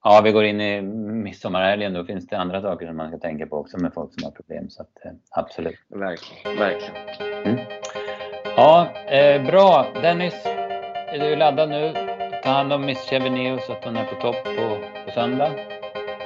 ja, 0.04 0.20
vi 0.24 0.32
går 0.32 0.44
in 0.44 0.60
i 0.60 0.82
midsommarhelgen. 0.82 1.92
Då 1.92 2.04
finns 2.04 2.26
det 2.26 2.38
andra 2.38 2.62
saker 2.62 2.86
som 2.86 2.96
man 2.96 3.08
ska 3.08 3.18
tänka 3.18 3.46
på 3.46 3.56
också 3.56 3.78
med 3.78 3.94
folk 3.94 4.12
som 4.14 4.24
har 4.24 4.30
problem. 4.30 4.70
Så 4.70 4.82
att, 4.82 5.04
eh, 5.04 5.12
absolut. 5.30 5.78
Verkligen, 5.88 6.58
verkligen. 6.58 6.94
Mm. 7.44 7.64
Ja, 8.56 8.88
eh, 9.06 9.46
bra. 9.46 9.86
Dennis, 10.02 10.46
är 11.12 11.18
du 11.18 11.36
laddad 11.36 11.68
nu? 11.68 11.92
Ta 12.42 12.50
hand 12.50 12.72
om 12.72 12.84
Miss 12.84 12.98
Cheveneo 12.98 13.58
så 13.58 13.72
att 13.72 13.84
hon 13.84 13.96
är 13.96 14.04
på 14.04 14.14
topp 14.14 14.44
på, 14.44 14.76
på 15.06 15.10
söndag. 15.14 15.50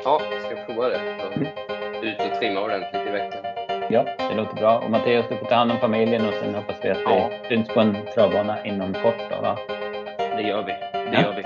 Ja, 0.04 0.20
jag 0.30 0.42
ska 0.42 0.64
prova 0.66 0.88
det. 0.88 0.98
Mm. 1.34 1.48
Ut 2.02 2.20
och 2.20 2.38
trimma 2.38 2.60
ordentligt 2.60 3.06
i 3.08 3.10
veckan. 3.10 3.44
Ja, 3.90 4.04
det 4.30 4.34
låter 4.36 4.54
bra. 4.54 4.78
Och 4.78 4.90
Matteus, 4.90 5.26
du 5.28 5.36
får 5.36 5.46
ta 5.46 5.54
hand 5.54 5.72
om 5.72 5.78
familjen 5.78 6.26
och 6.28 6.34
sen 6.34 6.54
hoppas 6.54 6.76
vi 6.82 6.90
att 6.90 6.98
ja. 7.04 7.30
vi 7.42 7.48
syns 7.48 7.68
på 7.68 7.80
en 7.80 7.96
travbana 8.14 8.64
inom 8.64 8.94
kort. 8.94 9.30
Då, 9.30 9.42
va? 9.42 9.58
Det 10.36 10.42
gör 10.42 10.62
vi. 10.62 10.72
Det 10.92 11.10
ja. 11.12 11.22
gör 11.22 11.34
vi. 11.36 11.42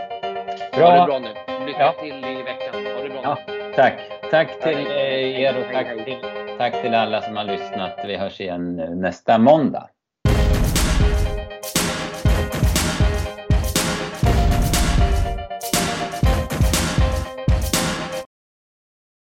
Bra. 0.77 0.91
Ha 0.91 1.01
det 1.01 1.07
bra 1.07 1.19
nu. 1.19 1.42
Lycka 1.67 1.81
ja. 1.81 1.93
till 2.01 2.25
i 2.25 2.43
veckan. 2.43 2.87
Ha 2.97 3.03
det 3.03 3.09
bra. 3.09 3.21
Ja, 3.23 3.39
tack. 3.77 3.95
Tack 4.31 4.61
till 4.61 4.87
er 4.87 5.59
och 5.59 5.73
tack 5.73 6.05
till, 6.05 6.19
tack 6.59 6.83
till 6.83 6.95
alla 6.95 7.21
som 7.21 7.37
har 7.37 7.45
lyssnat. 7.45 7.99
Vi 8.07 8.17
hörs 8.17 8.41
igen 8.41 8.77
nästa 8.77 9.39
måndag. 9.39 9.89